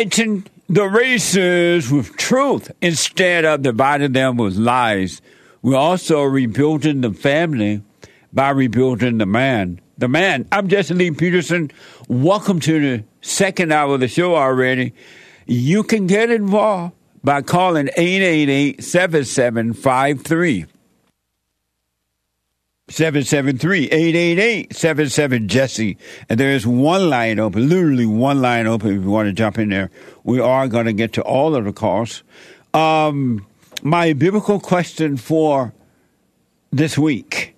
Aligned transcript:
uniting 0.00 0.46
the 0.66 0.86
races 0.86 1.90
with 1.90 2.16
truth 2.16 2.70
instead 2.80 3.44
of 3.44 3.60
dividing 3.60 4.12
them 4.12 4.38
with 4.38 4.56
lies. 4.56 5.20
We're 5.60 5.76
also 5.76 6.22
rebuilding 6.22 7.02
the 7.02 7.12
family 7.12 7.82
by 8.32 8.48
rebuilding 8.50 9.18
the 9.18 9.26
man. 9.26 9.78
The 9.98 10.08
man. 10.08 10.48
I'm 10.50 10.68
Jesse 10.68 10.94
Lee 10.94 11.10
Peterson. 11.10 11.70
Welcome 12.08 12.60
to 12.60 12.80
the 12.80 13.04
second 13.20 13.72
hour 13.72 13.92
of 13.92 14.00
the 14.00 14.08
show 14.08 14.36
already. 14.36 14.94
You 15.44 15.82
can 15.82 16.06
get 16.06 16.30
involved 16.30 16.94
by 17.22 17.42
calling 17.42 17.90
888 17.94 18.82
7753. 18.82 20.64
773-888-77 22.90 25.46
Jesse. 25.46 25.96
And 26.28 26.38
there 26.40 26.52
is 26.52 26.66
one 26.66 27.08
line 27.08 27.38
open, 27.38 27.68
literally 27.68 28.04
one 28.04 28.42
line 28.42 28.66
open 28.66 28.96
if 28.96 29.04
you 29.04 29.10
want 29.10 29.28
to 29.28 29.32
jump 29.32 29.58
in 29.58 29.68
there. 29.68 29.92
We 30.24 30.40
are 30.40 30.66
going 30.66 30.86
to 30.86 30.92
get 30.92 31.12
to 31.14 31.22
all 31.22 31.54
of 31.54 31.64
the 31.64 31.72
calls. 31.72 32.24
Um, 32.74 33.46
my 33.82 34.12
biblical 34.12 34.58
question 34.58 35.16
for 35.16 35.72
this 36.72 36.98
week. 36.98 37.54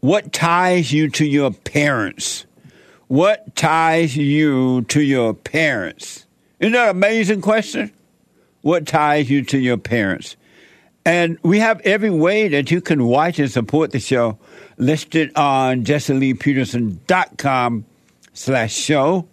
What 0.00 0.34
ties 0.34 0.92
you 0.92 1.08
to 1.10 1.24
your 1.24 1.50
parents? 1.50 2.44
What 3.08 3.56
ties 3.56 4.14
you 4.16 4.82
to 4.82 5.00
your 5.00 5.32
parents? 5.32 6.26
Isn't 6.60 6.74
that 6.74 6.90
an 6.90 6.96
amazing 6.96 7.40
question? 7.40 7.90
What 8.60 8.86
ties 8.86 9.30
you 9.30 9.42
to 9.44 9.58
your 9.58 9.78
parents? 9.78 10.36
And 11.06 11.38
we 11.42 11.58
have 11.58 11.80
every 11.80 12.10
way 12.10 12.48
that 12.48 12.70
you 12.70 12.80
can 12.80 13.04
watch 13.04 13.38
and 13.38 13.50
support 13.50 13.90
the 13.90 14.00
show 14.00 14.38
listed 14.78 15.36
on 15.36 15.84
jesseleepeterson.com 15.84 17.84
slash 18.32 18.74
show. 18.74 19.28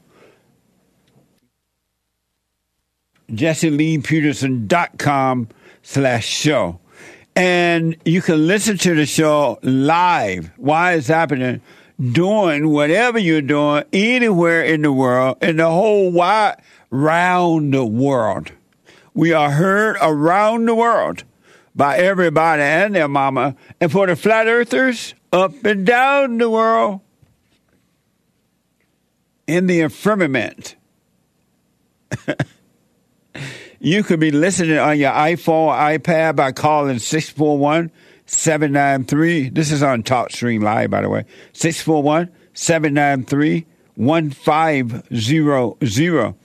jesseleepeterson.com 3.32 5.48
slash 5.82 6.28
show. 6.28 6.82
And 7.34 7.96
you 8.04 8.22
can 8.22 8.46
listen 8.46 8.78
to 8.80 8.94
the 8.94 9.06
show 9.06 9.58
live 9.64 10.52
while 10.58 10.98
it's 10.98 11.08
happening, 11.08 11.62
doing 12.12 12.68
whatever 12.68 13.18
you're 13.18 13.42
doing, 13.42 13.86
anywhere 13.94 14.64
in 14.64 14.82
the 14.82 14.92
world, 14.92 15.38
in 15.42 15.56
the 15.56 15.70
whole 15.70 16.12
wide, 16.12 16.58
round 16.90 17.74
the 17.74 17.86
world. 17.86 18.52
We 19.14 19.32
are 19.32 19.52
heard 19.52 19.96
around 20.02 20.66
the 20.66 20.76
world 20.76 21.24
by 21.76 21.98
everybody 21.98 22.62
and 22.62 22.96
their 22.96 23.08
mama. 23.08 23.56
And 23.80 23.92
for 23.92 24.08
the 24.08 24.16
flat 24.16 24.48
earthers, 24.48 25.14
up 25.32 25.64
and 25.64 25.86
down 25.86 26.38
the 26.38 26.50
world, 26.50 27.02
in 29.48 29.68
the 29.68 29.88
firmament. 29.90 30.76
you 33.80 34.04
could 34.04 34.20
be 34.20 34.32
listening 34.32 34.78
on 34.78 34.98
your 34.98 35.12
iPhone, 35.12 35.74
iPad 35.74 36.38
by 36.38 36.52
calling 36.52 37.00
641 37.00 37.92
793. 38.26 39.50
This 39.50 39.72
is 39.72 39.84
on 39.84 40.04
TalkStream 40.04 40.64
Live, 40.64 40.90
by 40.90 41.02
the 41.02 41.10
way. 41.10 41.26
641 41.54 42.30
793 42.54 43.66
1500. 43.96 46.36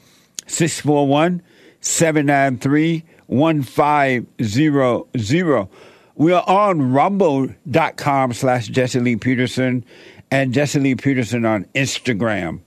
641 0.49 1.43
793 1.81 3.05
1500. 3.27 5.69
We 6.15 6.33
are 6.33 6.49
on 6.49 6.93
rumble.com 6.93 8.33
slash 8.33 8.69
Jesse 8.69 9.01
Lee 9.01 9.17
Peterson 9.17 9.85
and 10.31 10.55
Jesse 10.55 10.81
Lee 10.81 10.95
Peterson 10.95 11.45
on 11.45 11.65
Instagram. 11.75 12.61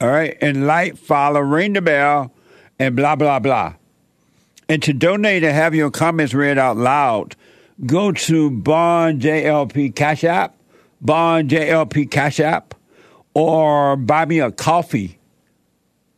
All 0.00 0.08
right. 0.08 0.36
And 0.40 0.66
like, 0.66 0.96
follow, 0.96 1.40
ring 1.40 1.74
the 1.74 1.82
bell, 1.82 2.32
and 2.78 2.96
blah, 2.96 3.16
blah, 3.16 3.38
blah. 3.38 3.74
And 4.68 4.82
to 4.82 4.92
donate 4.92 5.42
and 5.42 5.54
have 5.54 5.74
your 5.74 5.90
comments 5.90 6.32
read 6.32 6.58
out 6.58 6.76
loud, 6.76 7.34
go 7.86 8.12
to 8.12 8.50
Bond 8.50 9.20
JLP 9.20 9.96
Cash 9.96 10.24
App, 10.24 10.54
Bond 11.00 11.50
JLP 11.50 12.10
Cash 12.10 12.40
App, 12.40 12.74
or 13.34 13.96
buy 13.96 14.26
me 14.26 14.38
a 14.38 14.50
coffee. 14.50 15.18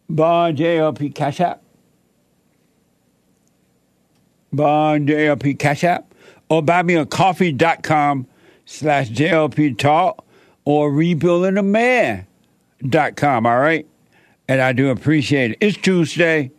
Bond 0.09 0.59
JLP 0.59 1.15
Cash 1.15 1.41
App. 1.41 1.63
Bond 4.53 5.09
JLP 5.09 5.59
Cash 5.59 5.83
App, 5.85 6.13
or 6.49 6.63
buy 6.63 6.83
me 6.83 6.95
a 6.95 7.07
coffee.com 7.07 8.27
slash 8.67 9.09
JLP 9.11 9.79
Talk, 9.79 10.27
or 10.65 10.91
rebuildingaman.com, 10.91 13.47
all 13.47 13.59
right? 13.59 13.87
And 14.49 14.61
I 14.61 14.73
do 14.73 14.91
appreciate 14.91 15.53
it. 15.53 15.59
It's 15.61 15.79
Tuesday. 15.79 16.51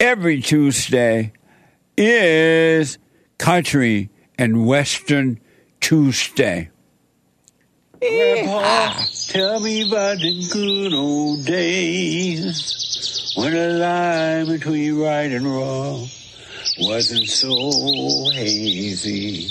Every 0.00 0.40
Tuesday 0.40 1.32
is 1.96 2.98
Country 3.38 4.10
and 4.36 4.66
Western 4.66 5.38
Tuesday. 5.80 6.70
Grandpa, 8.00 9.04
tell 9.28 9.60
me 9.60 9.88
about 9.88 10.18
the 10.18 10.48
good 10.52 10.92
old 10.92 11.44
days 11.44 13.32
when 13.36 13.52
the 13.52 13.68
line 13.70 14.46
between 14.46 14.98
right 14.98 15.30
and 15.30 15.46
wrong 15.46 16.08
wasn't 16.78 17.28
so 17.28 18.30
hazy. 18.32 19.48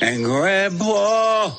And 0.00 0.24
Grandpa, 0.24 1.50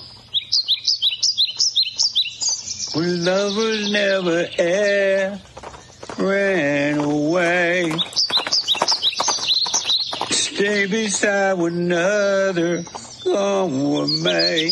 when 2.95 3.25
lovers 3.25 3.91
never 3.91 4.47
ever 4.57 5.39
ran 6.17 6.99
away, 6.99 7.91
stay 10.29 10.85
beside 10.87 11.53
one 11.53 11.73
another, 11.73 12.83
come 13.23 13.83
what 13.83 14.09
may. 14.09 14.71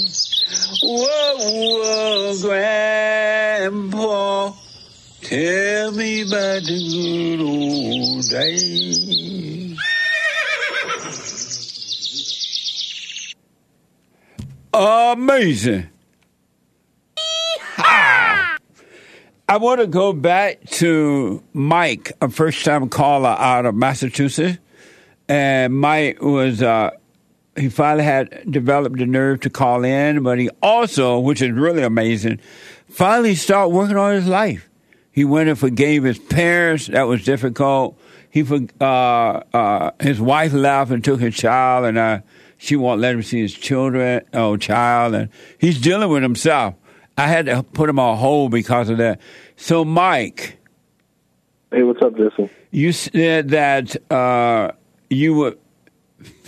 Whoa, 0.82 1.36
whoa, 1.38 2.38
Grandpa, 2.42 4.54
tell 5.22 5.92
me 5.92 6.22
about 6.22 6.64
the 6.64 6.80
good 6.90 7.42
old 7.42 8.30
days. 8.30 9.49
Amazing. 14.80 15.90
I 17.78 19.58
want 19.58 19.82
to 19.82 19.88
go 19.88 20.14
back 20.14 20.64
to 20.70 21.44
Mike, 21.52 22.14
a 22.22 22.30
first 22.30 22.64
time 22.64 22.88
caller 22.88 23.36
out 23.38 23.66
of 23.66 23.76
Massachusetts. 23.76 24.58
And 25.28 25.78
Mike 25.78 26.22
was, 26.22 26.64
uh, 26.64 26.92
he 27.58 27.68
finally 27.68 28.06
had 28.06 28.50
developed 28.50 28.98
the 29.00 29.06
nerve 29.06 29.42
to 29.42 29.50
call 29.50 29.84
in, 29.84 30.24
but 30.24 30.40
he 30.40 30.50
also, 30.62 31.20
which 31.20 31.42
is 31.42 31.52
really 31.52 31.84
amazing, 31.84 32.40
finally 32.88 33.36
started 33.36 33.76
working 33.76 33.98
on 33.98 34.14
his 34.14 34.28
life. 34.28 34.70
He 35.12 35.26
went 35.26 35.50
and 35.50 35.60
forgave 35.60 36.04
his 36.06 36.20
parents. 36.20 36.88
That 36.88 37.04
was 37.04 37.26
difficult. 37.26 38.00
He, 38.30 38.46
uh, 38.80 38.84
uh, 38.84 39.92
his 40.00 40.22
wife 40.22 40.54
left 40.54 40.92
and 40.92 41.04
took 41.04 41.20
his 41.20 41.36
child, 41.36 41.84
and 41.84 42.24
she 42.60 42.76
won't 42.76 43.02
let 43.02 43.16
him 43.16 43.24
see 43.24 43.42
his 43.42 43.54
children, 43.56 44.22
oh, 44.34 44.56
child, 44.58 45.16
and 45.16 45.30
he's 45.58 45.82
dealing 45.82 46.10
with 46.10 46.22
himself. 46.22 46.76
I 47.18 47.26
had 47.28 47.48
to 47.48 47.64
put 47.64 47.90
him 47.90 47.98
on 47.98 48.18
hold 48.18 48.52
because 48.52 48.90
of 48.90 48.98
that. 49.00 49.20
So, 49.56 49.84
Mike, 49.84 50.58
Hey, 51.72 51.84
what's 51.84 52.02
up, 52.02 52.16
Jesse? 52.16 52.50
you 52.72 52.92
said 52.92 53.50
that 53.50 53.96
uh, 54.12 54.72
you 55.10 55.34
would 55.36 55.58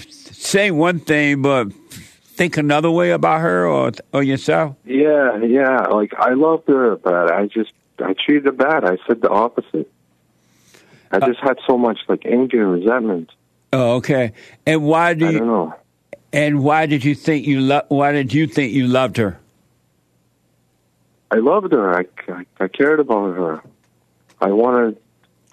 say 0.06 0.72
one 0.72 1.00
thing, 1.00 1.42
but 1.42 1.72
think 1.74 2.58
another 2.58 2.90
way 2.92 3.12
about 3.12 3.42
her 3.42 3.68
or 3.68 3.92
or 4.14 4.24
yourself. 4.24 4.76
Yeah, 4.86 5.38
yeah. 5.44 5.82
Like 5.88 6.14
I 6.18 6.34
loved 6.34 6.68
her, 6.68 6.96
but 6.96 7.32
I 7.32 7.46
just 7.48 7.72
I 8.04 8.14
treated 8.14 8.46
her 8.46 8.52
bad. 8.52 8.84
I 8.86 8.98
said 9.08 9.22
the 9.22 9.30
opposite. 9.30 9.92
I 11.12 11.18
Uh, 11.18 11.28
just 11.28 11.40
had 11.42 11.58
so 11.68 11.78
much 11.78 12.00
like 12.08 12.26
anger 12.26 12.64
and 12.64 12.72
resentment. 12.82 13.30
Oh, 13.74 13.96
okay. 13.98 14.34
And 14.66 14.84
why 14.84 15.14
do 15.14 15.28
I 15.28 15.30
you? 15.32 15.74
And 16.34 16.64
why 16.64 16.86
did 16.86 17.04
you 17.04 17.16
think 17.16 17.46
you 17.46 17.60
lo- 17.60 17.86
Why 17.90 18.12
did 18.12 18.34
you 18.34 18.48
think 18.48 18.74
you 18.74 18.88
loved 18.88 19.18
her? 19.18 19.38
I 21.30 21.38
loved 21.38 21.72
her. 21.72 21.98
I, 21.98 22.06
I, 22.32 22.46
I 22.60 22.68
cared 22.68 23.00
about 23.00 23.36
her. 23.36 23.62
I 24.40 24.48
wanted 24.52 24.98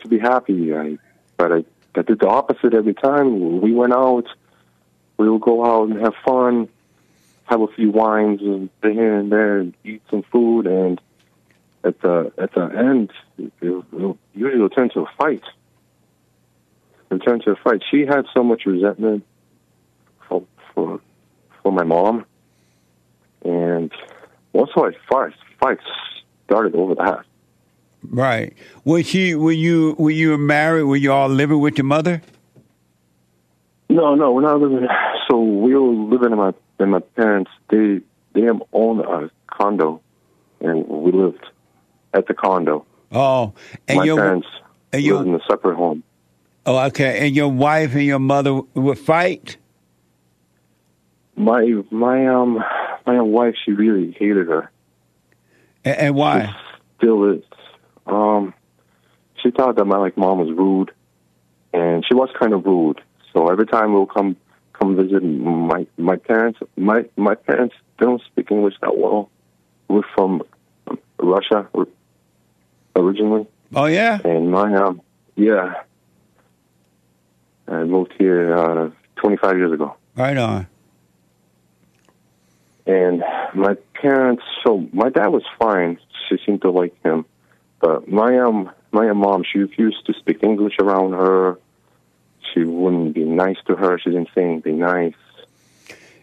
to 0.00 0.08
be 0.08 0.18
happy. 0.18 0.74
I, 0.74 0.98
but 1.36 1.52
I, 1.52 1.64
I 1.94 2.02
did 2.02 2.20
the 2.20 2.28
opposite 2.28 2.74
every 2.74 2.94
time. 2.94 3.60
We 3.60 3.72
went 3.72 3.92
out. 3.92 4.26
We 5.16 5.28
would 5.28 5.40
go 5.40 5.64
out 5.64 5.88
and 5.88 6.00
have 6.00 6.14
fun, 6.24 6.68
have 7.44 7.60
a 7.60 7.66
few 7.68 7.90
wines 7.90 8.40
and 8.40 8.70
here 8.82 9.16
and 9.16 9.32
there, 9.32 9.58
and 9.58 9.74
eat 9.84 10.02
some 10.10 10.22
food. 10.22 10.66
And 10.66 11.00
at 11.82 12.00
the 12.00 12.32
at 12.38 12.52
the 12.54 12.66
end, 12.66 13.12
it, 13.36 13.52
it, 13.60 14.16
it 14.34 14.68
turn 14.76 14.90
to 14.90 15.00
a 15.00 15.10
fight. 15.18 15.42
It 17.10 17.18
turned 17.18 17.42
to 17.44 17.52
a 17.52 17.56
fight. 17.56 17.82
She 17.90 18.06
had 18.06 18.26
so 18.32 18.44
much 18.44 18.64
resentment 18.64 19.24
for 20.78 21.00
for 21.62 21.72
my 21.72 21.84
mom, 21.84 22.24
and 23.44 23.90
also 24.52 24.84
I 24.86 24.92
fight 25.10 25.32
fights 25.60 25.82
started 26.44 26.74
over 26.74 26.94
that. 26.96 27.24
Right. 28.10 28.54
Was 28.84 29.06
she? 29.06 29.34
Were 29.34 29.52
you? 29.52 29.96
Were 29.98 30.10
you 30.10 30.38
married? 30.38 30.84
Were 30.84 30.96
you 30.96 31.12
all 31.12 31.28
living 31.28 31.60
with 31.60 31.76
your 31.78 31.84
mother? 31.84 32.22
No, 33.88 34.14
no, 34.14 34.32
we're 34.32 34.42
not 34.42 34.60
living. 34.60 34.86
So 35.28 35.42
we 35.42 35.74
were 35.74 35.80
living 35.80 36.32
in 36.32 36.38
my 36.38 36.52
in 36.78 36.90
my 36.90 37.00
parents. 37.00 37.50
They 37.70 38.00
they 38.34 38.48
own 38.72 39.00
a 39.00 39.30
condo, 39.48 40.00
and 40.60 40.86
we 40.86 41.10
lived 41.12 41.44
at 42.14 42.26
the 42.28 42.34
condo. 42.34 42.86
Oh, 43.10 43.52
and 43.88 43.98
my 43.98 44.04
your 44.04 44.16
parents 44.16 44.46
and 44.92 45.02
your- 45.02 45.16
lived 45.18 45.28
in 45.28 45.34
a 45.34 45.40
separate 45.50 45.76
home. 45.76 46.02
oh, 46.66 46.78
okay. 46.86 47.26
And 47.26 47.34
your 47.34 47.48
wife 47.48 47.94
and 47.94 48.04
your 48.04 48.18
mother 48.20 48.60
would 48.74 48.98
fight. 48.98 49.56
My 51.38 51.82
my 51.90 52.26
um 52.26 52.62
my 53.06 53.20
wife, 53.20 53.54
she 53.64 53.72
really 53.72 54.12
hated 54.18 54.48
her. 54.48 54.70
And, 55.84 55.96
and 55.96 56.14
why? 56.14 56.54
Still 56.98 57.32
is. 57.32 57.42
Um, 58.06 58.54
she 59.42 59.50
thought 59.50 59.76
that 59.76 59.84
my 59.84 59.96
like 59.98 60.16
mom 60.16 60.38
was 60.38 60.50
rude, 60.50 60.90
and 61.72 62.04
she 62.06 62.14
was 62.14 62.28
kind 62.38 62.52
of 62.52 62.64
rude. 62.64 63.00
So 63.32 63.48
every 63.48 63.66
time 63.66 63.92
we'll 63.92 64.06
come 64.06 64.36
come 64.72 64.96
visit 64.96 65.22
my 65.22 65.86
my 65.96 66.16
parents, 66.16 66.58
my 66.76 67.04
my 67.16 67.34
parents 67.34 67.74
don't 67.98 68.20
speak 68.22 68.50
English 68.50 68.74
that 68.80 68.96
well. 68.96 69.30
We're 69.88 70.02
from 70.14 70.42
Russia 71.18 71.68
originally, 72.96 73.46
Oh 73.74 73.86
yeah. 73.86 74.18
and 74.24 74.50
my 74.50 74.74
um 74.74 75.00
yeah, 75.36 75.74
I 77.68 77.84
moved 77.84 78.12
here 78.18 78.54
uh, 78.56 78.90
25 79.16 79.56
years 79.56 79.72
ago. 79.72 79.96
Right 80.16 80.36
on. 80.36 80.66
And 82.88 83.22
my 83.54 83.74
parents, 84.00 84.42
so 84.64 84.88
my 84.94 85.10
dad 85.10 85.28
was 85.28 85.42
fine. 85.58 85.98
She 86.28 86.38
seemed 86.44 86.62
to 86.62 86.70
like 86.70 87.00
him, 87.02 87.26
but 87.80 88.08
my 88.08 88.38
um 88.38 88.70
my 88.92 89.12
mom, 89.12 89.44
she 89.44 89.58
refused 89.58 90.06
to 90.06 90.14
speak 90.14 90.42
English 90.42 90.76
around 90.80 91.12
her. 91.12 91.58
She 92.54 92.64
wouldn't 92.64 93.14
be 93.14 93.24
nice 93.24 93.58
to 93.66 93.76
her. 93.76 93.98
She 93.98 94.08
didn't 94.08 94.30
say 94.34 94.42
anything 94.42 94.78
nice. 94.78 95.12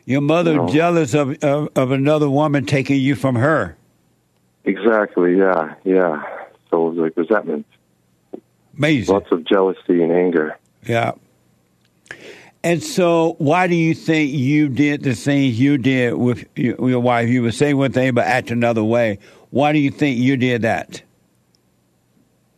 Your 0.05 0.21
mother 0.21 0.65
jealous 0.65 1.13
of, 1.13 1.43
of 1.43 1.69
of 1.75 1.91
another 1.91 2.29
woman 2.29 2.65
taking 2.65 2.99
you 2.99 3.15
from 3.15 3.35
her. 3.35 3.77
Exactly. 4.63 5.37
Yeah. 5.37 5.75
Yeah. 5.83 6.23
So 6.71 6.87
it 6.87 6.89
was 6.89 6.97
like 6.97 7.15
resentment, 7.15 7.67
Amazing. 8.75 9.13
lots 9.13 9.31
of 9.31 9.45
jealousy 9.45 10.01
and 10.01 10.11
anger. 10.11 10.57
Yeah. 10.83 11.11
And 12.65 12.81
so, 12.81 13.35
why 13.37 13.67
do 13.67 13.75
you 13.75 13.93
think 13.93 14.33
you 14.33 14.69
did 14.69 15.03
the 15.03 15.13
things 15.13 15.59
you 15.59 15.77
did 15.77 16.15
with 16.15 16.45
your, 16.55 16.99
wife? 16.99 17.29
You 17.29 17.43
would 17.43 17.53
say 17.53 17.75
one 17.75 17.91
thing 17.91 18.15
but 18.15 18.25
act 18.25 18.49
another 18.49 18.83
way. 18.83 19.19
Why 19.51 19.71
do 19.71 19.77
you 19.77 19.91
think 19.91 20.17
you 20.17 20.35
did 20.35 20.63
that? 20.63 21.03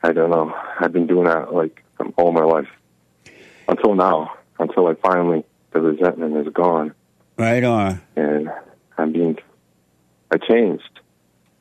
I 0.02 0.14
don't 0.14 0.30
know. 0.30 0.56
I've 0.80 0.94
been 0.94 1.08
doing 1.08 1.26
that 1.26 1.54
like 1.54 1.84
all 2.16 2.32
my 2.32 2.46
life 2.46 2.70
until 3.68 3.96
now. 3.96 4.34
Until 4.58 4.88
I 4.88 4.94
finally 4.94 5.44
the 5.72 5.82
resentment 5.82 6.38
is 6.38 6.54
gone. 6.54 6.94
Right 7.38 7.66
on. 7.66 8.02
and 8.16 8.50
I'm 8.98 9.12
being, 9.12 9.38
I 10.32 10.38
changed. 10.38 11.02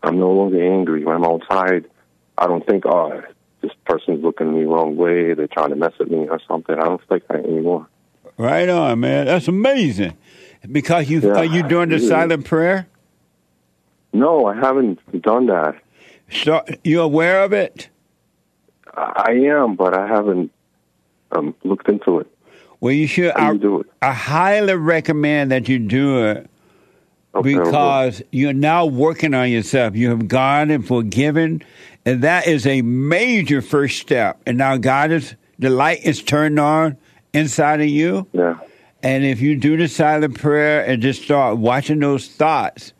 I'm 0.04 0.20
no 0.20 0.31
longer 0.31 0.62
angry 0.62 1.04
when 1.04 1.16
I'm 1.16 1.25
outside. 1.25 1.90
I 2.38 2.46
don't 2.46 2.64
think, 2.64 2.87
oh, 2.87 3.22
this 3.60 3.72
person's 3.87 4.22
looking 4.22 4.46
at 4.46 4.54
me 4.54 4.62
the 4.62 4.69
wrong 4.69 4.94
way. 4.94 5.34
They're 5.34 5.48
trying 5.48 5.70
to 5.70 5.76
mess 5.76 5.94
with 5.98 6.12
me 6.12 6.28
or 6.28 6.40
something. 6.46 6.78
I 6.78 6.84
don't 6.84 7.02
think 7.08 7.26
that 7.26 7.44
anymore. 7.44 7.88
Right 8.38 8.69
on, 8.69 9.00
man. 9.00 9.27
That's 9.27 9.49
amazing. 9.49 10.17
Because 10.71 11.09
you 11.09 11.21
Yeah. 11.21 11.38
are 11.38 11.44
you 11.44 11.62
doing 11.62 11.88
the 11.88 11.99
silent 11.99 12.44
prayer? 12.44 12.87
No, 14.12 14.47
I 14.47 14.55
haven't 14.55 14.99
done 15.23 15.47
that. 15.47 15.77
So 16.31 16.62
you 16.83 17.00
aware 17.00 17.43
of 17.43 17.53
it? 17.53 17.88
I 18.94 19.33
am, 19.33 19.75
but 19.77 19.94
I 19.94 20.06
haven't 20.06 20.50
um, 21.33 21.55
looked 21.65 21.88
into 21.88 22.21
it. 22.21 22.27
Well, 22.81 22.93
you 22.93 23.06
should. 23.06 23.33
I, 23.33 23.53
you 23.53 23.59
do 23.59 23.81
it? 23.81 23.87
I 24.03 24.12
highly 24.12 24.75
recommend 24.75 25.50
that 25.50 25.69
you 25.69 25.79
do 25.79 26.25
it 26.25 26.50
Okay, 27.35 27.55
because 27.55 28.23
you're 28.32 28.53
now 28.53 28.87
working 28.87 29.35
on 29.35 29.50
yourself. 29.50 29.97
You 29.97 30.11
have 30.11 30.29
gone 30.29 30.71
and 30.71 30.87
forgiven, 30.87 31.62
and 32.05 32.23
that 32.23 32.47
is 32.47 32.67
a 32.67 32.82
major 32.82 33.61
first 33.61 33.99
step. 33.99 34.41
And 34.47 34.59
now 34.59 34.77
God 34.77 35.11
is 35.11 35.35
the 35.59 35.71
light 35.71 36.05
is 36.05 36.23
turned 36.23 36.59
on 36.59 36.97
inside 37.37 37.81
of 37.81 37.88
you. 37.88 38.27
yeah, 38.33 38.59
And 39.03 39.25
if 39.25 39.41
you 39.41 39.56
do 39.56 39.77
the 39.77 39.88
silent 39.88 40.38
prayer 40.38 40.85
and 40.85 41.03
just 41.03 41.23
start 41.23 41.59
watching 41.59 41.99
those 42.00 42.29
thoughts, 42.29 42.93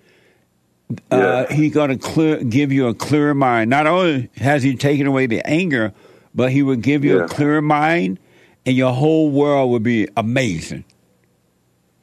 uh, 1.11 1.47
He's 1.47 1.73
going 1.75 1.91
to 1.91 1.97
clear, 1.97 2.43
give 2.45 2.71
you 2.73 2.87
a 2.89 2.95
clearer 2.95 3.35
mind. 3.35 3.71
Not 3.71 3.87
only 3.87 4.31
has 4.37 4.63
He 4.63 4.77
taken 4.77 5.07
away 5.07 5.27
the 5.27 5.45
anger, 5.47 5.93
but 6.35 6.53
He 6.53 6.63
will 6.63 6.77
give 6.77 7.05
you 7.05 7.19
Yeah. 7.19 7.25
a 7.25 7.29
clearer 7.29 7.63
mind, 7.63 8.19
and 8.65 8.77
your 8.77 8.93
whole 8.93 9.31
world 9.31 9.71
will 9.71 9.81
be 9.81 10.09
amazing. 10.17 10.85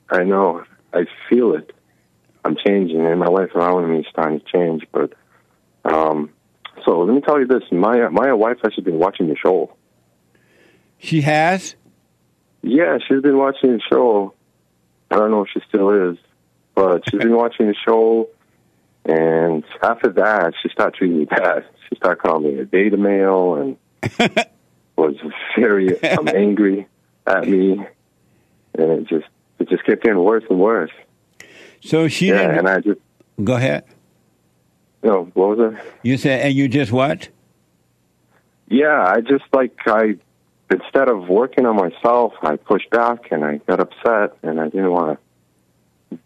I 0.09 0.23
know. 0.23 0.63
I 0.93 1.05
feel 1.29 1.53
it. 1.55 1.71
I'm 2.45 2.57
changing, 2.65 3.05
and 3.05 3.19
my 3.19 3.27
life 3.27 3.55
around 3.55 3.89
me 3.89 3.99
is 3.99 4.05
starting 4.09 4.39
to 4.41 4.45
change. 4.45 4.83
But 4.91 5.13
um, 5.85 6.29
so 6.85 6.99
let 6.99 7.15
me 7.15 7.21
tell 7.21 7.39
you 7.39 7.47
this: 7.47 7.63
my 7.71 8.09
my 8.09 8.33
wife 8.33 8.57
has 8.63 8.73
been 8.83 8.99
watching 8.99 9.27
the 9.27 9.35
show. 9.37 9.73
She 10.99 11.21
has. 11.21 11.75
Yeah, 12.63 12.97
she's 13.07 13.21
been 13.21 13.37
watching 13.37 13.73
the 13.73 13.81
show. 13.91 14.33
I 15.11 15.17
don't 15.17 15.29
know 15.31 15.41
if 15.43 15.49
she 15.53 15.59
still 15.67 16.11
is, 16.11 16.17
but 16.73 17.03
she's 17.09 17.19
been 17.21 17.35
watching 17.35 17.67
the 17.67 17.75
show. 17.85 18.29
And 19.05 19.63
after 19.81 20.09
that, 20.13 20.53
she 20.61 20.69
started 20.69 20.97
treating 20.97 21.19
me 21.19 21.25
bad. 21.25 21.65
She 21.89 21.97
started 21.97 22.21
calling 22.23 22.55
me 22.55 22.61
a 22.61 22.65
beta 22.65 22.97
male 22.97 23.55
and 23.55 23.77
was 24.97 25.15
very 25.59 26.01
um, 26.03 26.27
angry 26.33 26.87
at 27.27 27.45
me. 27.47 27.85
And 28.73 28.91
it 28.91 29.07
just 29.07 29.25
it 29.59 29.69
just 29.69 29.83
kept 29.85 30.01
getting 30.01 30.17
worse 30.23 30.43
and 30.49 30.59
worse. 30.59 30.89
So 31.81 32.07
she 32.07 32.29
yeah, 32.29 32.37
didn't. 32.47 32.57
and 32.59 32.69
I 32.69 32.79
just 32.79 32.99
go 33.43 33.55
ahead. 33.55 33.83
you 35.03 35.09
know 35.09 35.29
what 35.33 35.57
was 35.57 35.73
it? 35.73 35.79
You 36.01 36.17
said, 36.17 36.45
and 36.45 36.55
you 36.55 36.67
just 36.69 36.91
what? 36.91 37.27
Yeah, 38.69 39.03
I 39.05 39.19
just 39.21 39.43
like 39.53 39.77
I 39.85 40.15
instead 40.73 41.07
of 41.09 41.27
working 41.29 41.65
on 41.65 41.75
myself, 41.75 42.33
I 42.41 42.55
pushed 42.57 42.89
back 42.89 43.31
and 43.31 43.43
I 43.45 43.57
got 43.57 43.79
upset 43.79 44.37
and 44.43 44.59
I 44.59 44.65
didn't 44.69 44.91
want 44.91 45.19
to. 46.11 46.19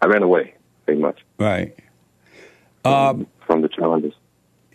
I 0.00 0.06
ran 0.06 0.22
away, 0.22 0.54
pretty 0.84 1.00
much. 1.00 1.20
Right. 1.38 1.74
Um, 2.84 3.26
from 3.46 3.62
the 3.62 3.68
challenges. 3.68 4.12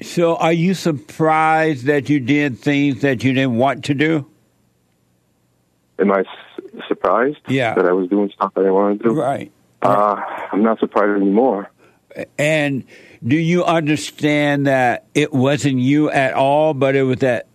so, 0.01 0.35
are 0.37 0.53
you 0.53 0.73
surprised 0.73 1.85
that 1.85 2.09
you 2.09 2.19
did 2.19 2.57
things 2.59 3.01
that 3.01 3.23
you 3.23 3.33
didn't 3.33 3.57
want 3.57 3.85
to 3.85 3.93
do? 3.93 4.25
Am 5.99 6.11
I 6.11 6.21
s- 6.21 6.81
surprised 6.87 7.37
Yeah. 7.47 7.75
that 7.75 7.85
I 7.85 7.91
was 7.91 8.09
doing 8.09 8.31
stuff 8.33 8.53
that 8.55 8.65
I 8.65 8.71
didn't 8.71 9.01
to 9.03 9.09
do? 9.09 9.13
Right. 9.19 9.51
Uh, 9.81 10.15
I'm 10.51 10.63
not 10.63 10.79
surprised 10.79 11.21
anymore. 11.21 11.69
And 12.37 12.85
do 13.25 13.35
you 13.37 13.63
understand 13.65 14.65
that 14.65 15.05
it 15.13 15.31
wasn't 15.31 15.77
you 15.79 16.09
at 16.09 16.33
all, 16.33 16.73
but 16.73 16.95
it 16.95 17.03
was 17.03 17.17
that 17.19 17.45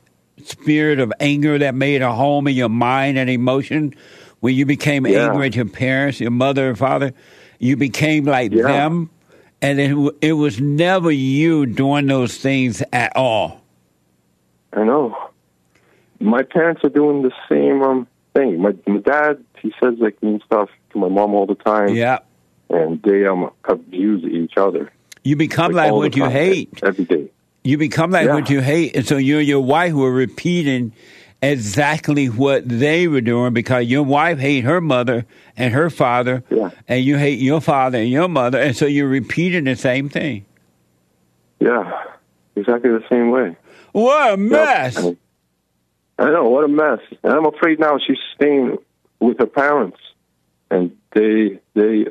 spirit 0.46 1.00
of 1.00 1.12
anger 1.20 1.58
that 1.58 1.74
made 1.74 2.02
a 2.02 2.12
home 2.12 2.46
in 2.48 2.54
your 2.54 2.68
mind 2.68 3.18
and 3.18 3.28
emotion? 3.30 3.94
When 4.40 4.54
you 4.54 4.66
became 4.66 5.06
Yeah. 5.06 5.30
angry 5.30 5.46
at 5.46 5.56
your 5.56 5.64
parents, 5.64 6.20
your 6.20 6.30
mother 6.30 6.68
and 6.68 6.78
father, 6.78 7.12
you 7.58 7.76
became 7.76 8.24
like 8.24 8.52
Yeah. 8.52 8.64
them, 8.66 9.10
and 9.62 9.80
it, 9.80 10.14
it 10.20 10.32
was 10.34 10.60
never 10.60 11.10
you 11.10 11.64
doing 11.66 12.06
those 12.06 12.36
things 12.36 12.82
at 12.92 13.16
all. 13.16 13.62
I 14.72 14.84
know. 14.84 15.16
My 16.20 16.42
parents 16.42 16.82
are 16.84 16.90
doing 16.90 17.22
the 17.22 17.32
same 17.48 17.82
um, 17.82 18.06
thing. 18.34 18.60
My, 18.60 18.74
my 18.86 18.98
dad, 18.98 19.42
he 19.62 19.72
says 19.82 19.94
like 19.98 20.22
mean 20.22 20.40
stuff 20.44 20.68
to 20.90 20.98
my 20.98 21.08
mom 21.08 21.34
all 21.34 21.46
the 21.46 21.54
time, 21.54 21.94
Yeah. 21.94 22.18
and 22.68 23.00
they 23.02 23.24
um 23.26 23.50
abuse 23.64 24.24
each 24.24 24.56
other. 24.56 24.90
You 25.22 25.36
become 25.36 25.72
Like 25.72 25.86
like 25.86 25.92
what 25.94 26.16
you 26.16 26.28
hate. 26.28 26.80
every 26.82 27.04
day. 27.04 27.30
You 27.66 27.78
become 27.78 28.10
like 28.10 28.26
Yeah. 28.26 28.34
what 28.34 28.50
you 28.50 28.60
hate, 28.60 28.94
and 28.94 29.06
so 29.06 29.16
you 29.16 29.38
and 29.38 29.48
your 29.48 29.60
wife 29.62 29.94
were 29.94 30.12
repeating 30.12 30.92
exactly 31.42 32.26
what 32.26 32.62
they 32.68 33.08
were 33.08 33.22
doing 33.22 33.54
because 33.54 33.86
your 33.86 34.02
wife 34.02 34.38
hate 34.38 34.64
her 34.64 34.82
mother 34.82 35.24
and 35.56 35.72
her 35.72 35.88
father, 35.88 36.42
Yeah. 36.50 36.70
and 36.86 37.02
you 37.02 37.16
hate 37.16 37.38
your 37.38 37.62
father 37.62 37.98
and 37.98 38.10
your 38.10 38.28
mother, 38.28 38.58
and 38.58 38.76
so 38.76 38.84
you're 38.84 39.08
repeating 39.08 39.64
the 39.64 39.76
same 39.76 40.10
thing. 40.10 40.44
Yeah, 41.58 41.90
exactly 42.54 42.90
the 42.90 43.04
same 43.08 43.30
way. 43.30 43.56
What 43.92 44.34
a 44.34 44.36
mess! 44.36 44.96
And 44.98 45.16
I 46.18 46.30
know 46.30 46.48
what 46.50 46.64
a 46.64 46.68
mess, 46.68 47.00
and 47.22 47.32
I'm 47.32 47.46
afraid 47.46 47.78
now 47.80 47.98
she's 47.98 48.18
staying 48.34 48.76
with 49.20 49.38
her 49.38 49.46
parents, 49.46 49.98
and 50.70 50.94
they 51.12 51.60
they 51.74 52.06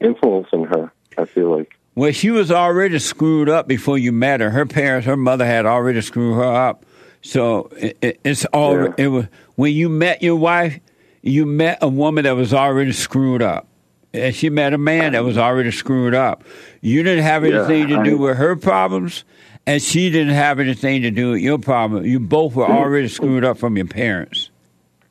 influencing 0.00 0.64
her. 0.64 0.92
I 1.16 1.24
feel 1.24 1.56
like 1.56 1.78
Well, 2.00 2.12
she 2.12 2.30
was 2.30 2.50
already 2.50 2.98
screwed 2.98 3.50
up 3.50 3.68
before 3.68 3.98
you 3.98 4.10
met 4.10 4.40
her. 4.40 4.48
Her 4.48 4.64
parents, 4.64 5.06
her 5.06 5.18
mother 5.18 5.44
had 5.44 5.66
already 5.66 6.00
screwed 6.00 6.34
her 6.36 6.44
up. 6.44 6.86
So 7.20 7.68
it, 7.76 7.98
it, 8.00 8.20
it's 8.24 8.46
all. 8.46 8.74
Yeah. 8.84 8.94
It 8.96 9.08
was 9.08 9.26
when 9.56 9.74
you 9.74 9.90
met 9.90 10.22
your 10.22 10.36
wife, 10.36 10.80
you 11.20 11.44
met 11.44 11.76
a 11.82 11.88
woman 11.88 12.24
that 12.24 12.36
was 12.36 12.54
already 12.54 12.92
screwed 12.92 13.42
up, 13.42 13.68
and 14.14 14.34
she 14.34 14.48
met 14.48 14.72
a 14.72 14.78
man 14.78 15.12
that 15.12 15.24
was 15.24 15.36
already 15.36 15.72
screwed 15.72 16.14
up. 16.14 16.42
You 16.80 17.02
didn't 17.02 17.24
have 17.24 17.44
Yeah, 17.44 17.66
anything 17.66 17.88
to 17.88 18.02
do 18.02 18.16
with 18.16 18.38
her 18.38 18.56
problems, 18.56 19.24
and 19.66 19.82
she 19.82 20.08
didn't 20.08 20.32
have 20.32 20.58
anything 20.58 21.02
to 21.02 21.10
do 21.10 21.32
with 21.32 21.42
your 21.42 21.58
problem. 21.58 22.06
You 22.06 22.18
both 22.18 22.54
were 22.54 22.64
already 22.64 23.08
screwed 23.08 23.44
up 23.44 23.58
from 23.58 23.76
your 23.76 23.88
parents. 23.88 24.48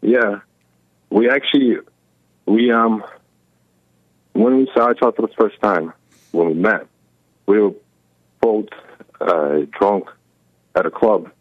yeah, 0.01 0.39
we 1.12 1.29
actually 1.29 1.77
we 2.48 2.72
um 2.72 3.03
when 4.34 4.58
we 4.58 4.72
saw 4.74 4.89
each 4.89 5.03
other 5.03 5.12
for 5.12 5.27
the 5.27 5.34
first 5.39 5.62
time 5.62 5.93
when 6.31 6.48
we 6.48 6.53
met, 6.53 6.88
we 7.45 7.59
were 7.59 7.74
both 8.41 8.67
uh, 9.21 9.59
drunk 9.77 10.09
at 10.75 10.86
a 10.86 10.91
club, 10.91 11.31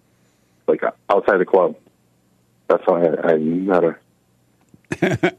like 0.66 0.82
outside 1.10 1.38
the 1.38 1.44
club. 1.44 1.76
That's 2.68 2.82
how 2.84 2.96
I, 2.96 3.32
I 3.32 3.36
met 3.36 3.82
her. 3.82 5.32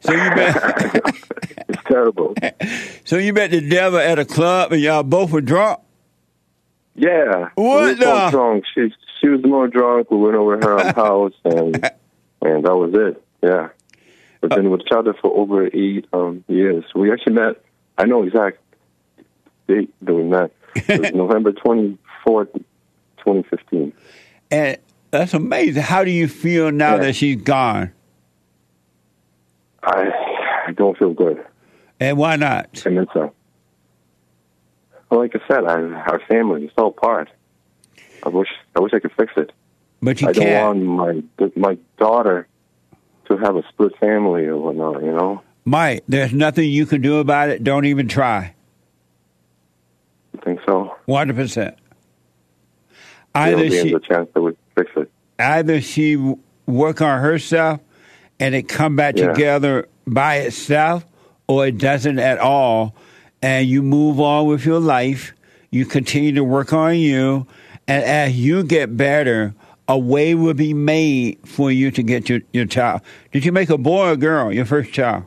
So 0.00 0.12
you 0.12 0.18
met. 0.18 1.02
It's 1.66 1.82
terrible. 1.84 2.34
so 3.04 3.16
you 3.16 3.32
met 3.32 3.50
the 3.50 3.60
devil 3.60 3.98
at 3.98 4.18
a 4.18 4.24
club, 4.24 4.72
and 4.72 4.82
y'all 4.82 5.02
both 5.02 5.30
were 5.30 5.40
drunk. 5.40 5.80
Yeah. 6.94 7.50
What 7.54 7.98
we 7.98 8.04
were 8.04 8.30
drunk. 8.30 8.64
She 8.74 8.92
she 9.20 9.28
was 9.28 9.42
more 9.44 9.68
drunk. 9.68 10.10
We 10.10 10.18
went 10.18 10.34
over 10.34 10.56
her 10.56 10.92
house 10.92 11.32
and 11.44 11.74
and 12.42 12.64
that 12.64 12.76
was 12.76 12.92
it. 12.94 13.22
Yeah. 13.42 13.68
We've 14.42 14.50
been 14.50 14.70
with 14.70 14.82
each 14.82 14.92
other 14.92 15.14
for 15.14 15.34
over 15.34 15.66
eight 15.66 16.06
um, 16.12 16.44
years. 16.48 16.84
We 16.94 17.10
actually 17.12 17.34
met 17.34 17.64
I 17.98 18.04
know 18.06 18.22
exact 18.24 18.58
date 19.68 19.92
that 20.02 20.14
we 20.14 20.22
met. 20.24 20.52
It 20.74 21.00
was 21.00 21.12
November 21.14 21.52
twenty 21.52 21.98
fourth, 22.24 22.48
twenty 23.18 23.42
fifteen. 23.44 23.92
And 24.50 24.78
that's 25.10 25.34
amazing. 25.34 25.82
How 25.82 26.04
do 26.04 26.10
you 26.10 26.28
feel 26.28 26.70
now 26.72 26.96
Yeah. 26.96 27.02
that 27.04 27.12
she's 27.16 27.36
gone? 27.40 27.92
I 29.82 30.10
I 30.68 30.72
don't 30.72 30.96
feel 30.98 31.12
good. 31.12 31.44
And 32.00 32.16
why 32.18 32.36
not? 32.36 32.82
I 32.86 32.90
mean 32.90 33.06
so. 33.12 33.32
Well, 35.10 35.20
like 35.20 35.36
I 35.36 35.40
said, 35.46 35.64
I, 35.64 35.74
our 35.80 36.20
family 36.26 36.64
is 36.64 36.72
all 36.76 36.88
apart. 36.88 37.30
I 38.24 38.28
wish 38.30 38.48
I 38.74 38.80
wish 38.80 38.92
I 38.94 38.98
could 38.98 39.12
fix 39.12 39.32
it. 39.36 39.52
But 40.02 40.20
you 40.20 40.28
I 40.28 40.32
don't 40.32 40.44
can't. 40.44 40.78
want 40.78 41.26
my 41.36 41.50
my 41.56 41.78
daughter 41.98 42.48
to 43.26 43.36
have 43.38 43.56
a 43.56 43.62
split 43.68 43.96
family 43.98 44.44
or 44.46 44.56
whatnot. 44.56 45.02
You 45.02 45.12
know, 45.12 45.42
Mike, 45.64 46.04
there's 46.08 46.32
nothing 46.32 46.68
you 46.68 46.84
can 46.86 47.00
do 47.00 47.18
about 47.18 47.48
it. 47.48 47.64
Don't 47.64 47.86
even 47.86 48.06
try. 48.08 48.54
I 50.38 50.44
think 50.44 50.60
so. 50.66 50.94
100%. 51.08 51.54
There 51.54 51.74
Either 53.34 53.70
she, 53.70 53.92
a 53.92 54.00
chance 54.00 54.28
that 54.34 54.42
we 54.42 54.52
fix 54.76 54.90
it. 54.96 55.10
either 55.38 55.80
she 55.80 56.16
work 56.66 57.00
on 57.00 57.20
herself 57.20 57.80
and 58.38 58.54
it 58.54 58.68
come 58.68 58.94
back 58.96 59.16
Yeah. 59.16 59.32
together 59.32 59.88
by 60.06 60.36
itself 60.36 61.04
or 61.48 61.66
it 61.66 61.78
doesn't 61.78 62.18
at 62.18 62.38
all 62.38 62.94
and 63.42 63.66
you 63.66 63.82
move 63.82 64.20
on 64.20 64.46
with 64.46 64.64
your 64.64 64.78
life 64.80 65.34
you 65.70 65.84
continue 65.84 66.32
to 66.32 66.44
work 66.44 66.72
on 66.72 66.96
you 66.96 67.46
and 67.88 68.04
as 68.04 68.38
you 68.38 68.62
get 68.62 68.96
better 68.96 69.54
a 69.88 69.98
way 69.98 70.34
will 70.34 70.54
be 70.54 70.72
made 70.72 71.38
for 71.46 71.70
you 71.70 71.90
to 71.90 72.02
get 72.02 72.28
your, 72.28 72.40
your 72.52 72.64
child 72.66 73.00
did 73.32 73.44
you 73.44 73.52
make 73.52 73.68
a 73.70 73.76
boy 73.78 74.08
or 74.08 74.12
a 74.12 74.16
girl 74.16 74.52
your 74.52 74.64
first 74.64 74.92
child 74.92 75.24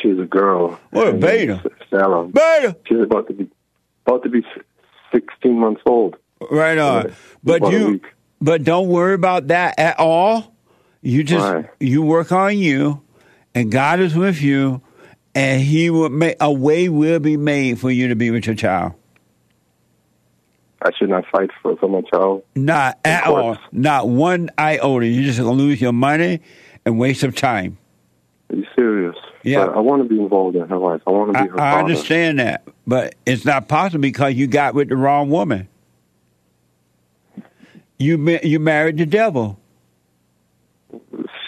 She's 0.00 0.18
a 0.18 0.24
girl. 0.24 0.78
What 0.90 1.08
a 1.08 1.12
beta. 1.12 1.60
name's 1.92 2.32
beta 2.32 2.76
She's 2.86 3.00
about 3.00 3.26
to 3.28 3.34
be 3.34 3.48
about 4.06 4.22
to 4.24 4.28
be 4.28 4.44
sixteen 5.12 5.58
months 5.58 5.82
old. 5.86 6.16
right 6.50 6.78
on 6.78 7.06
Yeah, 7.08 7.14
but 7.44 7.72
you 7.72 8.00
but 8.40 8.64
don't 8.64 8.88
worry 8.88 9.14
about 9.14 9.48
that 9.48 9.78
at 9.78 9.98
all 9.98 10.54
you 11.02 11.22
just 11.22 11.44
Right. 11.46 11.66
you 11.80 12.02
work 12.02 12.32
on 12.32 12.56
you 12.58 13.02
and 13.54 13.70
god 13.70 14.00
is 14.00 14.14
with 14.16 14.40
you 14.42 14.80
and 15.34 15.60
he 15.62 15.90
will 15.90 16.08
make 16.10 16.36
a 16.40 16.50
way 16.52 16.88
will 16.88 17.18
be 17.20 17.36
made 17.36 17.78
for 17.78 17.90
you 17.90 18.08
to 18.08 18.16
be 18.16 18.30
with 18.30 18.46
your 18.46 18.56
child 18.56 18.94
I 20.84 20.90
should 20.98 21.10
not 21.10 21.24
fight 21.30 21.50
for, 21.62 21.76
for 21.76 21.88
my 21.88 22.00
child. 22.02 22.42
not 22.56 22.98
at 23.04 23.24
all 23.26 23.56
not 23.70 24.08
one 24.08 24.50
iota 24.58 25.06
you're 25.06 25.24
just 25.24 25.38
going 25.38 25.56
to 25.56 25.62
lose 25.62 25.80
your 25.80 25.92
money 25.92 26.40
and 26.84 26.98
waste 26.98 27.22
of 27.22 27.36
time 27.36 27.52
Are 27.52 27.66
you 27.66 27.70
serious? 27.70 27.81
Yeah. 29.44 29.66
But 29.66 29.76
I 29.76 29.80
want 29.80 30.02
to 30.02 30.08
be 30.08 30.20
involved 30.20 30.56
in 30.56 30.68
her 30.68 30.78
life. 30.78 31.02
I 31.06 31.10
want 31.10 31.32
to 31.34 31.42
be 31.42 31.48
her 31.50 31.60
I 31.60 31.80
understand 31.80 32.38
that 32.38 32.66
but 32.86 33.14
it's 33.26 33.44
not 33.44 33.68
possible 33.68 34.02
because 34.02 34.34
you 34.34 34.46
got 34.46 34.74
with 34.74 34.88
the 34.88 34.96
wrong 34.96 35.30
woman 35.30 35.68
you 37.98 38.18
ma- 38.18 38.38
you 38.42 38.58
married 38.58 38.98
the 38.98 39.06
devil 39.06 39.58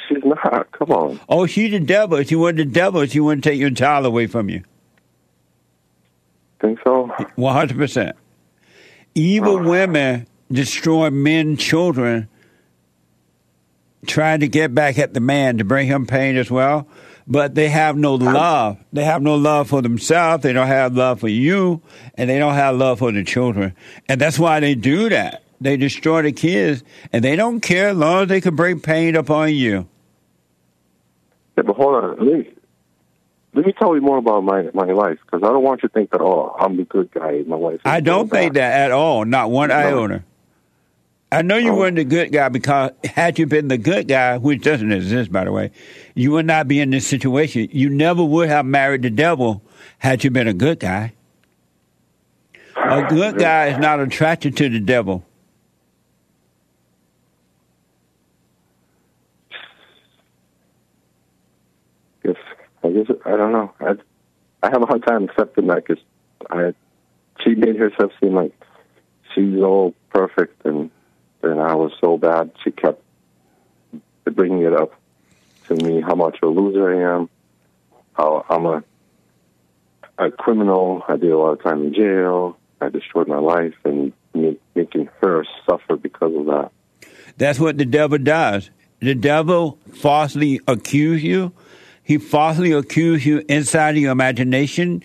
She's 0.09 0.25
not. 0.25 0.71
Come 0.73 0.91
on. 0.91 1.21
Oh, 1.29 1.47
she 1.47 1.69
the 1.69 1.81
devil. 1.81 2.19
If 2.19 2.29
she 2.29 2.37
wasn't 2.37 2.59
the 2.59 2.65
devil, 2.67 3.05
she 3.07 3.21
wouldn't 3.21 3.45
take 3.45 3.59
your 3.59 3.71
child 3.71 4.07
away 4.07 4.27
from 4.27 4.49
you. 4.49 4.63
Think 6.61 6.79
so? 6.85 7.11
One 7.37 7.55
hundred 7.55 7.79
percent. 7.79 8.17
Evil 9.15 9.63
women 9.63 10.27
destroy 10.51 11.11
men, 11.11 11.57
children, 11.57 12.29
trying 14.07 14.41
to 14.41 14.49
get 14.49 14.75
back 14.75 14.99
at 14.99 15.15
the 15.15 15.21
man 15.21 15.59
to 15.59 15.65
bring 15.65 15.87
him 15.87 16.07
pain 16.07 16.37
as 16.37 16.51
well. 16.51 16.89
But 17.27 17.55
they 17.55 17.71
have 17.71 17.97
no 17.97 18.15
love. 18.17 18.77
They 18.93 19.05
have 19.05 19.23
no 19.23 19.35
love 19.37 19.69
for 19.69 19.81
themselves. 19.81 20.43
They 20.43 20.53
don't 20.53 20.67
have 20.67 20.95
love 20.95 21.21
for 21.21 21.29
you, 21.29 21.81
and 22.17 22.29
they 22.29 22.39
don't 22.39 22.55
have 22.55 22.77
love 22.77 22.99
for 22.99 23.13
the 23.13 23.25
children. 23.25 23.75
And 24.09 24.21
that's 24.21 24.39
why 24.39 24.61
they 24.61 24.75
do 24.75 25.09
that. 25.09 25.43
They 25.61 25.79
destroy 25.79 26.21
the 26.23 26.33
kids, 26.33 26.85
and 27.13 27.25
they 27.25 27.37
don't 27.37 27.61
care 27.61 27.89
as 27.89 27.97
long 27.97 28.25
as 28.25 28.29
they 28.29 28.43
can 28.43 28.55
bring 28.55 28.81
pain 28.81 29.17
upon 29.17 29.55
you. 29.55 29.89
Yeah, 31.57 31.63
but 31.63 31.77
hold 31.77 31.95
on. 32.05 32.11
Let 32.19 32.39
me, 32.39 32.53
let 33.55 33.67
me 33.67 33.73
tell 33.73 33.95
you 33.95 34.03
more 34.03 34.19
about 34.19 34.45
my 34.45 34.69
my 34.75 34.93
life 34.93 35.19
because 35.25 35.43
I 35.43 35.53
don't 35.53 35.63
want 35.63 35.83
you 35.83 35.89
to 35.89 35.93
think 35.95 36.11
that 36.11 36.21
oh 36.21 36.55
I'm 36.59 36.77
the 36.77 36.85
good 36.85 37.11
guy. 37.13 37.43
My 37.47 37.57
wife. 37.57 37.81
I 37.87 38.01
don't 38.01 38.29
think 38.29 38.55
that 38.55 38.81
at 38.81 38.91
all. 38.91 39.25
Not 39.25 39.51
one 39.51 39.71
No. 39.71 39.77
iota. 39.77 40.25
I 41.35 41.43
know 41.43 41.57
you 41.57 41.73
Oh. 41.73 41.79
weren't 41.79 41.97
the 41.97 42.05
good 42.05 42.31
guy 42.31 42.49
because 42.49 42.93
had 43.05 43.41
you 43.41 43.47
been 43.47 43.67
the 43.67 43.77
good 43.77 44.07
guy, 44.07 44.39
which 44.39 44.63
doesn't 44.63 44.93
exist, 44.93 45.33
by 45.33 45.43
the 45.43 45.51
way, 45.51 45.73
you 46.15 46.31
would 46.31 46.47
not 46.47 46.69
be 46.69 46.79
in 46.79 46.91
this 46.91 47.09
situation. 47.09 47.69
You 47.73 47.91
never 47.91 48.23
would 48.23 48.49
have 48.49 48.65
married 48.65 49.03
the 49.03 49.11
devil 49.11 49.61
had 49.99 50.23
you 50.23 50.31
been 50.31 50.47
a 50.47 50.55
good 50.55 50.79
guy. 50.79 51.13
A 52.77 53.03
good 53.09 53.37
guy 53.37 53.67
is 53.67 53.79
not 53.79 53.99
attracted 53.99 54.57
to 54.59 54.69
the 54.69 54.79
devil. 54.79 55.25
Yes, 62.23 62.37
I 62.85 62.91
guess 62.91 63.07
I 63.27 63.37
don't 63.37 63.51
know. 63.51 63.73
I 63.81 63.95
I 64.63 64.71
have 64.71 64.83
a 64.83 64.87
hard 64.87 65.05
time 65.05 65.25
accepting 65.25 65.67
that 65.67 65.85
because 65.85 66.03
I 66.49 66.75
she 67.43 67.57
made 67.57 67.75
herself 67.77 68.13
seem 68.23 68.35
like 68.35 68.53
she's 69.35 69.59
all 69.59 69.95
perfect 70.11 70.65
and 70.65 70.91
and 71.51 71.61
I 71.61 71.75
was 71.75 71.93
so 72.01 72.17
bad. 72.17 72.51
She 72.63 72.71
kept 72.71 73.03
bringing 74.25 74.63
it 74.63 74.75
up 74.75 74.93
to 75.69 75.75
me 75.75 76.01
how 76.01 76.15
much 76.15 76.39
of 76.43 76.49
a 76.57 76.61
loser 76.61 76.91
I 76.91 77.17
am, 77.17 77.29
how 78.15 78.45
I'm 78.49 78.67
a 78.67 78.85
a 80.19 80.31
criminal. 80.31 81.03
I 81.09 81.17
did 81.17 81.31
a 81.31 81.39
lot 81.39 81.53
of 81.53 81.63
time 81.63 81.83
in 81.83 81.95
jail. 81.95 82.57
I 82.81 82.89
destroyed 82.89 83.29
my 83.29 83.39
life 83.39 83.75
and 83.85 84.13
making 84.75 85.09
her 85.21 85.45
suffer 85.69 85.97
because 85.97 86.35
of 86.35 86.47
that. 86.47 86.71
That's 87.37 87.59
what 87.59 87.79
the 87.79 87.85
devil 87.85 88.19
does. 88.19 88.71
The 89.01 89.15
devil 89.15 89.79
falsely 89.95 90.61
accuse 90.69 91.23
you. 91.23 91.53
He 92.03 92.19
falsely 92.19 92.73
accuse 92.73 93.25
you 93.25 93.43
inside 93.49 93.97
your 93.97 94.13
imagination, 94.13 95.03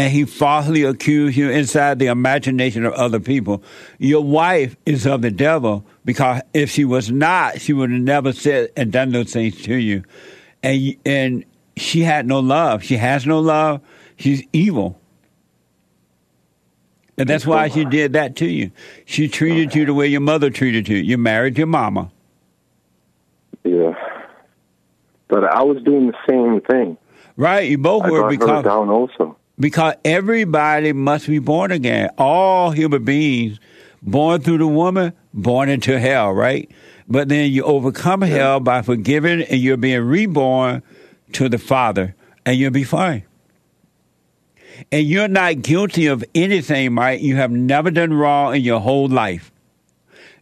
and 0.00 0.10
he 0.10 0.24
falsely 0.24 0.82
accused 0.84 1.36
you 1.36 1.50
inside 1.50 1.98
the 1.98 2.06
imagination 2.06 2.86
of 2.86 2.94
other 2.94 3.20
people. 3.20 3.62
Your 3.98 4.24
wife 4.24 4.74
is 4.86 5.06
of 5.06 5.20
the 5.20 5.30
devil 5.30 5.84
because 6.06 6.40
if 6.54 6.70
she 6.70 6.86
was 6.86 7.10
not, 7.10 7.60
she 7.60 7.74
would 7.74 7.90
have 7.90 8.00
never 8.00 8.32
said 8.32 8.70
and 8.78 8.90
done 8.90 9.10
those 9.10 9.30
things 9.30 9.60
to 9.64 9.74
you. 9.74 10.02
And 10.62 10.96
and 11.04 11.44
she 11.76 12.00
had 12.00 12.26
no 12.26 12.40
love. 12.40 12.82
She 12.82 12.96
has 12.96 13.26
no 13.26 13.40
love. 13.40 13.82
She's 14.16 14.42
evil. 14.54 14.98
And 17.18 17.28
that's 17.28 17.44
why 17.44 17.68
she 17.68 17.84
did 17.84 18.14
that 18.14 18.36
to 18.36 18.46
you. 18.46 18.70
She 19.04 19.28
treated 19.28 19.74
you 19.74 19.84
the 19.84 19.92
way 19.92 20.06
your 20.06 20.22
mother 20.22 20.48
treated 20.48 20.88
you. 20.88 20.96
You 20.96 21.18
married 21.18 21.58
your 21.58 21.66
mama. 21.66 22.10
Yeah. 23.64 23.92
But 25.28 25.44
I 25.44 25.62
was 25.62 25.82
doing 25.82 26.06
the 26.06 26.16
same 26.26 26.62
thing. 26.62 26.96
Right, 27.36 27.68
you 27.68 27.76
both 27.76 28.04
I 28.04 28.10
were 28.10 28.30
because 28.30 28.64
down 28.64 28.88
also. 28.88 29.36
Because 29.60 29.94
everybody 30.04 30.92
must 30.92 31.26
be 31.26 31.38
born 31.38 31.70
again. 31.70 32.10
All 32.18 32.70
human 32.70 33.04
beings 33.04 33.60
born 34.02 34.40
through 34.40 34.58
the 34.58 34.66
woman, 34.66 35.12
born 35.34 35.68
into 35.68 35.98
hell, 36.00 36.32
right? 36.32 36.70
But 37.06 37.28
then 37.28 37.50
you 37.50 37.64
overcome 37.64 38.22
hell 38.22 38.60
by 38.60 38.82
forgiving 38.82 39.42
and 39.42 39.60
you're 39.60 39.76
being 39.76 40.02
reborn 40.02 40.82
to 41.32 41.48
the 41.48 41.58
Father 41.58 42.14
and 42.46 42.56
you'll 42.56 42.70
be 42.70 42.84
fine. 42.84 43.24
And 44.90 45.06
you're 45.06 45.28
not 45.28 45.60
guilty 45.62 46.06
of 46.06 46.24
anything, 46.34 46.94
right? 46.94 47.20
You 47.20 47.36
have 47.36 47.50
never 47.50 47.90
done 47.90 48.14
wrong 48.14 48.54
in 48.54 48.62
your 48.62 48.80
whole 48.80 49.08
life. 49.08 49.52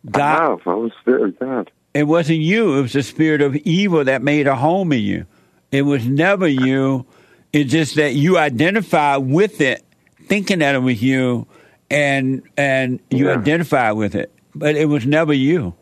I 0.06 0.10
God, 0.10 0.50
have. 0.50 0.60
I 0.66 0.74
was 0.74 0.92
very 1.04 1.32
bad. 1.32 1.70
it 1.92 2.04
wasn't 2.04 2.38
you. 2.38 2.78
It 2.78 2.82
was 2.82 2.92
the 2.92 3.02
spirit 3.02 3.42
of 3.42 3.56
evil 3.56 4.04
that 4.04 4.22
made 4.22 4.46
a 4.46 4.54
home 4.54 4.92
in 4.92 5.00
you. 5.00 5.26
It 5.72 5.82
was 5.82 6.06
never 6.06 6.46
you. 6.46 7.04
It's 7.52 7.70
just 7.70 7.94
that 7.96 8.14
you 8.14 8.36
identify 8.38 9.16
with 9.16 9.60
it, 9.60 9.82
thinking 10.26 10.58
that 10.60 10.74
it 10.74 10.78
was 10.80 11.02
you, 11.02 11.46
and 11.90 12.42
and 12.56 13.00
you 13.10 13.26
Yeah. 13.26 13.38
identify 13.38 13.92
with 13.92 14.14
it. 14.14 14.32
But 14.54 14.76
it 14.76 14.86
was 14.86 15.06
never 15.06 15.32
you. 15.32 15.74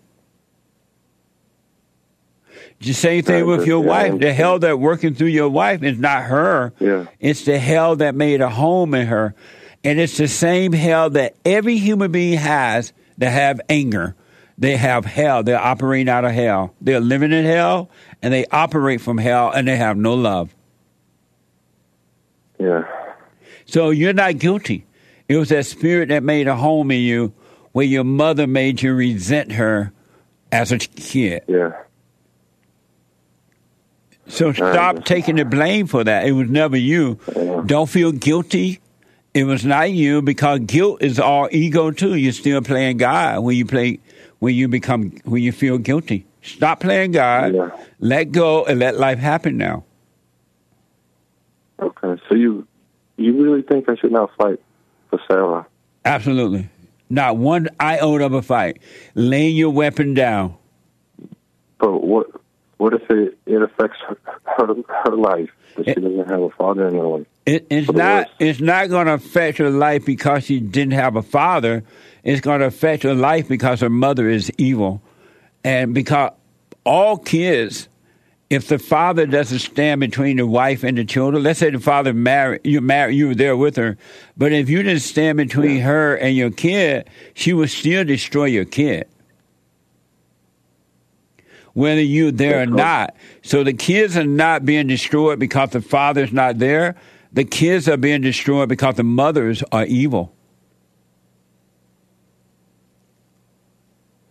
The 2.80 2.92
same 2.92 3.22
thing 3.24 3.46
Right, 3.46 3.58
with 3.58 3.66
your 3.66 3.82
yeah, 3.82 3.88
wife. 3.88 4.18
The 4.20 4.32
hell 4.32 4.58
that 4.58 4.78
working 4.78 5.14
through 5.14 5.28
your 5.28 5.48
wife 5.48 5.82
is 5.82 5.98
not 5.98 6.24
her. 6.24 6.72
Yeah. 6.78 7.06
It's 7.20 7.44
the 7.44 7.58
hell 7.58 7.96
that 7.96 8.14
made 8.14 8.40
a 8.42 8.50
home 8.50 8.94
in 8.94 9.06
her. 9.06 9.34
And 9.82 9.98
it's 9.98 10.16
the 10.18 10.28
same 10.28 10.72
hell 10.72 11.10
that 11.10 11.36
every 11.44 11.78
human 11.78 12.12
being 12.12 12.36
has 12.38 12.92
that 13.18 13.30
have 13.30 13.60
anger. 13.68 14.14
They 14.58 14.76
have 14.76 15.04
hell. 15.04 15.42
They're 15.42 15.58
operating 15.60 16.08
out 16.08 16.24
of 16.24 16.32
hell. 16.32 16.74
They're 16.80 17.00
living 17.00 17.32
in 17.32 17.44
hell 17.44 17.88
and 18.22 18.32
they 18.32 18.44
operate 18.46 19.00
from 19.00 19.18
hell 19.18 19.50
and 19.50 19.66
they 19.68 19.76
have 19.76 19.96
no 19.96 20.14
love. 20.14 20.54
Yeah. 22.58 22.84
So 23.66 23.90
you're 23.90 24.12
not 24.12 24.38
guilty. 24.38 24.86
It 25.28 25.36
was 25.36 25.48
that 25.48 25.66
spirit 25.66 26.08
that 26.10 26.22
made 26.22 26.46
a 26.46 26.56
home 26.56 26.90
in 26.90 27.00
you 27.00 27.32
where 27.72 27.84
your 27.84 28.04
mother 28.04 28.46
made 28.46 28.82
you 28.82 28.94
resent 28.94 29.52
her 29.52 29.92
as 30.52 30.72
a 30.72 30.78
kid. 30.78 31.42
Yeah. 31.48 31.72
So 34.28 34.50
uh, 34.50 34.52
stop 34.52 35.04
taking 35.04 35.36
the 35.36 35.44
blame 35.44 35.86
for 35.86 36.04
that. 36.04 36.26
It 36.26 36.32
was 36.32 36.48
never 36.48 36.76
you. 36.76 37.18
Yeah. 37.34 37.62
Don't 37.66 37.88
feel 37.88 38.12
guilty. 38.12 38.80
It 39.34 39.44
was 39.44 39.64
not 39.64 39.90
you 39.90 40.22
because 40.22 40.60
guilt 40.60 41.02
is 41.02 41.20
all 41.20 41.48
ego 41.52 41.90
too. 41.90 42.14
You're 42.14 42.32
still 42.32 42.62
playing 42.62 42.96
God 42.96 43.42
when 43.42 43.56
you 43.56 43.66
play 43.66 44.00
when 44.38 44.54
you 44.54 44.68
become 44.68 45.10
when 45.24 45.42
you 45.42 45.52
feel 45.52 45.78
guilty. 45.78 46.26
Stop 46.42 46.80
playing 46.80 47.12
God. 47.12 47.54
Yeah. 47.54 47.70
Let 48.00 48.32
go 48.32 48.64
and 48.64 48.78
let 48.78 48.96
life 48.96 49.18
happen 49.18 49.56
now. 49.56 49.84
Okay. 51.80 52.05
You 52.36 52.66
you 53.16 53.42
really 53.42 53.62
think 53.62 53.88
I 53.88 53.96
should 53.96 54.12
not 54.12 54.30
fight 54.36 54.60
for 55.10 55.20
Sarah? 55.28 55.66
Absolutely. 56.04 56.68
Not 57.08 57.36
one 57.36 57.68
iota 57.80 58.26
of 58.26 58.32
a 58.32 58.42
fight. 58.42 58.78
Lay 59.14 59.48
your 59.48 59.70
weapon 59.70 60.14
down. 60.14 60.56
But 61.78 62.02
what 62.02 62.26
what 62.78 62.94
if 62.94 63.10
it, 63.10 63.38
it 63.46 63.62
affects 63.62 63.98
her, 64.08 64.18
her 64.44 64.74
her 65.04 65.16
life 65.16 65.50
that 65.76 65.86
she 65.86 65.94
doesn't 65.94 66.28
have 66.28 66.42
a 66.42 66.50
father 66.50 66.88
in 66.88 66.94
her 66.94 67.06
life? 67.06 67.26
It, 67.46 67.66
it's 67.70 67.90
not. 67.90 68.28
It's 68.38 68.60
not 68.60 68.88
going 68.88 69.06
to 69.06 69.14
affect 69.14 69.58
her 69.58 69.70
life 69.70 70.04
because 70.04 70.44
she 70.44 70.60
didn't 70.60 70.94
have 70.94 71.16
a 71.16 71.22
father. 71.22 71.84
It's 72.24 72.40
going 72.40 72.60
to 72.60 72.66
affect 72.66 73.04
her 73.04 73.14
life 73.14 73.46
because 73.48 73.80
her 73.80 73.90
mother 73.90 74.28
is 74.28 74.50
evil, 74.58 75.00
and 75.62 75.94
because 75.94 76.32
all 76.84 77.18
kids, 77.18 77.88
if 78.48 78.68
the 78.68 78.78
father 78.78 79.26
doesn't 79.26 79.58
stand 79.58 80.00
between 80.00 80.36
the 80.36 80.46
wife 80.46 80.84
and 80.84 80.96
the 80.96 81.04
children, 81.04 81.42
let's 81.42 81.58
say 81.58 81.70
the 81.70 81.80
father 81.80 82.12
married 82.12 82.60
you, 82.64 82.80
married 82.80 83.16
you 83.16 83.28
were 83.28 83.34
there 83.34 83.56
with 83.56 83.76
her, 83.76 83.98
but 84.36 84.52
if 84.52 84.68
you 84.68 84.82
didn't 84.82 85.00
stand 85.00 85.36
between 85.36 85.80
her 85.80 86.14
and 86.14 86.36
your 86.36 86.50
kid, 86.50 87.10
she 87.34 87.52
would 87.52 87.70
still 87.70 88.04
destroy 88.04 88.44
your 88.44 88.64
kid. 88.64 89.08
Whether 91.72 92.00
you're 92.00 92.30
there 92.30 92.62
or 92.62 92.66
not. 92.66 93.16
So 93.42 93.62
the 93.62 93.74
kids 93.74 94.16
are 94.16 94.24
not 94.24 94.64
being 94.64 94.86
destroyed 94.86 95.38
because 95.38 95.70
the 95.70 95.82
father's 95.82 96.32
not 96.32 96.58
there. 96.58 96.94
The 97.32 97.44
kids 97.44 97.86
are 97.88 97.98
being 97.98 98.22
destroyed 98.22 98.68
because 98.68 98.94
the 98.94 99.02
mothers 99.02 99.62
are 99.72 99.84
evil. 99.84 100.32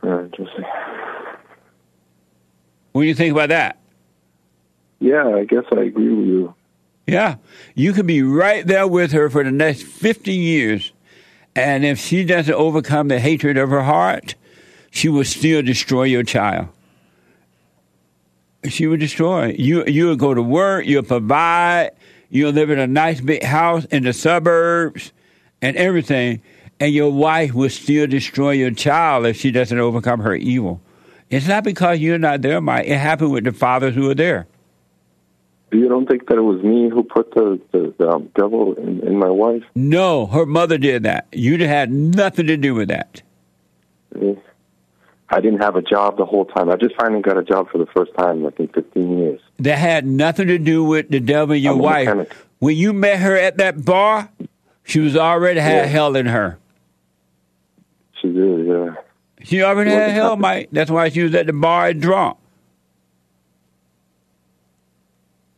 Yeah, 0.04 0.22
interesting. 0.22 0.66
What 2.94 3.02
do 3.02 3.08
you 3.08 3.14
think 3.14 3.34
about 3.34 3.50
that? 3.50 3.78
Yeah, 5.00 5.28
I 5.28 5.46
guess 5.46 5.66
I 5.72 5.82
agree 5.82 6.14
with 6.14 6.28
you. 6.28 6.56
Yeah. 7.08 7.36
You 7.76 7.94
could 7.94 8.08
be 8.08 8.24
right 8.24 8.66
there 8.66 8.88
with 8.88 9.12
her 9.12 9.30
for 9.30 9.44
the 9.44 9.52
next 9.52 9.84
50 9.84 10.34
years. 10.34 10.92
And 11.56 11.86
if 11.86 12.00
she 12.00 12.24
doesn't 12.24 12.54
overcome 12.54 13.08
the 13.08 13.20
hatred 13.20 13.58
of 13.58 13.70
her 13.70 13.84
heart, 13.84 14.36
she 14.92 15.08
will 15.10 15.24
still 15.24 15.62
destroy 15.62 16.04
your 16.04 16.24
child. 16.24 16.70
She 18.68 18.88
would 18.88 19.00
destroy. 19.00 19.56
You 19.58 19.86
you 19.86 20.08
would 20.08 20.20
go 20.20 20.34
to 20.34 20.42
work, 20.42 20.86
you'll 20.88 21.04
provide, 21.04 21.92
you'll 22.30 22.52
live 22.52 22.72
in 22.72 22.80
a 22.80 22.88
nice 22.88 23.22
big 23.22 23.44
house 23.44 23.86
in 23.86 24.04
the 24.04 24.12
suburbs 24.12 25.12
and 25.62 25.78
everything, 25.78 26.42
and 26.80 26.92
your 26.92 27.12
wife 27.12 27.54
will 27.54 27.70
still 27.70 28.08
destroy 28.08 28.52
your 28.52 28.72
child 28.72 29.28
if 29.28 29.38
she 29.38 29.52
doesn't 29.52 29.80
overcome 29.80 30.22
her 30.22 30.36
evil. 30.36 30.82
It's 31.30 31.48
not 31.48 31.64
because 31.64 32.00
you're 32.00 32.18
not 32.18 32.42
there, 32.42 32.60
Mike. 32.60 32.88
It 32.88 32.98
happened 32.98 33.32
with 33.32 33.44
the 33.44 33.52
fathers 33.52 33.96
who 33.96 34.08
were 34.08 34.16
there. 34.16 34.48
You 35.76 35.90
don't 35.90 36.08
think 36.08 36.28
that 36.28 36.38
it 36.38 36.42
was 36.42 36.64
me 36.64 36.90
who 36.90 37.04
put 37.04 37.34
the 37.34 37.60
the, 37.72 37.94
the 37.98 38.10
um, 38.10 38.30
devil 38.36 38.76
in, 38.76 39.02
in 39.06 39.18
my 39.18 39.30
wife? 39.30 39.64
No, 39.76 40.26
her 40.28 40.46
mother 40.46 40.78
did 40.78 41.04
that. 41.04 41.28
You 41.32 41.58
had 41.68 41.92
nothing 41.92 42.48
to 42.48 42.56
do 42.58 42.74
with 42.74 42.88
that. 42.90 43.22
I 45.30 45.42
didn't 45.42 45.60
have 45.62 45.76
a 45.76 45.82
job 45.82 46.18
the 46.18 46.26
whole 46.26 46.46
time. 46.46 46.70
I 46.70 46.76
just 46.78 46.96
finally 46.96 47.22
got 47.22 47.38
a 47.38 47.44
job 47.44 47.70
for 47.70 47.78
the 47.78 47.88
first 47.88 48.14
time, 48.18 48.44
like 48.44 48.58
in 48.60 48.68
15 48.70 49.18
years. 49.18 49.42
That 49.60 49.78
had 49.78 50.06
nothing 50.06 50.48
to 50.48 50.58
do 50.58 50.84
with 50.84 51.10
the 51.10 51.20
devil 51.20 51.56
your 51.56 51.76
wife. 51.76 52.08
mechanic. 52.08 52.32
When 52.60 52.78
you 52.78 52.94
met 52.94 53.20
her 53.20 53.36
at 53.36 53.58
that 53.58 53.84
bar, 53.84 54.30
she 54.84 55.00
was 55.00 55.18
already 55.18 55.60
had 55.60 55.74
Yeah. 55.76 55.86
hell 55.88 56.16
in 56.16 56.28
her. 56.28 56.58
She 58.22 58.32
did, 58.32 58.66
yeah. 58.66 58.96
She 59.44 59.62
already 59.62 59.92
What 59.92 60.00
had 60.04 60.12
hell? 60.12 60.38
Mike. 60.38 60.70
That's 60.72 60.90
why 60.90 61.10
she 61.10 61.24
was 61.24 61.36
at 61.36 61.48
the 61.48 61.54
bar 61.54 61.88
and 61.90 62.02
drunk. 62.02 62.38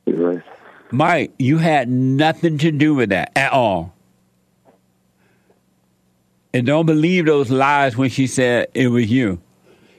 You're 0.05 0.33
right. 0.35 0.43
Mike, 0.91 1.33
you 1.37 1.57
had 1.57 1.89
nothing 1.89 2.57
to 2.59 2.71
do 2.71 2.95
with 2.95 3.09
that 3.09 3.31
at 3.35 3.51
all. 3.51 3.93
And 6.53 6.65
don't 6.65 6.85
believe 6.85 7.25
those 7.25 7.49
lies 7.51 7.97
when 7.97 8.09
she 8.09 8.25
said 8.25 8.67
it 8.73 8.87
was 8.87 9.11
you. 9.11 9.41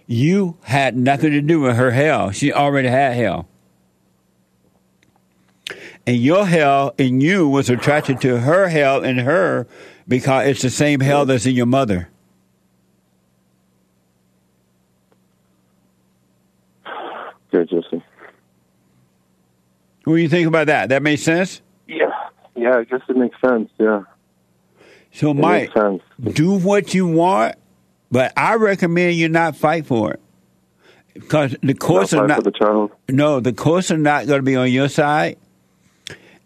You 0.07 0.57
had 0.63 0.97
nothing 0.97 1.33
to 1.33 1.43
do 1.43 1.61
with 1.61 1.77
her 1.77 1.91
hell. 1.91 2.31
She 2.31 2.53
already 2.53 2.89
had 2.89 3.15
hell. 3.15 3.47
And 6.07 6.17
your 6.17 6.47
hell 6.47 6.95
in 6.97 7.21
you 7.21 7.47
was 7.47 7.69
attracted 7.69 8.23
to 8.23 8.41
her 8.41 8.69
hell 8.69 9.05
in 9.05 9.19
her 9.19 9.67
because 10.09 10.47
it's 10.47 10.63
the 10.63 10.71
same 10.71 11.01
hell 11.01 11.27
that's 11.27 11.45
in 11.45 11.55
your 11.55 11.67
mother. 11.67 12.09
Yeah, 17.53 17.65
Jesse. 17.65 18.03
What 20.09 20.17
do 20.17 20.23
you 20.23 20.31
think 20.31 20.49
about 20.49 20.69
that? 20.69 20.89
That 20.89 21.03
makes 21.03 21.23
sense? 21.23 21.61
Yeah. 21.87 22.07
Yeah, 22.57 22.79
I 22.79 22.85
guess 22.85 23.03
it 23.11 23.17
makes 23.17 23.39
sense, 23.43 23.71
yeah. 23.79 24.05
So, 25.13 25.33
It 25.33 25.35
Mike, 25.35 25.71
do 26.33 26.53
what 26.53 26.95
you 26.95 27.07
want, 27.07 27.57
but 28.11 28.33
I 28.35 28.55
recommend 28.55 29.17
you 29.17 29.29
not 29.29 29.55
fight 29.55 29.85
for 29.85 30.15
it. 30.15 30.21
Because 31.13 31.55
the 31.63 31.75
courts 31.75 32.15
Not 32.15 32.23
are 32.23 32.27
not 32.27 32.43
the 32.43 32.91
no, 33.11 33.41
the 33.41 33.53
courts 33.53 33.91
are 33.91 33.99
not 33.99 34.27
going 34.27 34.39
to 34.39 34.45
be 34.45 34.57
on 34.57 34.73
your 34.73 34.89
side, 34.89 35.37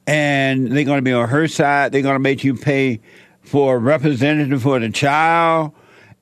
and 0.08 0.72
they're 0.72 0.82
going 0.82 0.98
to 0.98 1.02
be 1.02 1.12
on 1.12 1.28
her 1.28 1.46
side. 1.46 1.92
They're 1.92 2.02
going 2.02 2.16
to 2.16 2.20
make 2.20 2.42
you 2.42 2.56
pay 2.56 3.00
for 3.42 3.76
a 3.76 3.78
representative 3.78 4.62
for 4.62 4.80
the 4.80 4.90
child, 4.90 5.72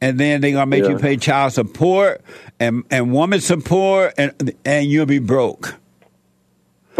and 0.03 0.20
then 0.20 0.42
they're 0.42 0.53
going 0.53 0.70
to 0.70 0.79
make 0.79 0.87
you 0.87 0.98
pay 0.98 1.16
child 1.16 1.55
support 1.55 2.20
and 2.59 2.85
and 2.90 3.12
woman 3.12 3.40
support, 3.40 4.12
and 4.18 4.53
and 4.66 4.87
you'll 4.87 5.07
be 5.07 5.20
broke. 5.20 5.80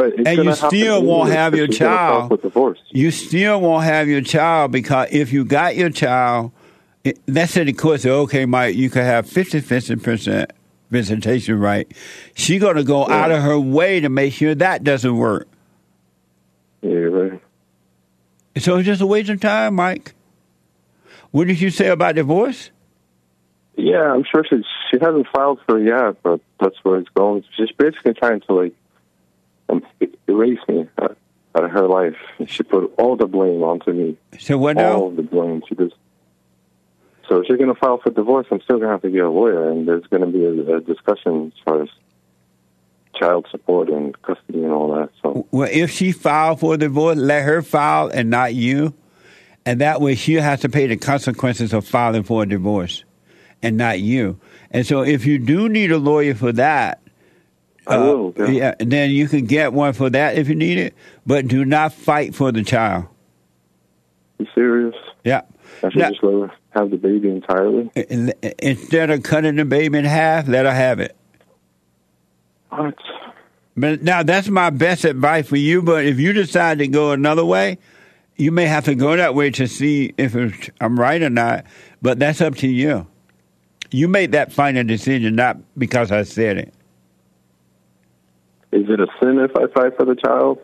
But 0.01 0.27
And 0.27 0.45
you 0.45 0.55
still 0.55 1.03
won't 1.03 1.31
have 1.31 1.55
your 1.55 1.67
she's 1.67 1.77
child. 1.77 2.41
You 2.91 3.11
still 3.11 3.61
won't 3.61 3.85
have 3.85 4.09
your 4.09 4.23
child 4.23 4.73
because 4.73 5.09
if 5.13 5.31
you 5.31 5.45
got 5.45 5.77
your 5.77 5.91
child, 5.91 6.53
it, 7.05 7.19
let's 7.29 7.53
say 7.53 7.65
the 7.65 7.75
court 7.75 8.01
said, 8.01 8.13
okay, 8.13 8.47
Mike, 8.47 8.77
you 8.77 8.89
could 8.89 9.03
have 9.03 9.29
50 9.29 9.61
percent 9.99 10.53
visitation 10.91 11.59
right. 11.61 11.91
She 12.35 12.59
going 12.59 12.77
to 12.77 12.83
go 12.85 13.07
Yeah. 13.07 13.15
out 13.15 13.31
of 13.31 13.43
her 13.43 13.61
way 13.61 14.01
to 14.01 14.09
make 14.09 14.33
sure 14.33 14.55
that 14.55 14.85
doesn't 14.85 15.15
work. 15.19 15.47
Yeah, 16.81 16.91
right. 16.93 17.43
So 18.57 18.77
it's 18.79 18.87
just 18.87 19.03
a 19.03 19.07
waste 19.07 19.29
of 19.29 19.39
time, 19.41 19.75
Mike. 19.75 20.15
What 21.31 21.47
did 21.47 21.61
you 21.61 21.69
say 21.69 21.89
about 21.89 22.15
divorce? 22.15 22.71
Yeah, 23.77 24.13
I'm 24.15 24.25
sure 24.25 24.45
she 24.49 24.63
she 24.91 24.99
hasn't 24.99 25.27
filed 25.35 25.61
for 25.67 25.79
it 25.79 25.87
yet, 25.87 26.23
but 26.23 26.41
that's 26.59 26.77
where 26.85 26.99
it's 26.99 27.09
going. 27.11 27.45
She's 27.57 27.71
basically 27.73 28.15
trying 28.15 28.41
to 28.41 28.55
like 28.55 28.75
um, 29.71 29.83
erase 30.29 30.59
me 30.69 30.89
out 31.01 31.65
of 31.65 31.71
her 31.71 31.87
life. 31.87 32.17
She 32.47 32.63
put 32.63 32.93
all 32.99 33.17
the 33.17 33.27
blame 33.27 33.63
onto 33.63 33.93
me. 33.93 34.17
So 34.39 34.59
what 34.59 34.77
all 34.77 34.83
now? 34.83 35.05
of 35.07 35.17
the 35.17 35.23
blame. 35.23 35.63
She 35.69 35.75
just. 35.75 35.95
So 37.29 37.39
if 37.39 37.47
she's 37.47 37.59
going 37.59 37.73
to 37.73 37.79
file 37.79 37.99
for 37.99 38.11
divorce, 38.11 38.47
I'm 38.51 38.61
still 38.63 38.77
going 38.79 38.89
to 38.89 38.93
have 38.93 39.03
to 39.03 39.11
get 39.11 39.23
a 39.23 39.31
lawyer, 39.31 39.71
and 39.71 39.87
there's 39.87 40.05
going 40.07 40.23
to 40.23 40.27
be 40.27 40.45
a, 40.45 40.77
a 40.77 40.81
discussion 40.81 41.53
as 41.55 41.63
far 41.65 41.83
as 41.83 41.89
child 43.15 43.47
support 43.51 43.89
and 43.89 44.21
custody 44.23 44.65
and 44.65 44.73
all 44.73 44.93
that. 44.97 45.11
So 45.23 45.47
Well, 45.53 45.69
if 45.71 45.91
she 45.91 46.11
filed 46.11 46.61
for 46.61 46.77
divorce, 46.77 47.19
let 47.19 47.45
her 47.45 47.63
file 47.63 48.09
and 48.09 48.31
not 48.31 48.55
you, 48.55 48.95
and 49.65 49.81
that 49.81 50.01
way 50.01 50.17
she 50.17 50.35
has 50.35 50.61
to 50.61 50.69
pay 50.69 50.87
the 50.89 50.97
consequences 50.97 51.73
of 51.73 51.87
filing 51.87 52.25
for 52.25 52.43
a 52.43 52.47
divorce, 52.47 53.05
and 53.63 53.77
not 53.77 54.01
you. 54.01 54.41
And 54.73 54.87
so, 54.87 55.03
if 55.03 55.27
you 55.27 55.39
do 55.39 55.69
need 55.69 55.93
a 55.93 55.99
lawyer 55.99 56.35
for 56.35 56.53
that, 56.53 57.01
I 57.87 57.97
uh, 57.97 58.05
will. 58.05 58.35
Yeah. 58.37 58.47
yeah, 58.47 58.75
then 58.79 59.11
you 59.11 59.29
can 59.29 59.47
get 59.47 59.73
one 59.73 59.93
for 59.93 60.11
that 60.11 60.37
if 60.37 60.49
you 60.49 60.55
need 60.55 60.79
it. 60.79 60.95
But 61.27 61.49
do 61.49 61.65
not 61.65 61.93
fight 61.93 62.35
for 62.35 62.53
the 62.53 62.63
child. 62.63 63.07
You 64.39 64.47
serious? 64.55 64.95
Yeah. 65.25 65.43
I 65.83 65.91
should 65.91 65.99
Now- 65.99 66.11
just 66.11 66.23
let 66.23 66.33
her 66.33 66.53
have 66.71 66.91
the 66.91 66.97
baby 66.97 67.29
entirely. 67.29 67.91
Instead 68.59 69.11
of 69.11 69.23
cutting 69.23 69.57
the 69.57 69.65
baby 69.65 69.99
in 69.99 70.05
half, 70.05 70.47
let 70.49 70.67
her 70.67 70.73
have 70.73 71.01
it. 71.01 71.17
What? 72.71 72.95
But 73.77 74.03
now 74.03 74.23
that's 74.23 74.49
my 74.49 74.71
best 74.71 75.05
advice 75.05 75.49
for 75.49 75.57
you. 75.57 75.83
But 75.83 76.05
if 76.05 76.21
you 76.21 76.33
decide 76.33 76.79
to 76.79 76.89
go 76.89 77.13
another 77.13 77.45
way, 77.45 77.79
you 78.37 78.53
may 78.53 78.67
have 78.67 78.85
to 78.85 78.95
go 78.95 79.17
that 79.17 79.35
way 79.35 79.51
to 79.51 79.67
see 79.67 80.15
if 80.17 80.35
it's, 80.35 80.71
I'm 80.81 80.99
right 80.99 81.21
or 81.23 81.31
not. 81.31 81.65
But 82.03 82.19
that's 82.19 82.41
up 82.41 82.57
to 82.57 82.69
you. 82.69 83.07
You 83.91 84.07
made 84.07 84.33
that 84.33 84.53
final 84.53 84.85
decision, 84.85 85.35
not 85.35 85.59
because 85.77 86.13
I 86.13 86.23
said 86.23 86.59
it. 86.59 86.75
Is 88.73 88.89
it 88.89 89.01
a 89.01 89.07
sin 89.21 89.39
if 89.39 89.51
I 89.57 89.67
fight 89.73 89.97
for 89.97 90.05
the 90.05 90.15
child? 90.15 90.59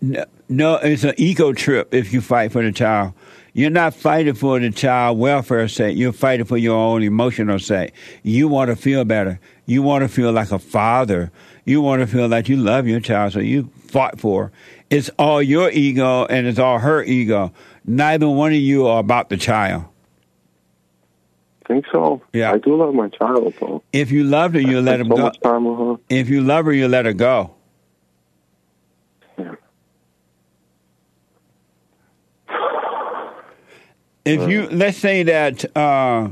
No, 0.00 0.24
no, 0.48 0.76
it's 0.76 1.04
an 1.04 1.14
ego 1.16 1.52
trip 1.52 1.92
if 1.92 2.12
you 2.12 2.20
fight 2.20 2.52
for 2.52 2.62
the 2.62 2.72
child. 2.72 3.12
You're 3.52 3.70
not 3.70 3.94
fighting 3.94 4.34
for 4.34 4.58
the 4.58 4.70
child 4.70 5.18
welfare 5.18 5.68
sake. 5.68 5.96
You're 5.96 6.12
fighting 6.12 6.46
for 6.46 6.56
your 6.56 6.76
own 6.76 7.02
emotional 7.02 7.58
sake. 7.58 7.94
You 8.22 8.48
want 8.48 8.70
to 8.70 8.76
feel 8.76 9.04
better. 9.04 9.38
You 9.66 9.82
want 9.82 10.02
to 10.02 10.08
feel 10.08 10.32
like 10.32 10.52
a 10.52 10.58
father. 10.58 11.30
You 11.64 11.80
want 11.80 12.00
to 12.00 12.06
feel 12.06 12.28
like 12.28 12.48
you 12.48 12.56
love 12.56 12.86
your 12.86 13.00
child, 13.00 13.34
so 13.34 13.40
you 13.40 13.70
fought 13.86 14.18
for. 14.18 14.52
It's 14.90 15.08
all 15.18 15.42
your 15.42 15.70
ego 15.70 16.26
and 16.26 16.46
it's 16.46 16.58
all 16.58 16.78
her 16.78 17.02
ego. 17.04 17.52
Neither 17.84 18.28
one 18.28 18.52
of 18.52 18.58
you 18.58 18.86
are 18.86 19.00
about 19.00 19.28
the 19.28 19.36
child. 19.36 19.84
Think 21.66 21.86
so. 21.92 22.22
Yeah. 22.32 22.52
I 22.52 22.58
do 22.58 22.76
love 22.76 22.94
my 22.94 23.08
child, 23.08 23.54
though. 23.60 23.82
If 23.92 24.10
you 24.10 24.24
loved 24.24 24.54
her, 24.54 24.60
you 24.60 24.78
I 24.78 24.80
let 24.80 24.98
her 25.00 25.04
so 25.04 25.16
go. 25.16 25.22
much 25.22 25.40
time 25.40 25.64
with 25.64 25.78
her. 25.78 26.04
If 26.08 26.28
you 26.28 26.40
love 26.40 26.66
her, 26.66 26.72
you 26.72 26.88
let 26.88 27.06
her 27.06 27.12
go. 27.12 27.54
Yeah. 29.38 29.54
If 34.24 34.48
you 34.48 34.68
let's 34.70 34.96
say 34.96 35.22
that 35.24 35.76
uh, 35.76 36.28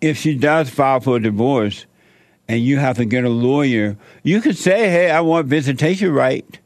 if 0.00 0.18
she 0.18 0.36
does 0.36 0.68
file 0.68 1.00
for 1.00 1.16
a 1.16 1.20
divorce 1.20 1.86
and 2.46 2.60
you 2.60 2.76
have 2.78 2.96
to 2.96 3.04
get 3.04 3.24
a 3.24 3.30
lawyer, 3.30 3.96
you 4.22 4.40
could 4.42 4.58
say, 4.58 4.90
"Hey, 4.90 5.10
I 5.10 5.20
want 5.20 5.46
visitation 5.46 6.12
right 6.12 6.58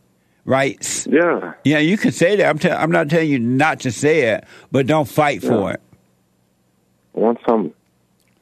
rights." 0.45 1.07
Yeah. 1.07 1.53
Yeah, 1.65 1.79
you 1.79 1.97
could 1.97 2.15
say 2.15 2.35
that. 2.37 2.49
I'm, 2.49 2.59
te- 2.59 2.71
I'm 2.71 2.91
not 2.91 3.09
telling 3.09 3.31
you 3.31 3.39
not 3.39 3.81
to 3.81 3.93
say 3.93 4.23
it, 4.23 4.45
but 4.73 4.87
don't 4.87 5.09
fight 5.09 5.43
for 5.43 5.73
it. 5.73 5.81
I 7.17 7.21
want 7.21 7.39
some. 7.47 7.73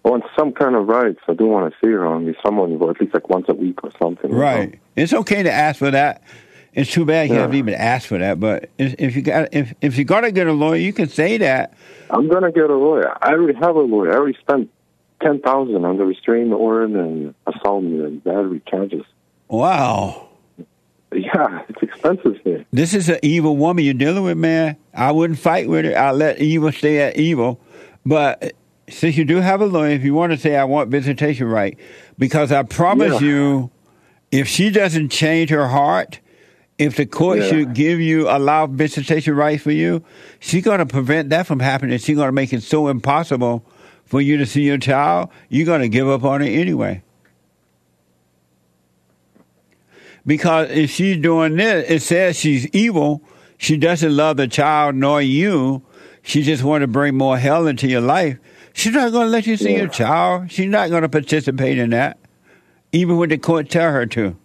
I 0.05 0.09
want 0.09 0.25
some 0.37 0.53
kind 0.53 0.75
of 0.75 0.89
rights. 0.89 1.21
I 1.29 1.35
do 1.35 1.47
want 1.47 1.73
to 1.73 1.79
see 1.81 1.93
her 1.93 2.05
on 2.05 2.27
me, 2.27 2.35
someone, 2.45 2.73
or 2.81 2.91
at 2.91 3.01
least 3.01 3.15
like 3.15 3.29
once 3.29 3.47
a 3.49 3.55
week 3.55 3.85
or 3.85 3.91
something. 4.01 4.31
you 4.31 4.37
know? 4.37 4.43
Right. 4.43 4.81
It's 4.97 5.13
okay 5.13 5.45
to 5.45 5.53
ask 5.53 5.79
for 5.79 5.93
that. 5.93 6.23
It's 6.75 6.91
too 6.91 7.05
bad 7.05 7.29
you 7.29 7.35
Yeah. 7.35 7.43
haven't 7.43 7.57
even 7.57 7.75
asked 7.75 8.09
for 8.09 8.19
that. 8.19 8.41
But 8.41 8.71
if, 8.79 8.95
if 8.99 9.15
you 9.15 9.23
got 9.23 9.53
if 9.55 9.73
if 9.81 9.97
you 9.99 10.05
got 10.05 10.23
to 10.23 10.33
get 10.33 10.47
a 10.49 10.53
lawyer, 10.53 10.77
you 10.77 10.93
can 10.93 11.09
say 11.09 11.37
that. 11.39 11.75
I'm 12.11 12.29
gonna 12.29 12.51
get 12.51 12.69
a 12.71 12.75
lawyer. 12.77 13.17
I 13.23 13.33
already 13.33 13.57
have 13.59 13.77
a 13.77 13.81
lawyer. 13.81 14.13
I 14.13 14.17
already 14.17 14.39
spent 14.41 14.71
ten 15.23 15.41
thousand 15.41 15.85
on 15.85 15.99
the 15.99 16.05
restraining 16.05 16.53
order 16.53 16.85
and 16.85 17.35
assault 17.47 17.85
me 17.85 18.03
and 18.03 18.25
battery 18.25 18.61
charges. 18.69 19.05
Wow. 19.49 20.29
Yeah, 21.15 21.61
it's 21.69 21.83
expensive 21.83 22.39
here. 22.43 22.65
This 22.73 22.95
is 22.95 23.11
an 23.11 23.19
evil 23.23 23.57
woman 23.57 23.85
you're 23.85 23.93
dealing 23.95 24.25
with, 24.25 24.39
man. 24.39 24.77
I 24.95 25.13
wouldn't 25.13 25.39
fight 25.39 25.69
with 25.69 25.85
her. 25.85 25.97
I'll 25.97 26.15
let 26.15 26.39
evil 26.41 26.73
stay 26.73 27.01
at 27.01 27.17
evil. 27.19 27.61
But 28.07 28.55
since 28.93 29.17
you 29.17 29.25
do 29.25 29.37
have 29.37 29.61
a 29.61 29.67
lawyer, 29.67 29.91
if 29.91 30.05
you 30.05 30.15
want 30.15 30.33
to 30.33 30.39
say, 30.39 30.57
I 30.57 30.65
want 30.65 30.91
visitation 30.91 31.47
right, 31.49 31.79
because 32.19 32.53
I 32.53 32.63
promise 32.63 33.21
Yeah. 33.21 33.29
you, 33.29 33.71
if 34.31 34.49
she 34.49 34.71
doesn't 34.71 35.11
change 35.11 35.51
her 35.51 35.69
heart, 35.69 36.21
if 36.79 36.97
the 36.97 37.07
court 37.07 37.39
Yeah. 37.39 37.49
should 37.49 37.75
give 37.75 38.01
you, 38.01 38.29
allow 38.29 38.67
visitation 38.67 39.35
rights 39.35 39.63
for 39.63 39.73
you, 39.73 40.03
she's 40.41 40.65
going 40.65 40.79
to 40.79 40.87
prevent 40.87 41.31
that 41.31 41.47
from 41.47 41.61
happening. 41.61 41.99
She's 41.99 42.17
going 42.17 42.29
to 42.29 42.33
make 42.33 42.53
it 42.53 42.63
so 42.63 42.89
impossible 42.89 43.65
for 44.05 44.21
you 44.21 44.37
to 44.37 44.47
see 44.47 44.63
your 44.63 44.79
child, 44.79 45.31
you're 45.49 45.65
going 45.67 45.81
to 45.81 45.89
give 45.89 46.09
up 46.09 46.23
on 46.25 46.43
it 46.43 46.51
anyway. 46.51 47.03
Because 50.27 50.71
if 50.71 50.91
she's 50.91 51.17
doing 51.19 51.57
this, 51.57 51.91
it 51.91 52.03
says 52.03 52.39
she's 52.39 52.67
evil. 52.69 53.23
She 53.59 53.77
doesn't 53.77 54.15
love 54.15 54.37
the 54.37 54.47
child 54.49 54.95
nor 54.97 55.21
you. 55.23 55.83
She 56.23 56.43
just 56.43 56.63
want 56.63 56.83
to 56.83 56.87
bring 56.87 57.17
more 57.17 57.39
hell 57.39 57.67
into 57.67 57.89
your 57.89 58.01
life. 58.01 58.39
She's 58.75 58.93
not 58.95 59.13
going 59.13 59.27
to 59.27 59.31
let 59.31 59.47
you 59.47 59.57
see 59.57 59.73
Yeah. 59.73 59.79
your 59.81 59.89
child. 59.89 60.51
She's 60.51 60.69
not 60.69 60.91
going 60.91 61.03
to 61.03 61.09
participate 61.09 61.79
in 61.79 61.91
that, 61.91 62.19
even 62.93 63.17
when 63.19 63.29
the 63.29 63.39
court 63.39 63.69
tell 63.71 63.93
her 63.93 64.07
to. 64.07 64.37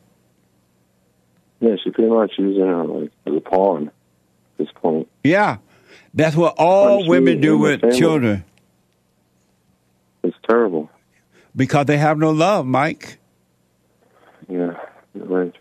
Yeah, 1.60 1.76
she 1.84 1.90
pretty 1.92 2.10
much 2.10 2.34
using 2.38 2.63
uh, 2.63 2.68
her 2.68 2.84
like 2.86 3.12
as 3.26 3.34
a 3.36 3.40
pawn 3.42 3.88
at 3.88 3.94
this 4.58 4.68
point. 4.76 5.08
Yeah, 5.24 5.58
that's 6.13 6.36
what 6.36 6.56
all 6.58 6.98
Punch 7.00 7.10
women 7.10 7.42
do 7.42 7.58
with 7.58 7.82
family. 7.82 7.98
children 7.98 8.44
It's 10.24 10.38
terrible. 10.48 10.90
because 11.56 11.86
they 11.88 11.98
have 11.98 12.18
no 12.20 12.32
love, 12.32 12.66
Mike. 12.66 13.18
Yeah, 14.48 14.78
right. 15.16 15.54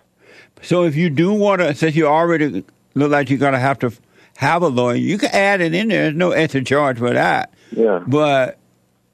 So 0.63 0.85
if 0.85 0.97
you 0.97 1.09
do 1.11 1.33
want 1.33 1.61
to, 1.63 1.75
since 1.75 1.97
you 1.97 2.07
already 2.09 2.65
look 2.95 3.11
like 3.11 3.31
you're 3.31 3.39
going 3.39 3.53
to 3.53 3.59
have 3.59 3.79
to 3.81 3.93
have 4.37 4.63
a 4.63 4.69
lawyer, 4.69 4.97
you 4.97 5.17
can 5.19 5.31
add 5.31 5.61
it 5.61 5.75
in 5.75 5.89
there. 5.89 6.03
There's 6.05 6.15
no 6.17 6.33
extra 6.33 6.63
charge 6.63 6.99
for 6.99 7.13
that. 7.13 7.53
Yeah. 7.71 8.01
But 8.07 8.59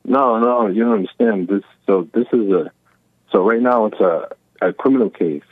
No, 0.04 0.38
no, 0.38 0.66
you 0.68 0.84
don't 0.84 0.94
understand. 0.94 1.48
This 1.48 1.62
so 1.86 2.08
this 2.14 2.26
is 2.32 2.50
a 2.50 2.70
so 3.30 3.46
right 3.48 3.60
now 3.62 3.86
it's 3.86 4.00
a, 4.00 4.28
a 4.60 4.72
criminal 4.72 5.10
case 5.10 5.42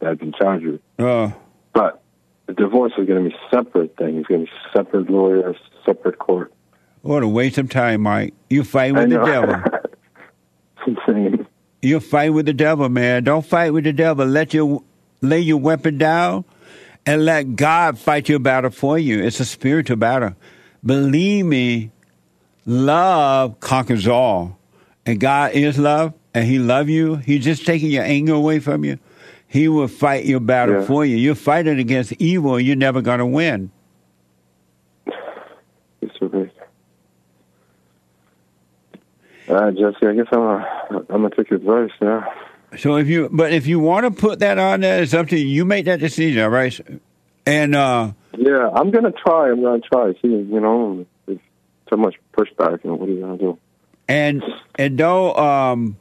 that 0.00 0.10
I've 0.10 0.18
been 0.18 0.32
charged 0.32 0.64
with. 0.66 0.80
uh, 0.98 1.30
But 1.72 2.02
the 2.46 2.54
divorce 2.54 2.92
is 2.98 3.06
going 3.06 3.24
to 3.24 3.30
be 3.30 3.36
separate 3.50 3.96
thing. 3.96 4.18
It's 4.18 4.26
going 4.28 4.46
to 4.46 4.50
be 4.50 4.52
separate 4.72 5.10
lawyers, 5.10 5.56
separate 5.84 6.18
court. 6.18 6.52
what 7.02 7.22
a 7.22 7.28
waste 7.28 7.58
of 7.58 7.68
time, 7.68 8.02
Mike. 8.02 8.34
You 8.48 8.64
fight 8.64 8.94
with 8.94 9.10
the 9.10 9.18
devil. 9.24 9.62
insane. 10.86 11.46
You 11.82 12.00
fight 12.00 12.30
with 12.30 12.46
the 12.46 12.52
devil, 12.52 12.88
man. 12.88 13.24
Don't 13.24 13.44
fight 13.44 13.70
with 13.72 13.84
the 13.84 13.92
devil. 13.92 14.26
Let 14.26 14.54
your 14.54 14.82
lay 15.20 15.40
your 15.40 15.58
weapon 15.58 15.98
down 15.98 16.44
and 17.06 17.24
let 17.24 17.56
God 17.56 17.98
fight 17.98 18.28
your 18.28 18.38
battle 18.38 18.70
for 18.70 18.98
you. 18.98 19.22
It's 19.22 19.40
a 19.40 19.44
spiritual 19.44 19.96
battle. 19.96 20.34
Believe 20.84 21.44
me, 21.44 21.90
love 22.68 23.58
conquers 23.60 24.06
all. 24.06 24.58
And 25.06 25.18
God 25.18 25.52
is 25.52 25.78
love, 25.78 26.12
and 26.34 26.44
He 26.44 26.58
love 26.58 26.88
you. 26.90 27.16
He's 27.16 27.42
just 27.42 27.64
taking 27.64 27.90
your 27.90 28.04
anger 28.04 28.34
away 28.34 28.58
from 28.60 28.84
you. 28.84 28.98
He 29.46 29.66
will 29.68 29.88
fight 29.88 30.26
your 30.26 30.40
battle 30.40 30.80
Yeah. 30.80 30.86
for 30.86 31.04
you. 31.06 31.16
You're 31.16 31.34
fighting 31.34 31.78
against 31.78 32.12
evil. 32.18 32.56
and 32.56 32.66
You're 32.66 32.76
never 32.76 33.00
going 33.00 33.20
to 33.20 33.26
win. 33.26 33.70
It's 36.02 36.14
okay. 36.22 36.50
All 39.48 39.56
right, 39.56 39.74
Jesse. 39.74 40.06
I 40.06 40.12
guess 40.14 40.26
I'm 40.30 40.38
gonna, 40.40 40.66
I'm 40.90 41.04
gonna 41.22 41.30
take 41.34 41.48
your 41.48 41.58
advice 41.58 41.90
now. 42.02 42.30
So 42.76 42.96
if 42.96 43.08
you, 43.08 43.30
but 43.32 43.50
if 43.52 43.66
you 43.66 43.80
want 43.80 44.04
to 44.04 44.10
put 44.10 44.40
that 44.40 44.58
on 44.58 44.80
there, 44.82 45.02
it's 45.02 45.14
up 45.14 45.28
to 45.28 45.38
you. 45.38 45.46
You 45.46 45.64
make 45.64 45.86
that 45.86 46.00
decision, 46.00 46.42
all 46.42 46.50
right? 46.50 46.78
And 47.46 47.74
uh, 47.74 48.12
Yeah, 48.36 48.68
I'm 48.74 48.90
gonna 48.90 49.12
try. 49.12 49.50
I'm 49.50 49.62
gonna 49.62 49.80
try. 49.80 50.12
See, 50.20 50.28
you 50.28 50.60
know, 50.60 51.06
so 51.90 51.96
much 51.96 52.14
pushback. 52.36 52.84
and 52.84 52.98
what 52.98 53.08
are 53.08 53.12
you 53.12 53.20
gonna 53.20 53.38
do? 53.38 53.58
and 54.08 54.42
and 54.78 54.96
don't 54.96 55.38
um 55.38 55.96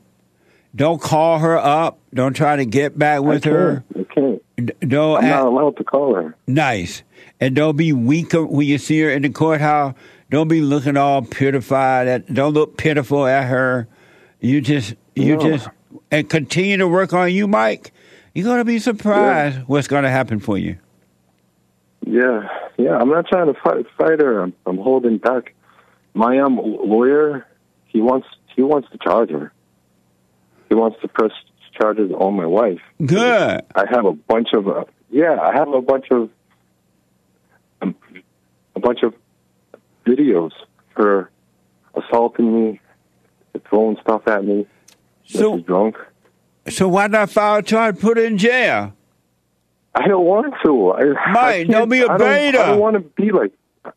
don't 0.75 1.01
call 1.01 1.39
her 1.39 1.57
up. 1.57 1.97
Don't 2.13 2.35
try 2.35 2.55
to 2.55 2.65
get 2.65 2.97
back 2.97 3.21
with 3.21 3.45
I 3.47 3.49
her. 3.49 3.83
I 3.97 4.03
can't. 4.03 4.41
Don't 4.89 5.17
I'm 5.17 5.25
act 5.25 5.43
not 5.43 5.47
allowed 5.47 5.77
to 5.77 5.83
call 5.83 6.15
her. 6.15 6.35
nice, 6.47 7.03
and 7.39 7.55
don't 7.55 7.75
be 7.77 7.93
weak 7.93 8.33
when 8.33 8.65
you 8.67 8.77
see 8.77 9.01
her 9.01 9.09
in 9.09 9.21
the 9.23 9.29
courthouse. 9.29 9.95
Don't 10.29 10.47
be 10.47 10.61
looking 10.61 10.97
all 10.97 11.21
purified. 11.21 12.07
At, 12.07 12.33
don't 12.33 12.53
look 12.53 12.75
pitiful 12.77 13.25
at 13.25 13.45
her. 13.47 13.87
You 14.41 14.61
just 14.61 14.95
you 15.15 15.35
No. 15.37 15.41
just 15.41 15.69
and 16.11 16.29
continue 16.29 16.77
to 16.77 16.87
work 16.87 17.13
on 17.13 17.31
you, 17.31 17.47
Mike. 17.47 17.91
You're 18.33 18.45
gonna 18.45 18.65
be 18.65 18.77
surprised 18.79 19.59
what's 19.67 19.87
gonna 19.87 20.09
happen 20.11 20.39
for 20.39 20.57
you. 20.57 20.77
Yeah, 22.05 22.47
yeah, 22.77 22.97
I'm 22.97 23.09
not 23.09 23.27
trying 23.27 23.47
to 23.53 23.59
fight, 23.61 23.85
fight 23.97 24.21
her. 24.21 24.41
I'm, 24.43 24.53
I'm 24.65 24.77
holding 24.77 25.17
back. 25.17 25.53
My 26.17 26.39
um 26.39 26.57
lawyer, 26.57 27.45
he 27.85 28.01
wants 28.01 28.27
he 28.55 28.63
wants 28.63 28.89
to 28.91 28.97
charge 28.97 29.29
her. 29.29 29.53
He 30.67 30.73
wants 30.73 30.97
to 31.01 31.07
press 31.07 31.31
charges 31.79 32.11
on 32.11 32.33
my 32.35 32.47
wife. 32.47 32.79
Good. 33.05 33.61
I 33.75 33.83
have 33.91 34.05
a 34.05 34.13
bunch 34.13 34.47
of 34.53 34.67
uh, 34.67 34.85
yeah, 35.11 35.37
I 35.39 35.53
have 35.53 35.71
a 35.71 35.81
bunch 35.81 36.05
of 36.09 36.31
um, 37.83 37.95
a 38.75 38.79
bunch 38.79 39.03
of 39.03 39.13
videos 40.07 40.53
for 40.95 41.29
assaulting 41.95 42.51
me, 42.51 42.81
throwing 43.69 43.97
stuff 44.01 44.27
at 44.27 44.43
me. 44.43 44.65
So- 45.25 45.57
she's 45.57 45.65
drunk. 45.65 45.97
So 46.69 46.89
why 46.89 47.07
not 47.07 47.29
file 47.29 47.59
a 47.59 47.63
charge? 47.63 47.99
Put 47.99 48.17
her 48.17 48.25
in 48.25 48.37
jail. 48.39 48.93
I 49.95 50.07
don't 50.07 50.25
want 50.25 50.53
to. 50.65 50.91
I, 50.91 51.31
Mike, 51.31 51.35
I 51.35 51.63
don't 51.63 51.89
be 51.89 52.01
a 52.01 52.05
I 52.09 52.17
don't, 52.17 52.19
beta. 52.19 52.59
I 52.61 52.65
don't 52.71 52.79
want 52.79 52.95
to 52.95 52.99
be 53.01 53.31
like. 53.31 53.53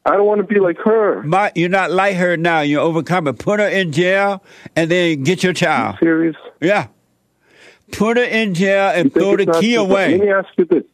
I 0.07 0.13
don't 0.17 0.27
want 0.27 0.39
to 0.41 0.47
be 0.47 0.61
like 0.61 0.79
her. 0.79 1.23
My, 1.23 1.53
you're 1.55 1.69
not 1.69 1.91
like 1.91 2.17
her 2.17 2.37
now. 2.37 2.61
You're 2.61 2.81
overcoming. 2.81 3.35
Put 3.35 3.61
her 3.61 3.69
in 3.69 3.93
jail 3.93 4.43
and 4.77 4.91
then 4.91 5.23
get 5.23 5.43
your 5.43 5.53
child. 5.53 5.97
Serious. 6.01 6.37
Yeah. 6.61 6.89
Put 7.93 8.17
her 8.17 8.23
in 8.25 8.55
jail 8.55 8.91
and 8.95 9.13
throw 9.13 9.37
the 9.37 9.47
key 9.61 9.75
so- 9.75 9.85
away. 9.85 10.13
Let 10.17 10.21
me 10.21 10.31
ask 10.33 10.49
you 10.57 10.65
this. 10.65 10.85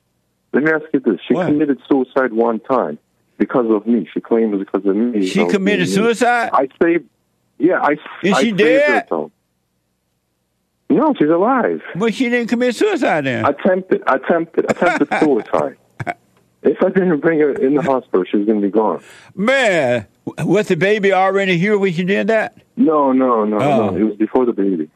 Let 0.53 0.63
me 0.65 0.71
ask 0.73 0.85
you 0.95 1.01
this. 1.01 1.21
She 1.29 1.35
What? 1.35 1.47
committed 1.47 1.79
suicide 1.89 2.33
one 2.33 2.61
time 2.61 2.99
because 3.37 3.67
of 3.71 3.87
me. 3.87 4.09
She 4.13 4.21
claims 4.21 4.55
it's 4.61 4.71
because 4.71 4.89
of 4.89 4.97
me. 4.97 5.27
She 5.27 5.47
committed 5.47 5.87
mean. 5.89 5.95
suicide? 5.95 6.51
I 6.53 6.69
saved. 6.83 7.05
Yeah, 7.59 7.81
I. 7.83 7.93
Is 8.23 8.33
I 8.33 8.43
she 8.43 8.53
dead? 8.53 9.07
No, 10.89 11.13
she's 11.19 11.29
alive. 11.29 11.83
But 11.97 12.15
she 12.15 12.29
didn't 12.31 12.49
commit 12.49 12.75
suicide 12.77 13.25
then. 13.27 13.45
Attempted, 13.45 14.03
attempted, 14.07 14.71
attempted 14.71 15.09
suicide. 15.21 15.77
If 16.67 16.83
I 16.83 16.89
didn't 16.89 17.21
bring 17.21 17.39
her 17.41 17.53
in 17.53 17.75
the 17.75 17.83
hospital, 17.83 18.25
she 18.29 18.37
was 18.39 18.47
going 18.47 18.61
to 18.61 18.67
be 18.67 18.71
gone. 18.73 19.03
Man, 19.35 20.07
with 20.45 20.69
the 20.69 20.77
baby 20.77 21.13
already 21.13 21.57
here 21.57 21.79
when 21.79 21.93
she 21.93 22.03
did 22.05 22.27
that? 22.27 22.59
No, 22.77 23.13
no, 23.13 23.45
no, 23.45 23.57
Oh. 23.59 23.91
no. 23.91 23.97
It 23.97 24.03
was 24.03 24.17
before 24.17 24.45
the 24.47 24.53
baby. 24.53 24.91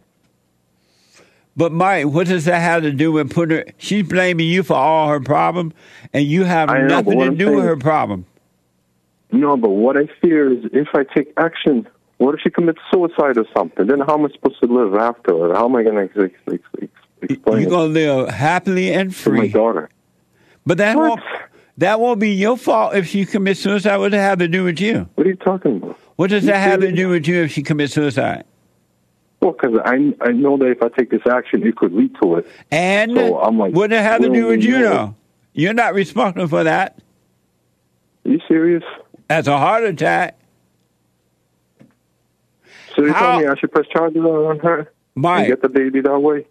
But 1.56 1.72
Mike, 1.72 2.06
what 2.06 2.26
does 2.26 2.44
that 2.46 2.60
have 2.60 2.82
to 2.82 2.92
do 2.92 3.12
with 3.12 3.32
putting 3.32 3.58
her? 3.58 3.64
She's 3.78 4.06
blaming 4.06 4.46
you 4.46 4.62
for 4.62 4.74
all 4.74 5.08
her 5.08 5.20
problem, 5.20 5.72
and 6.12 6.24
you 6.24 6.44
have 6.44 6.68
know, 6.68 6.86
nothing 6.86 7.18
to 7.18 7.24
I'm 7.26 7.36
do 7.36 7.52
with 7.54 7.64
her 7.64 7.76
problem. 7.76 8.26
No, 9.32 9.56
but 9.56 9.70
what 9.70 9.96
I 9.96 10.08
fear 10.20 10.52
is 10.52 10.64
if 10.72 10.88
I 10.94 11.04
take 11.04 11.32
action, 11.36 11.86
what 12.18 12.34
if 12.34 12.40
she 12.42 12.50
commits 12.50 12.80
suicide 12.92 13.36
or 13.38 13.44
something? 13.54 13.86
Then 13.86 14.00
how 14.00 14.14
am 14.18 14.26
I 14.26 14.28
supposed 14.30 14.60
to 14.60 14.66
live 14.66 14.94
after? 14.94 15.52
How 15.54 15.66
am 15.66 15.76
I 15.76 15.82
going 15.82 15.96
to 15.96 16.02
ex- 16.24 16.34
ex- 16.52 16.62
ex- 16.82 16.92
explain 17.22 17.60
You're 17.62 17.70
gonna 17.70 17.84
live 17.92 18.28
happily 18.30 18.92
and 18.92 19.14
to 19.14 19.30
my 19.30 19.46
daughter? 19.48 19.88
But 20.66 20.78
that 20.78 20.96
What? 20.96 21.08
won't 21.10 21.22
that 21.80 21.98
won't 22.00 22.20
be 22.20 22.30
your 22.30 22.56
fault 22.56 22.94
if 22.94 23.06
she 23.06 23.24
commits 23.26 23.60
suicide. 23.60 23.96
What 23.96 24.10
does 24.12 24.18
that 24.18 24.22
have 24.28 24.38
to 24.38 24.48
do 24.48 24.64
with 24.64 24.80
you? 24.80 25.08
What 25.14 25.26
are 25.26 25.30
you 25.30 25.36
talking 25.36 25.76
about? 25.78 25.98
What 26.16 26.30
does 26.30 26.44
You 26.44 26.50
that 26.50 26.58
have 26.58 26.80
to 26.80 26.92
do 26.92 27.08
with 27.08 27.26
you 27.26 27.42
if 27.42 27.52
she 27.52 27.62
commits 27.62 27.94
suicide? 27.94 28.44
Well, 29.40 29.52
because 29.52 29.78
I 29.84 30.14
I 30.20 30.32
know 30.32 30.58
that 30.58 30.66
if 30.66 30.82
I 30.82 30.88
take 30.88 31.10
this 31.10 31.22
action, 31.26 31.66
it 31.66 31.76
could 31.76 31.92
lead 31.92 32.14
to 32.22 32.36
it. 32.36 32.46
And 32.70 33.16
So 33.16 33.40
I'm 33.40 33.58
like, 33.58 33.74
what 33.74 33.90
does 33.90 34.00
it 34.00 34.02
have 34.02 34.20
to 34.22 34.28
do 34.28 34.46
with 34.48 34.62
you 34.62 34.78
no. 34.80 34.90
though? 34.90 35.14
You're 35.54 35.74
not 35.74 35.94
responsible 35.94 36.46
for 36.48 36.64
that. 36.64 36.98
Are 38.26 38.30
you 38.30 38.40
serious? 38.46 38.84
That's 39.28 39.48
a 39.48 39.56
heart 39.58 39.84
attack. 39.84 40.38
So 42.94 43.04
you 43.04 43.12
How- 43.12 43.32
tell 43.32 43.40
me 43.40 43.46
I 43.46 43.54
should 43.58 43.72
press 43.72 43.86
charges 43.88 44.22
on 44.22 44.58
her 44.60 44.78
and 44.80 44.88
Mike, 45.14 45.48
get 45.48 45.62
the 45.62 45.68
baby 45.68 46.00
that 46.02 46.18
way? 46.18 46.46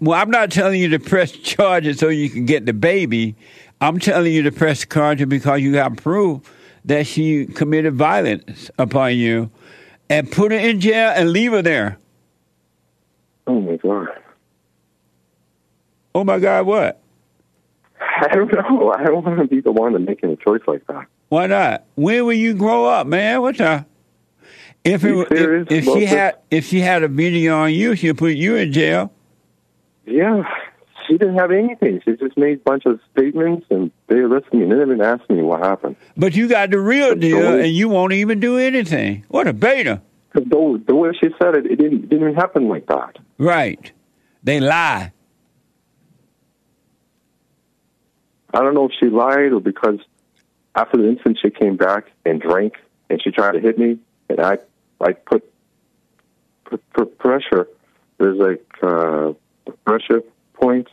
well, 0.00 0.20
I'm 0.20 0.30
not 0.30 0.50
telling 0.52 0.80
you 0.80 0.88
to 0.90 0.98
press 1.00 1.32
charges 1.32 1.98
so 1.98 2.08
you 2.08 2.30
can 2.30 2.44
get 2.46 2.66
the 2.66 2.72
baby. 2.72 3.34
I'm 3.80 3.98
telling 3.98 4.32
you 4.32 4.42
to 4.42 4.52
press 4.52 4.84
charges 4.86 5.26
because 5.26 5.60
you 5.60 5.76
have 5.76 5.96
proof 5.96 6.42
that 6.84 7.06
she 7.06 7.46
committed 7.46 7.94
violence 7.94 8.70
upon 8.78 9.16
you 9.16 9.50
and 10.08 10.30
put 10.30 10.52
her 10.52 10.58
in 10.58 10.80
jail 10.80 11.12
and 11.14 11.30
leave 11.32 11.52
her 11.52 11.62
there. 11.62 11.98
Oh 13.46 13.60
my 13.60 13.76
god! 13.76 14.08
Oh 16.14 16.24
my 16.24 16.38
God, 16.38 16.66
what? 16.66 17.00
I 18.00 18.28
don't 18.34 18.52
know. 18.52 18.92
I 18.92 19.04
don't 19.04 19.24
want 19.24 19.38
to 19.38 19.46
be 19.46 19.60
the 19.60 19.72
one 19.72 19.92
to 19.92 19.98
make 19.98 20.22
a 20.22 20.36
choice 20.36 20.62
like 20.66 20.86
that. 20.88 21.06
Why 21.28 21.46
not? 21.46 21.84
When 21.94 22.26
will 22.26 22.32
you 22.32 22.54
grow 22.54 22.86
up, 22.86 23.06
man? 23.06 23.40
What 23.40 23.56
the? 23.58 23.86
If 24.82 25.04
it, 25.04 25.28
if, 25.30 25.70
if 25.70 25.84
she 25.84 26.06
had 26.06 26.38
if 26.50 26.66
she 26.66 26.80
had 26.80 27.02
a 27.02 27.08
video 27.08 27.56
on 27.56 27.72
you, 27.72 27.94
she'd 27.96 28.16
put 28.16 28.34
you 28.34 28.56
in 28.56 28.72
jail. 28.72 29.12
Yeah, 30.06 30.42
she 31.10 31.18
didn't 31.18 31.34
have 31.36 31.50
anything. 31.50 32.00
She 32.04 32.12
just 32.16 32.36
made 32.38 32.58
a 32.58 32.60
bunch 32.60 32.86
of 32.86 33.00
statements, 33.12 33.66
and 33.70 33.90
they 34.06 34.16
arrested 34.16 34.54
me. 34.54 34.62
And 34.62 34.70
they 34.72 34.76
didn't 34.76 34.94
even 34.94 35.04
ask 35.04 35.28
me 35.28 35.42
what 35.42 35.60
happened. 35.60 35.96
But 36.16 36.36
you 36.36 36.48
got 36.48 36.70
the 36.70 36.78
real 36.78 37.10
But 37.10 37.20
deal, 37.20 37.40
the- 37.40 37.62
and 37.64 37.72
you 37.72 37.88
won't 37.88 38.12
even 38.12 38.38
do 38.38 38.58
anything. 38.58 39.24
What 39.28 39.48
a 39.48 39.52
beta! 39.52 40.00
Because 40.32 40.48
the, 40.48 40.82
the 40.86 40.94
way 40.94 41.10
she 41.20 41.28
said 41.42 41.56
it, 41.56 41.66
it 41.66 41.76
didn't 41.76 42.02
didn't 42.08 42.20
even 42.28 42.34
happen 42.36 42.68
like 42.68 42.86
that. 42.86 43.18
Right? 43.38 43.90
They 44.44 44.60
lie. 44.60 45.12
I 48.54 48.60
don't 48.62 48.74
know 48.74 48.86
if 48.86 48.92
she 48.98 49.06
lied 49.06 49.52
or 49.52 49.60
because 49.60 49.98
after 50.74 50.96
the 50.96 51.08
incident 51.08 51.38
she 51.42 51.50
came 51.50 51.76
back 51.76 52.10
and 52.24 52.40
drank 52.40 52.74
and 53.08 53.20
she 53.22 53.30
tried 53.30 53.52
to 53.52 53.60
hit 53.60 53.78
me 53.78 53.98
and 54.28 54.40
I 54.40 54.58
I 55.00 55.12
put 55.12 55.44
put, 56.64 56.92
put 56.92 57.18
pressure. 57.18 57.68
There's 58.18 58.38
like 58.38 58.64
uh, 58.82 59.32
pressure 59.84 60.22
points 60.60 60.90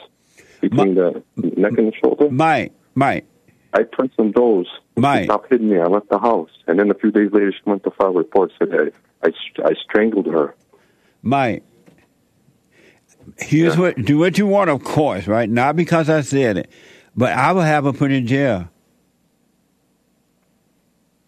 between 0.61 0.95
the 0.95 1.23
neck 1.35 1.73
and 1.77 1.87
the 1.87 1.93
shoulder. 2.01 2.29
Mike, 2.29 2.73
Mike, 2.95 3.25
I 3.73 3.83
pressed 3.83 4.13
on 4.17 4.31
those. 4.35 4.67
Mike. 4.95 5.21
She 5.21 5.25
stopped 5.25 5.49
hitting 5.51 5.69
me. 5.69 5.79
I 5.79 5.85
left 5.85 6.09
the 6.09 6.17
house, 6.19 6.49
and 6.67 6.79
then 6.79 6.89
a 6.89 6.95
few 6.95 7.11
days 7.11 7.29
later 7.31 7.51
she 7.51 7.69
went 7.69 7.83
to 7.83 7.91
file 7.91 8.13
reports. 8.13 8.53
Said 8.59 8.69
I 8.73 9.27
I, 9.27 9.31
I 9.65 9.73
strangled 9.83 10.25
her. 10.27 10.55
Mike. 11.21 11.63
Here's 13.37 13.75
Yeah. 13.75 13.81
what 13.81 13.97
do 14.03 14.17
what 14.17 14.37
you 14.37 14.47
want, 14.47 14.69
of 14.69 14.83
course, 14.83 15.27
right? 15.27 15.49
Not 15.49 15.75
because 15.75 16.09
I 16.09 16.21
said 16.21 16.57
it, 16.57 16.71
but 17.15 17.33
I 17.33 17.51
will 17.51 17.61
have 17.61 17.83
her 17.83 17.93
put 17.93 18.11
in 18.11 18.25
jail. 18.25 18.69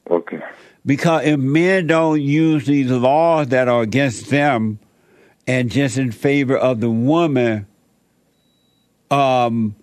Okay. 0.09 0.39
Because 0.85 1.25
if 1.25 1.37
men 1.39 1.87
don't 1.87 2.21
use 2.21 2.65
these 2.65 2.89
laws 2.89 3.47
that 3.49 3.67
are 3.67 3.81
against 3.81 4.29
them 4.29 4.79
and 5.45 5.69
just 5.69 5.97
in 5.97 6.11
favor 6.11 6.57
of 6.57 6.79
the 6.79 6.89
woman, 6.89 7.67
um, 9.11 9.75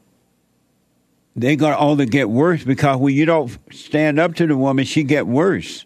they're 1.34 1.56
gonna 1.56 1.76
only 1.76 2.06
get 2.06 2.30
worse 2.30 2.64
because 2.64 2.98
when 2.98 3.14
you 3.14 3.26
don't 3.26 3.56
stand 3.72 4.18
up 4.18 4.34
to 4.36 4.46
the 4.46 4.56
woman, 4.56 4.84
she 4.84 5.04
get 5.04 5.26
worse. 5.26 5.84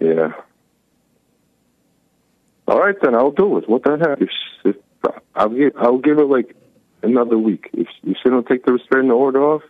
Yeah. 0.00 0.32
All 2.68 2.80
right, 2.80 2.96
then 3.02 3.14
I'll 3.14 3.30
do 3.30 3.58
it. 3.58 3.68
What 3.68 3.84
the 3.84 3.98
heck? 3.98 4.20
If, 4.20 4.30
if 4.64 4.76
I'll 5.34 5.48
give 5.48 5.72
I'll 5.78 5.98
give 5.98 6.18
it 6.18 6.24
like 6.24 6.54
another 7.02 7.38
week. 7.38 7.68
If, 7.72 7.88
if 8.04 8.16
she 8.22 8.28
don't 8.28 8.46
take 8.46 8.64
the 8.64 8.72
restraining 8.72 9.10
order 9.10 9.42
off, 9.42 9.62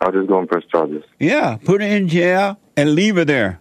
I'll 0.00 0.12
just 0.12 0.28
go 0.28 0.38
and 0.38 0.48
press 0.48 0.64
charges. 0.70 1.04
Yeah, 1.18 1.56
put 1.56 1.80
her 1.80 1.86
in 1.86 2.08
jail 2.08 2.58
and 2.76 2.94
leave 2.94 3.16
her 3.16 3.24
there. 3.24 3.60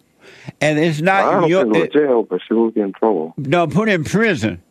And 0.62 0.80
it's 0.80 1.02
not. 1.02 1.24
I 1.24 1.32
don't 1.42 1.50
your 1.50 1.64
think 1.72 1.86
it, 1.86 1.94
jail, 1.94 2.24
but 2.24 2.42
she 2.48 2.54
will 2.54 2.72
get 2.72 2.86
in 2.86 2.94
trouble. 2.94 3.34
no, 3.38 3.68
put 3.68 3.88
her 3.88 3.96
in 3.96 4.04
prison. 4.04 4.62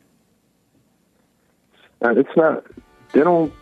And 2.00 2.18
it's 2.18 2.36
not. 2.36 2.64
They 3.12 3.20
don't. 3.22 3.52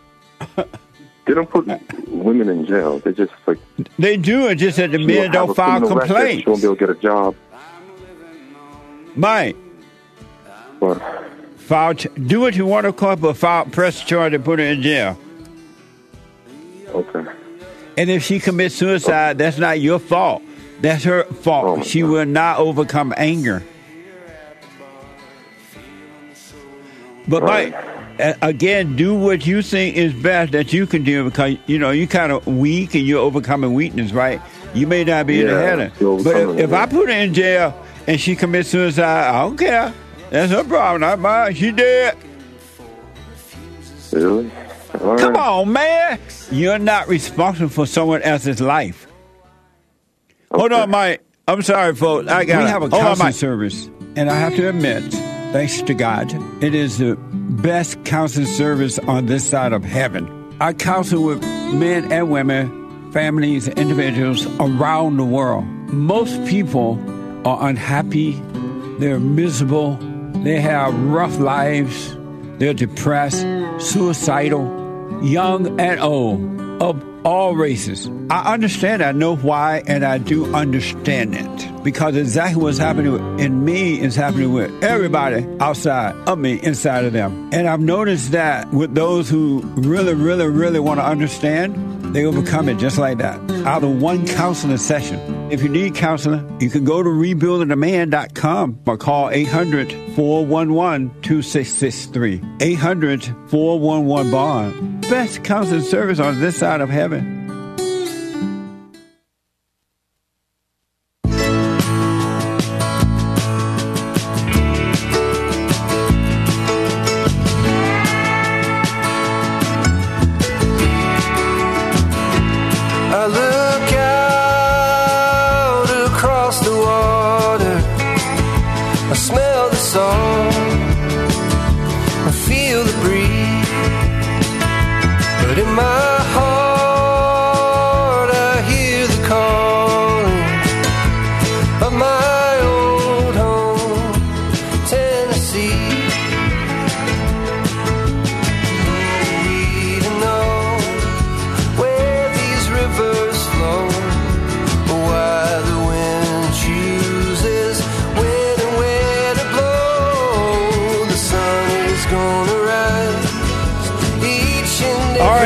They 1.25 1.33
don't 1.33 1.49
put 1.49 1.65
women 2.07 2.49
in 2.49 2.67
jail. 2.67 2.99
They 2.99 3.11
just 3.11 3.33
like 3.47 3.57
They 3.97 4.15
do 4.17 4.47
it 4.47 4.55
just 4.55 4.77
that 4.77 4.91
the 4.91 4.99
men 4.99 5.31
don't 5.31 5.55
file 5.55 5.81
complaints. 5.87 6.43
She 6.43 6.49
won't 6.49 6.61
be 6.61 6.67
able 6.67 6.75
to 6.75 6.79
get 6.79 6.89
a 6.91 6.99
job. 7.01 7.35
Mike, 9.15 9.55
But 10.79 11.01
file 11.57 11.93
ch- 11.95 12.07
do 12.27 12.41
what 12.41 12.55
you 12.55 12.65
want 12.65 12.85
to 12.85 12.93
call, 12.93 13.15
but 13.15 13.37
file 13.37 13.65
press 13.65 14.01
charge 14.03 14.33
and 14.33 14.43
put 14.45 14.59
her 14.59 14.65
in 14.65 14.81
jail. 14.81 15.17
okay. 16.89 17.25
And 17.97 18.09
if 18.09 18.23
she 18.23 18.39
commits 18.39 18.75
suicide, 18.75 19.37
that's 19.37 19.57
not 19.57 19.79
your 19.79 19.99
fault. 19.99 20.43
That's 20.81 21.05
her 21.05 21.23
fault. 21.23 21.65
Oh, 21.79 21.81
she 21.83 22.01
God. 22.01 22.09
will 22.11 22.25
not 22.25 22.59
overcome 22.59 23.13
anger. 23.17 23.63
But 27.27 27.41
Right. 27.43 27.71
Mike, 27.71 27.94
again, 28.19 28.95
do 28.95 29.13
what 29.15 29.45
you 29.45 29.61
think 29.61 29.95
is 29.95 30.13
best 30.13 30.51
that 30.53 30.71
you 30.73 30.85
can 30.87 31.03
do 31.03 31.23
because 31.25 31.57
you 31.67 31.77
know 31.79 31.91
you're 31.91 32.07
kind 32.07 32.31
of 32.31 32.45
weak 32.47 32.95
and 32.95 33.05
you're 33.05 33.19
overcoming 33.21 33.73
weakness, 33.73 34.11
right? 34.11 34.41
You 34.73 34.87
may 34.87 35.03
not 35.03 35.27
be 35.27 35.39
able 35.41 35.49
to 35.51 35.55
Yeah, 35.55 35.61
handle 35.67 35.87
it. 35.87 35.93
you're 35.99 36.23
But 36.23 36.35
if, 36.35 36.59
if. 36.65 36.73
I 36.73 36.85
put 36.85 37.09
her 37.09 37.15
in 37.15 37.33
jail 37.33 37.73
and 38.07 38.19
she 38.19 38.35
commits 38.35 38.69
suicide, 38.69 39.29
I 39.29 39.41
don't 39.41 39.57
care. 39.57 39.93
That's 40.29 40.51
her 40.51 40.63
problem, 40.63 41.01
not 41.01 41.19
mine. 41.19 41.55
She 41.55 41.71
dead. 41.71 42.17
Really? 44.11 44.51
All 45.01 45.17
Come 45.17 45.35
on, 45.35 45.73
man. 45.73 46.19
You're 46.51 46.79
not 46.79 47.07
responsible 47.07 47.69
for 47.69 47.85
someone 47.85 48.21
else's 48.21 48.61
life. 48.61 49.07
Hold 50.51 50.71
on, 50.71 50.89
Mike. 50.89 51.21
I'm 51.47 51.61
sorry, 51.61 51.93
folks. 51.95 52.29
I 52.29 52.45
got 52.45 52.63
We 52.63 52.69
have 52.69 52.81
a 52.81 52.89
Hold 52.89 52.93
on, 52.93 52.99
counseling 53.01 53.33
service, 53.33 53.89
and 54.15 54.29
I 54.31 54.35
have 54.39 54.55
to 54.55 54.69
admit, 54.69 55.03
thanks 55.51 55.81
to 55.81 55.93
God, 55.93 56.31
it 56.63 56.73
is 56.73 56.97
the 56.97 57.17
best 57.49 58.03
counseling 58.05 58.47
service 58.47 58.99
on 58.99 59.25
this 59.25 59.47
side 59.47 59.73
of 59.73 59.83
heaven. 59.83 60.29
I 60.59 60.73
counsel 60.73 61.23
with 61.23 61.41
men 61.41 62.11
and 62.11 62.29
women 62.29 63.11
families, 63.11 63.69
individuals 63.69 64.45
around 64.59 65.15
the 65.15 65.23
world. 65.23 65.63
Most 65.93 66.45
people 66.47 66.99
are 67.47 67.69
unhappy, 67.69 68.33
they're 68.99 69.21
miserable, 69.21 69.95
they 70.43 70.59
have 70.59 70.93
rough 71.03 71.39
lives, 71.39 72.13
they're 72.57 72.73
depressed, 72.73 73.45
suicidal, 73.79 74.65
young 75.23 75.79
and 75.79 75.97
old, 76.01 76.81
of 76.81 77.01
all 77.25 77.55
races. 77.55 78.09
I 78.29 78.53
understand, 78.53 79.01
I 79.01 79.13
know 79.13 79.37
why, 79.37 79.81
and 79.87 80.03
I 80.03 80.17
do 80.17 80.53
understand 80.53 81.35
it. 81.35 81.74
Because 81.85 82.15
exactly 82.15 82.63
what's 82.63 82.79
happening 82.79 83.39
in 83.39 83.63
me 83.63 84.01
is 84.01 84.15
happening 84.15 84.51
with 84.51 84.83
everybody 84.83 85.45
outside 85.59 86.15
of 86.27 86.39
me, 86.39 86.59
inside 86.63 87.05
of 87.05 87.13
them. 87.13 87.51
And 87.53 87.69
I've 87.69 87.79
noticed 87.79 88.31
that 88.31 88.73
with 88.73 88.95
those 88.95 89.29
who 89.29 89.61
really, 89.75 90.15
really, 90.15 90.47
really 90.47 90.79
want 90.79 90.99
to 90.99 91.05
understand, 91.05 91.75
they 92.15 92.25
overcome 92.25 92.69
it 92.69 92.79
just 92.79 92.97
like 92.97 93.19
that. 93.19 93.39
Out 93.67 93.83
of 93.83 94.01
one 94.01 94.25
counseling 94.25 94.77
session. 94.77 95.51
If 95.51 95.61
you 95.61 95.69
need 95.69 95.93
counseling, 95.93 96.59
you 96.59 96.71
can 96.71 96.85
go 96.85 97.03
to 97.03 97.09
rebuildingtheman.com 97.09 98.79
or 98.87 98.97
call 98.97 99.29
800 99.29 99.91
411 100.15 101.21
2663. 101.21 102.41
800 102.61 103.25
411 103.47 104.31
Bond. 104.31 105.01
Best 105.01 105.43
counseling 105.43 105.81
service 105.81 106.19
on 106.19 106.39
this 106.39 106.57
side 106.57 106.81
of 106.81 106.89
heaven. 106.89 107.34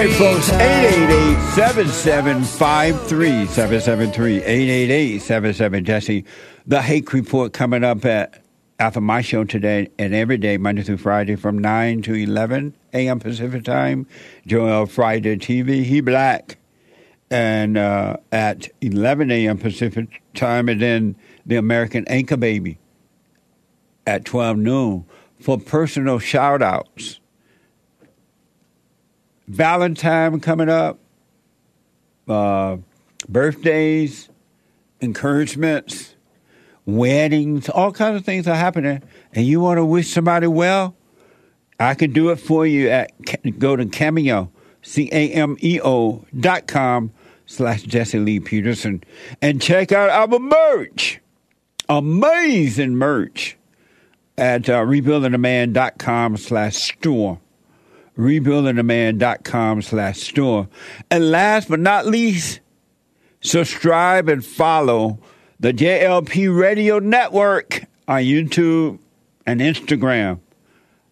Right, 0.05 0.15
folks, 0.15 0.49
time. 0.49 0.85
888-7753, 1.55 3.47
773-888-77 5.19 5.83
Jesse. 5.83 6.25
The 6.65 6.81
Hake 6.81 7.11
Report 7.11 7.51
coming 7.51 7.83
up 7.83 8.05
at 8.05 8.41
after 8.79 9.01
my 9.01 9.21
show 9.21 9.43
today 9.43 9.89
and 9.99 10.15
every 10.15 10.37
day, 10.37 10.55
Monday 10.57 10.83
through 10.83 10.99
Friday 10.99 11.35
from 11.35 11.57
9 11.57 12.01
to 12.03 12.13
11 12.13 12.73
a.m. 12.93 13.19
Pacific 13.19 13.65
Time. 13.65 14.07
Joel 14.47 14.85
Friday 14.85 15.35
TV, 15.35 15.83
he 15.83 15.99
black. 15.99 16.57
And 17.29 17.77
uh, 17.77 18.15
at 18.31 18.69
11 18.81 19.31
a.m. 19.31 19.57
Pacific 19.57 20.23
Time, 20.33 20.69
and 20.69 20.81
then 20.81 21.15
the 21.45 21.57
American 21.57 22.07
Anchor 22.07 22.37
Baby 22.37 22.79
at 24.07 24.23
12 24.23 24.57
noon 24.57 25.05
for 25.39 25.59
personal 25.59 26.19
shout 26.19 26.61
outs. 26.61 27.19
Valentine 29.49 30.39
coming 30.39 30.69
up, 30.69 30.99
uh, 32.27 32.77
birthdays, 33.27 34.29
encouragements, 35.01 36.15
weddings, 36.85 37.67
all 37.67 37.91
kinds 37.91 38.15
of 38.15 38.23
things 38.23 38.47
are 38.47 38.55
happening, 38.55 39.01
and 39.33 39.45
you 39.47 39.59
want 39.59 39.77
to 39.77 39.85
wish 39.85 40.07
somebody 40.07 40.45
well, 40.45 40.95
I 41.79 41.95
can 41.95 42.13
do 42.13 42.29
it 42.29 42.35
for 42.35 42.67
you 42.67 42.89
at 42.89 43.11
go 43.57 43.75
to 43.75 43.87
Cameo, 43.87 44.51
C 44.83 45.09
A 45.11 45.31
M 45.31 45.57
E 45.61 45.79
O 45.83 46.25
dot 46.39 46.67
com 46.67 47.11
slash 47.47 47.81
Jesse 47.81 48.19
Lee 48.19 48.39
Peterson. 48.39 49.03
And 49.41 49.59
check 49.59 49.91
out 49.91 50.09
our 50.09 50.39
merch. 50.39 51.19
Amazing 51.89 52.95
merch 52.97 53.57
at 54.37 54.69
uh, 54.69 54.83
rebuildingtheman.com 54.83 56.37
slash 56.37 56.75
store 56.75 57.39
rebuildingtheman.com 58.19 59.81
slash 59.81 60.19
store. 60.19 60.67
And 61.09 61.31
last 61.31 61.69
but 61.69 61.79
not 61.79 62.05
least, 62.05 62.59
subscribe 63.41 64.29
and 64.29 64.45
follow 64.45 65.19
the 65.59 65.73
JLP 65.73 66.57
Radio 66.57 66.99
Network 66.99 67.85
on 68.07 68.21
YouTube 68.23 68.99
and 69.45 69.61
Instagram. 69.61 70.39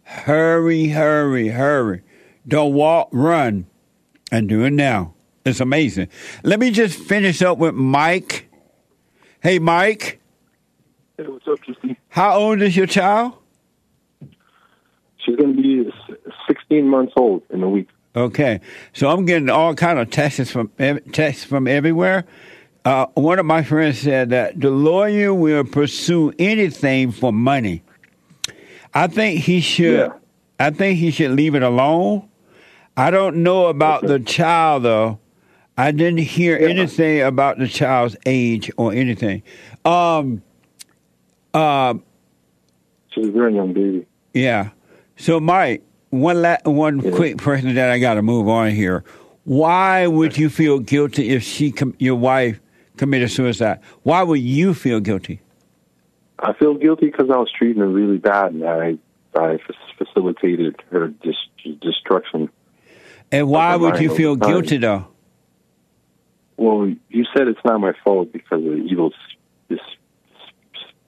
Hurry, 0.04 0.89
hurry, 0.89 1.50
hurry. 1.50 2.02
Don't 2.48 2.74
walk, 2.74 3.10
run, 3.12 3.65
and 4.32 4.48
do 4.48 4.63
it 4.63 4.72
now. 4.72 5.13
It's 5.46 5.60
amazing. 5.60 6.10
Let 6.43 6.60
me 6.60 6.72
just 6.72 7.00
finish 7.00 7.41
up 7.41 7.58
with 7.58 7.74
Mike. 7.76 8.50
Hey, 9.41 9.60
Mike, 9.60 10.20
Hey, 11.17 11.24
what's 11.28 11.48
up, 11.48 11.60
Justine? 11.65 11.98
how 12.10 12.38
old 12.38 12.62
is 12.62 12.76
your 12.76 12.86
child? 12.86 13.34
She's 15.26 15.36
going 15.36 15.56
to 15.56 15.62
be 15.62 15.89
16 16.69 16.88
months 16.88 17.13
old 17.15 17.43
in 17.49 17.63
a 17.63 17.69
week. 17.69 17.88
Okay, 18.15 18.62
so 18.93 19.10
I'm 19.10 19.25
getting 19.25 19.49
all 19.49 19.75
kind 19.75 19.99
of 19.99 20.10
texts 20.10 20.49
from 20.51 20.69
texts 21.12 21.43
from 21.43 21.67
everywhere. 21.67 22.25
Uh, 22.84 23.06
one 23.13 23.38
of 23.38 23.45
my 23.45 23.63
friends 23.63 23.99
said 23.99 24.30
that 24.32 24.60
the 24.60 24.71
lawyer 24.71 25.34
will 25.34 25.63
pursue 25.63 26.34
anything 26.39 27.12
for 27.12 27.32
money. 27.32 27.84
I 28.93 29.08
think 29.08 29.41
he 29.41 29.60
should. 29.60 29.99
Yeah. 29.99 30.13
I 30.60 30.71
think 30.71 30.97
he 30.97 31.12
should 31.12 31.32
leave 31.32 31.53
it 31.53 31.62
alone. 31.62 32.27
I 32.95 33.12
don't 33.12 33.43
know 33.43 33.67
about 33.67 34.03
Okay. 34.03 34.13
the 34.13 34.19
child 34.21 34.84
though. 34.84 35.19
I 35.77 35.91
didn't 35.91 36.19
hear 36.21 36.58
Yeah. 36.60 36.69
anything 36.69 37.21
about 37.21 37.60
the 37.60 37.67
child's 37.67 38.15
age 38.25 38.71
or 38.77 38.93
anything. 38.93 39.43
Um, 39.86 40.41
uh, 41.53 41.93
She's 43.12 43.27
a 43.27 43.32
very 43.32 43.53
young 43.53 43.73
baby. 43.73 44.08
yeah. 44.34 44.69
So, 45.17 45.39
Mike, 45.39 45.84
one 46.10 46.41
la- 46.41 46.58
one 46.63 47.00
Yeah. 47.00 47.12
quick 47.12 47.38
person 47.38 47.76
that 47.76 47.89
I 47.89 48.00
got 48.00 48.15
to 48.15 48.22
move 48.22 48.48
on 48.48 48.72
here. 48.72 49.04
Why 49.43 50.08
would 50.08 50.38
you 50.38 50.50
feel 50.50 50.80
guilty 50.80 51.30
if 51.30 51.43
she, 51.43 51.72
com- 51.72 51.96
your 52.00 52.15
wife, 52.15 52.60
committed 52.98 53.32
suicide? 53.32 53.80
Why 54.04 54.24
would 54.24 54.41
you 54.41 54.74
feel 54.74 55.00
guilty? 55.00 55.41
I 56.39 56.54
feel 56.54 56.76
guilty 56.76 57.08
because 57.08 57.30
I 57.32 57.38
was 57.38 57.50
treating 57.58 57.82
her 57.82 57.88
really 57.88 58.17
bad, 58.17 58.54
and 58.54 58.63
I 58.65 58.98
I 59.36 59.54
f- 59.56 59.62
facilitated 59.98 60.76
her 60.91 61.08
dis- 61.08 61.76
destruction. 61.82 62.50
And 63.31 63.48
why 63.50 63.75
would 63.75 64.00
you 64.00 64.10
feel 64.13 64.36
time. 64.38 64.50
guilty 64.50 64.77
though? 64.77 65.08
Well, 66.58 66.88
you 67.10 67.25
said 67.36 67.48
it's 67.48 67.60
not 67.63 67.79
my 67.79 67.94
fault 68.04 68.31
because 68.34 68.63
the 68.63 68.73
evil 68.90 69.08
s- 69.13 69.36
this 69.69 69.79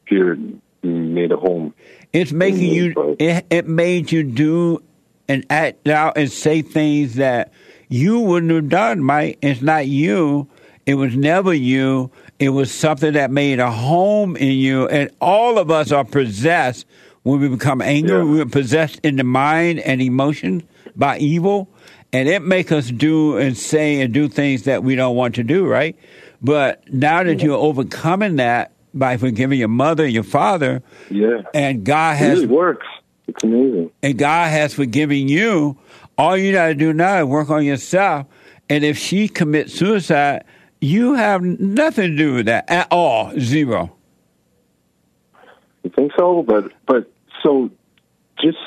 spirit 0.05 0.39
made 0.83 1.31
a 1.31 1.37
home. 1.37 1.73
It's 2.13 2.31
making 2.31 2.71
you. 2.73 2.93
Mhm, 2.93 3.15
It, 3.19 3.45
it 3.49 3.67
made 3.67 4.11
you 4.11 4.23
do 4.23 4.81
and 5.29 5.45
act 5.49 5.87
out 5.87 6.17
and 6.17 6.29
say 6.29 6.61
things 6.61 7.15
that 7.15 7.53
you 7.87 8.19
wouldn't 8.19 8.51
have 8.51 8.67
done, 8.67 9.01
Mike. 9.01 9.37
It's 9.41 9.61
not 9.61 9.87
you. 9.87 10.49
It 10.85 10.95
was 10.95 11.15
never 11.15 11.53
you. 11.53 12.11
It 12.39 12.49
was 12.49 12.71
something 12.71 13.13
that 13.13 13.31
made 13.31 13.59
a 13.59 13.69
home 13.71 14.35
in 14.35 14.57
you, 14.57 14.87
and 14.87 15.11
all 15.21 15.57
of 15.57 15.69
us 15.69 15.91
are 15.91 16.03
possessed 16.03 16.85
when 17.23 17.39
we 17.39 17.47
become 17.47 17.81
angry. 17.81 18.17
Yeah. 18.17 18.23
We're 18.23 18.45
possessed 18.45 18.99
in 19.03 19.17
the 19.17 19.23
mind 19.23 19.79
and 19.79 20.01
emotion 20.01 20.63
by 20.95 21.19
evil, 21.19 21.69
and 22.11 22.27
it 22.27 22.41
make 22.41 22.71
us 22.71 22.89
do 22.89 23.37
and 23.37 23.55
say 23.55 24.01
and 24.01 24.13
do 24.13 24.27
things 24.27 24.63
that 24.63 24.83
we 24.83 24.95
don't 24.95 25.15
want 25.15 25.35
to 25.35 25.43
do, 25.43 25.67
right? 25.67 25.95
But 26.41 26.91
now 26.91 27.23
that 27.23 27.41
you're 27.41 27.57
overcoming 27.57 28.37
that 28.37 28.71
by 28.93 29.17
forgiving 29.17 29.59
your 29.59 29.67
mother, 29.67 30.07
your 30.07 30.23
father, 30.23 30.81
Yeah, 31.11 31.41
and 31.53 31.83
God 31.83 32.15
it 32.15 32.19
has 32.19 32.39
really 32.39 32.47
works. 32.47 32.87
It's 33.29 33.43
amazing. 33.43 33.91
and 34.01 34.17
God 34.17 34.49
has 34.49 34.73
forgiven 34.73 35.27
you. 35.27 35.77
All 36.17 36.35
you 36.35 36.51
got 36.51 36.67
to 36.67 36.73
do 36.73 36.93
now 36.93 37.19
is 37.21 37.25
work 37.25 37.49
on 37.49 37.63
yourself. 37.63 38.25
And 38.69 38.83
if 38.83 38.97
she 38.97 39.27
commits 39.27 39.73
suicide, 39.73 40.43
you 40.81 41.13
have 41.13 41.41
nothing 41.43 42.11
to 42.11 42.17
do 42.17 42.33
with 42.35 42.45
that 42.47 42.69
at 42.69 42.87
all. 42.91 43.31
Zero. 43.39 43.95
You 45.83 45.91
think 45.95 46.11
so? 46.17 46.43
But 46.43 46.71
but 46.85 47.11
so 47.43 47.69
just 48.41 48.57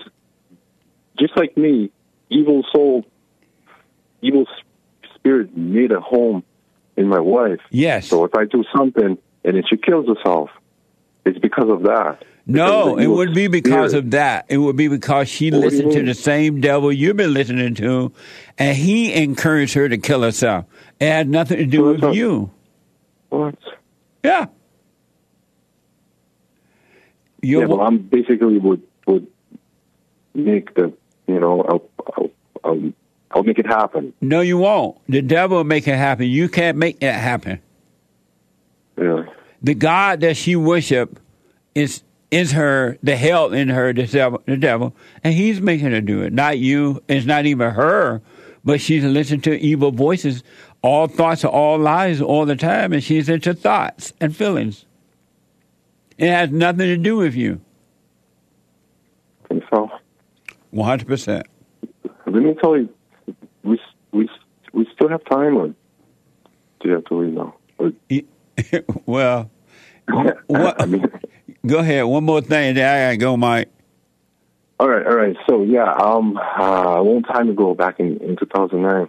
just 1.19 1.37
like 1.37 1.57
me, 1.57 1.91
evil 2.31 2.65
soul, 2.73 3.05
evil 4.23 4.47
spirit 5.15 5.57
made 5.57 5.93
a 5.93 6.01
home 6.01 6.43
in 6.97 7.09
my 7.09 7.21
wife. 7.21 7.61
Yes. 7.71 8.09
So 8.09 8.25
if 8.25 8.35
I 8.35 8.45
do 8.45 8.65
something 8.75 9.19
and 9.45 9.57
then 9.57 9.63
she 9.69 9.77
kills 9.77 10.07
herself, 10.07 10.51
it's 11.25 11.39
because 11.39 11.69
of 11.69 11.83
that. 11.83 12.25
No, 12.47 12.99
it 12.99 13.07
would 13.07 13.35
be 13.35 13.47
because 13.47 13.95
of 13.95 14.11
that. 14.13 14.47
It 14.49 14.59
would 14.59 14.77
be 14.77 14.89
because 14.89 15.29
she 15.29 15.51
What 15.51 15.61
do 15.61 15.65
you 15.65 15.71
listened 15.71 15.93
to 15.93 16.03
the 16.03 16.15
same 16.15 16.61
devil 16.61 16.93
you've 16.93 17.17
been 17.17 17.33
listening 17.33 17.75
to, 17.77 18.13
and 18.59 18.77
he 18.77 19.13
encouraged 19.13 19.75
her 19.75 19.89
to 19.89 19.97
kill 19.99 20.23
herself. 20.23 20.65
It 20.99 21.07
had 21.07 21.29
nothing 21.29 21.59
to 21.59 21.67
do 21.67 21.85
with 21.85 22.15
you. 22.15 22.51
What? 23.29 23.55
Yeah. 24.25 24.47
Yeah, 27.45 27.59
You're, 27.59 27.69
well, 27.69 27.81
I'm 27.81 27.99
basically 27.99 28.59
would 28.59 28.83
would 29.07 29.27
make 30.35 30.75
the 30.75 30.93
you 31.27 31.41
know 31.41 31.63
I'll 31.63 31.83
I'll, 32.17 32.31
I'll, 32.63 32.93
I'll 33.33 33.43
make 33.43 33.59
it 33.59 33.67
happen. 33.67 34.13
no, 34.21 34.41
you 34.43 34.59
won't. 34.59 34.99
The 35.09 35.23
devil 35.23 35.57
will 35.57 35.65
make 35.65 35.89
it 35.89 35.97
happen. 35.97 36.27
You 36.27 36.49
can't 36.49 36.79
make 36.79 37.03
it 37.03 37.13
happen. 37.13 37.61
Yeah. 38.97 39.25
The 39.61 39.75
God 39.75 40.21
that 40.21 40.37
she 40.37 40.55
worship 40.55 41.19
is 41.75 42.03
is 42.33 42.51
her 42.53 42.99
the 43.03 43.15
hell 43.15 43.53
in 43.53 43.69
her 43.69 43.93
the 43.93 44.07
devil, 44.07 44.43
the 44.47 44.57
devil, 44.57 44.95
and 45.23 45.35
he's 45.35 45.61
making 45.61 45.93
her 45.93 46.01
do 46.01 46.23
it. 46.23 46.33
Not 46.33 46.59
you. 46.59 47.01
It's 47.07 47.27
not 47.27 47.47
even 47.47 47.71
her, 47.71 48.21
but 48.65 48.81
she's 48.81 49.05
listening 49.05 49.43
to 49.43 49.57
evil 49.61 49.93
voices. 49.93 50.43
All 50.83 51.07
thoughts 51.07 51.45
are 51.45 51.53
all 51.53 51.79
lies 51.79 52.21
all 52.21 52.45
the 52.47 52.57
time, 52.57 52.93
and 52.93 53.05
she's 53.05 53.29
into 53.29 53.55
thoughts 53.55 54.13
and 54.21 54.35
feelings. 54.35 54.85
It 56.19 56.29
has 56.31 56.51
nothing 56.51 56.87
to 56.87 56.97
do 56.97 57.17
with 57.17 57.35
you. 57.35 57.61
And 59.51 59.63
so 59.71 59.91
One 60.71 60.89
hundred 60.89 61.07
percent. 61.09 61.47
let 62.27 62.35
me 62.43 62.55
tell 62.61 62.77
you, 62.77 62.89
we 63.63 63.79
we 64.13 64.29
we 64.73 64.89
still 64.95 65.09
have 65.11 65.23
time, 65.27 65.57
or 65.57 65.69
do 65.69 65.75
you 66.89 66.93
have 66.95 67.05
to 67.05 67.15
leave 67.15 67.35
now? 67.35 67.55
Or, 67.79 67.93
Well, 69.07 69.51
what? 70.47 70.81
I 70.83 70.87
mean, 70.87 71.05
go 71.67 71.79
ahead. 71.79 72.05
One 72.05 72.25
more 72.25 72.41
thing, 72.41 72.77
I 72.77 73.07
gotta 73.07 73.17
go, 73.17 73.37
Mike. 73.37 73.69
all 74.79 74.89
right, 74.89 75.07
all 75.07 75.15
right. 75.15 75.37
So 75.49 75.63
yeah, 75.63 75.93
um, 75.93 76.37
uh, 76.37 76.99
a 76.99 77.03
long 77.03 77.23
time 77.23 77.49
ago, 77.49 77.75
back 77.75 78.01
in 78.01 78.19
in 78.19 78.37
2009, 78.37 79.09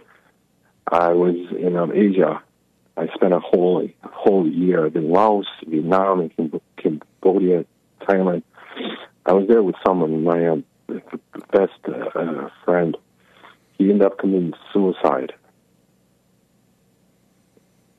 I 0.88 1.08
was 1.12 1.36
in 1.58 1.76
um, 1.76 1.92
Asia. 1.92 2.42
I 2.96 3.08
spent 3.14 3.34
a 3.34 3.40
whole 3.40 3.82
a 3.82 4.08
whole 4.08 4.46
year 4.48 4.86
in 4.86 5.10
Laos, 5.10 5.46
Vietnam, 5.66 6.20
and 6.20 6.36
Cam- 6.36 6.60
Cambodia, 6.76 7.64
Thailand. 8.02 8.42
I 9.26 9.32
was 9.32 9.48
there 9.48 9.62
with 9.62 9.76
someone, 9.84 10.22
my 10.22 10.46
um, 10.48 10.64
best 11.50 11.72
uh, 11.88 12.18
uh, 12.18 12.50
friend. 12.64 12.96
He 13.78 13.90
ended 13.90 14.06
up 14.06 14.18
committing 14.18 14.52
suicide, 14.72 15.32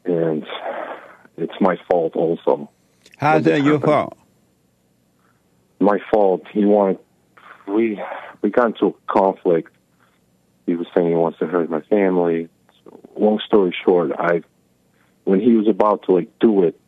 and 0.05 0.45
it's 1.37 1.59
my 1.59 1.77
fault 1.89 2.15
also. 2.15 2.69
How's 3.17 3.43
that 3.43 3.63
your 3.63 3.79
fault? 3.79 4.17
My 5.79 5.99
fault. 6.11 6.43
He 6.51 6.65
wanted 6.65 6.99
we 7.67 8.01
we 8.41 8.49
got 8.49 8.67
into 8.67 8.87
a 8.87 9.11
conflict. 9.11 9.71
He 10.65 10.75
was 10.75 10.87
saying 10.95 11.09
he 11.09 11.15
wants 11.15 11.39
to 11.39 11.47
hurt 11.47 11.69
my 11.69 11.81
family. 11.81 12.49
So, 12.83 12.99
long 13.17 13.39
story 13.45 13.75
short, 13.85 14.11
I 14.17 14.41
when 15.23 15.39
he 15.39 15.53
was 15.53 15.67
about 15.67 16.03
to 16.03 16.13
like 16.13 16.29
do 16.39 16.63
it, 16.63 16.79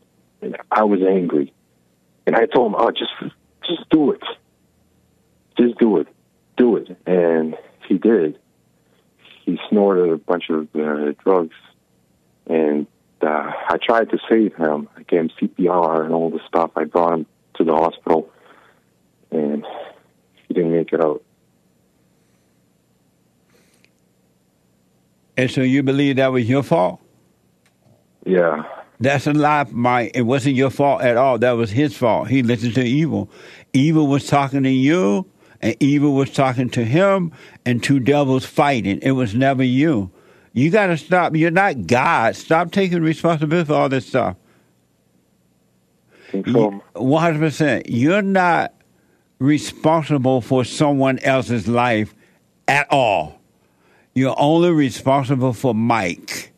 and 0.42 0.58
I 0.72 0.84
was 0.84 1.02
angry, 1.02 1.54
and 2.26 2.36
I 2.36 2.46
told 2.46 2.74
him, 2.74 2.76
"Oh, 2.80 2.92
just 2.92 3.34
just 3.64 3.90
do 3.90 4.12
it, 4.12 4.24
just 5.58 5.78
do 5.80 5.98
it, 5.98 6.08
do 6.56 6.78
it," 6.78 6.98
and 7.06 7.56
he 7.88 7.98
did. 7.98 8.40
He 9.46 9.60
snorted 9.70 10.10
a 10.10 10.18
bunch 10.18 10.50
of 10.50 10.68
uh, 10.76 11.14
drugs, 11.24 11.56
and 12.48 12.86
uh, 13.22 13.52
I 13.70 13.78
tried 13.82 14.10
to 14.10 14.20
save 14.30 14.56
him. 14.56 14.90
I 14.98 15.04
gave 15.04 15.22
him 15.22 15.32
CPR 15.42 16.04
and 16.04 16.14
all 16.14 16.30
the 16.30 16.42
stuff. 16.48 16.72
I 16.76 16.84
brought 16.84 17.14
him 17.14 17.26
to 17.56 17.64
the 17.64 17.74
hospital 17.74 18.30
and 19.32 19.66
he 20.48 20.54
didn't 20.54 20.72
make 20.72 20.92
it 20.94 21.04
out. 21.04 21.24
And 25.36 25.52
so 25.52 25.62
you 25.62 25.84
believe 25.84 26.16
that 26.16 26.32
was 26.32 26.50
your 26.50 26.64
fault? 26.64 27.00
Yeah, 28.26 28.64
That's 29.00 29.28
a 29.28 29.34
lie, 29.34 29.66
Mike. 29.70 30.12
It 30.16 30.24
wasn't 30.24 30.56
your 30.56 30.72
fault 30.72 31.02
at 31.02 31.18
all. 31.18 31.38
That 31.38 31.52
was 31.52 31.70
his 31.70 31.96
fault. 31.96 32.28
He 32.30 32.42
listened 32.42 32.74
to 32.76 32.84
evil. 32.84 33.30
Evil 33.74 34.08
was 34.08 34.26
talking 34.28 34.64
to 34.64 34.70
you, 34.70 35.30
and 35.62 35.76
evil 35.80 36.14
was 36.14 36.32
talking 36.34 36.70
to 36.72 36.84
him, 36.84 37.32
and 37.66 37.84
two 37.84 38.00
devils 38.00 38.46
fighting. 38.46 39.00
It 39.04 39.12
was 39.12 39.36
never 39.36 39.64
you. 39.64 40.12
You 40.54 40.72
got 40.72 40.88
to 40.88 40.98
stop. 40.98 41.36
You're 41.36 41.52
not 41.52 41.86
God. 41.86 42.36
Stop 42.36 42.72
taking 42.72 43.04
responsibility 43.04 43.68
for 43.68 43.76
all 43.76 43.90
this 43.90 44.08
stuff. 44.08 44.36
One 46.34 46.82
hundred 47.22 47.40
percent. 47.40 47.88
You're 47.88 48.24
not 48.24 48.74
responsible 49.40 50.42
for 50.42 50.66
someone 50.66 51.20
else's 51.20 51.68
life 51.68 52.16
at 52.68 52.88
all. 52.92 53.40
You're 54.14 54.36
only 54.38 54.72
responsible 54.72 55.54
for 55.54 55.76
Mike. 55.76 56.54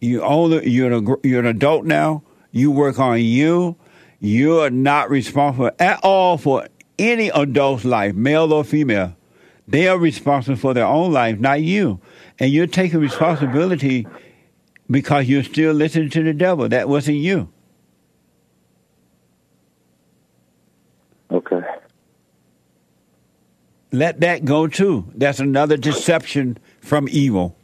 You 0.00 0.22
only 0.22 0.68
you're 0.68 0.92
an, 0.92 1.16
you're 1.22 1.40
an 1.40 1.46
adult 1.46 1.84
now. 1.84 2.22
You 2.50 2.70
work 2.70 2.98
on 2.98 3.20
you. 3.20 3.76
You're 4.20 4.70
not 4.70 5.10
responsible 5.10 5.70
at 5.78 6.00
all 6.02 6.38
for 6.38 6.66
any 6.98 7.28
adult's 7.28 7.84
life, 7.84 8.14
male 8.14 8.52
or 8.52 8.64
female. 8.64 9.16
They 9.66 9.88
are 9.88 9.98
responsible 9.98 10.56
for 10.56 10.74
their 10.74 10.86
own 10.86 11.12
life, 11.12 11.38
not 11.38 11.62
you. 11.62 12.00
And 12.38 12.50
you're 12.50 12.66
taking 12.66 13.00
responsibility 13.00 14.06
because 14.90 15.26
you're 15.26 15.42
still 15.42 15.72
listening 15.72 16.10
to 16.10 16.22
the 16.22 16.34
devil. 16.34 16.68
That 16.68 16.88
wasn't 16.88 17.18
you. 17.18 17.48
Okay. 21.30 21.60
Let 23.94 24.20
that 24.20 24.44
go 24.44 24.66
too. 24.66 25.10
That's 25.14 25.38
another 25.38 25.76
deception 25.76 26.58
from 26.80 27.08
evil. 27.08 27.56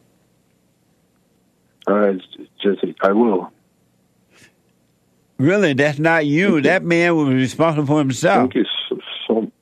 All 1.88 1.94
right, 1.98 2.20
Jesse, 2.62 2.94
I 3.02 3.10
will. 3.10 3.52
Really, 5.38 5.72
that's 5.72 5.98
not 5.98 6.26
you. 6.26 6.60
That 6.60 6.84
man 6.84 7.16
was 7.16 7.34
responsible 7.34 7.86
for 7.86 7.98
himself. 7.98 8.52
Thank 8.52 8.54
you 8.54 8.64
so, 8.88 8.98
so. 9.26 9.52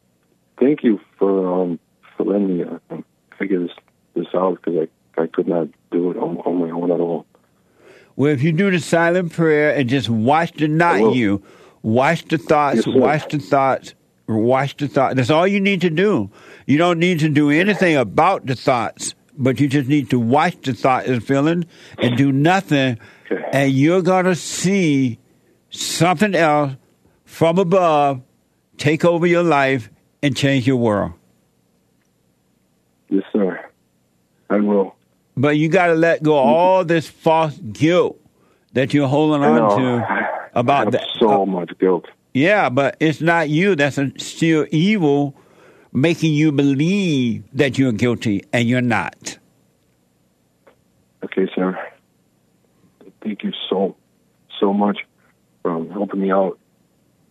Thank 0.60 0.82
you 0.82 1.00
for 1.18 1.62
um 1.62 1.78
for 2.16 2.24
letting 2.24 2.58
me 2.58 2.64
uh, 2.64 2.96
figure 3.38 3.60
this 3.60 3.70
this 4.14 4.26
out 4.34 4.56
because 4.56 4.88
I 5.16 5.22
I 5.22 5.26
could 5.26 5.48
not 5.48 5.68
do 5.90 6.10
it 6.10 6.18
on, 6.18 6.36
on 6.38 6.60
my 6.60 6.70
own 6.70 6.90
at 6.90 7.00
all. 7.00 7.24
Well, 8.16 8.30
if 8.30 8.42
you 8.42 8.52
do 8.52 8.70
the 8.70 8.80
silent 8.80 9.32
prayer 9.32 9.74
and 9.74 9.88
just 9.88 10.10
watch 10.10 10.52
the 10.52 10.68
not 10.68 11.14
you, 11.14 11.42
watch 11.82 12.24
the 12.24 12.36
thoughts, 12.36 12.84
Yes, 12.84 12.86
watch 12.88 13.28
the 13.30 13.38
thoughts, 13.38 13.94
watch 14.26 14.76
the 14.76 14.88
thoughts. 14.88 15.14
That's 15.14 15.30
all 15.30 15.46
you 15.46 15.60
need 15.60 15.80
to 15.82 15.90
do. 15.90 16.30
You 16.68 16.76
don't 16.76 16.98
need 16.98 17.20
to 17.20 17.30
do 17.30 17.48
anything 17.48 17.96
about 17.96 18.44
the 18.44 18.54
thoughts, 18.54 19.14
but 19.38 19.58
you 19.58 19.68
just 19.68 19.88
need 19.88 20.10
to 20.10 20.18
watch 20.20 20.60
the 20.60 20.74
thought 20.74 21.06
and 21.06 21.24
feeling 21.24 21.64
and 21.96 22.14
do 22.14 22.30
nothing, 22.30 22.98
and 23.54 23.72
you're 23.72 24.02
gonna 24.02 24.34
see 24.34 25.18
something 25.70 26.34
else 26.34 26.74
from 27.24 27.58
above 27.58 28.20
take 28.76 29.02
over 29.02 29.26
your 29.26 29.42
life 29.42 29.88
and 30.22 30.36
change 30.36 30.66
your 30.66 30.76
world. 30.76 31.12
Yes, 33.08 33.24
sir. 33.32 33.64
I 34.50 34.56
will. 34.60 34.94
But 35.38 35.56
you 35.56 35.70
got 35.70 35.86
to 35.86 35.94
let 35.94 36.22
go 36.22 36.38
of 36.38 36.44
all 36.44 36.84
this 36.84 37.08
false 37.08 37.56
guilt 37.56 38.20
that 38.74 38.92
you're 38.92 39.08
holding 39.08 39.42
on 39.42 39.78
to 39.78 40.50
about 40.54 40.92
that. 40.92 41.06
so 41.18 41.42
uh, 41.42 41.46
much 41.46 41.70
guilt. 41.78 42.04
yeah, 42.34 42.68
but 42.68 42.98
it's 43.00 43.22
not 43.22 43.48
you. 43.48 43.74
That's 43.74 43.96
a, 43.96 44.12
still 44.18 44.66
evil, 44.70 45.34
making 46.00 46.34
you 46.34 46.52
believe 46.52 47.44
that 47.52 47.78
you're 47.78 47.92
guilty 47.92 48.44
and 48.52 48.68
you're 48.68 48.80
not. 48.80 49.38
Okay, 51.24 51.48
sir. 51.54 51.78
Thank 53.22 53.42
you 53.42 53.52
so 53.68 53.96
so 54.60 54.72
much 54.72 54.98
for 55.62 55.84
helping 55.92 56.20
me 56.20 56.30
out, 56.30 56.58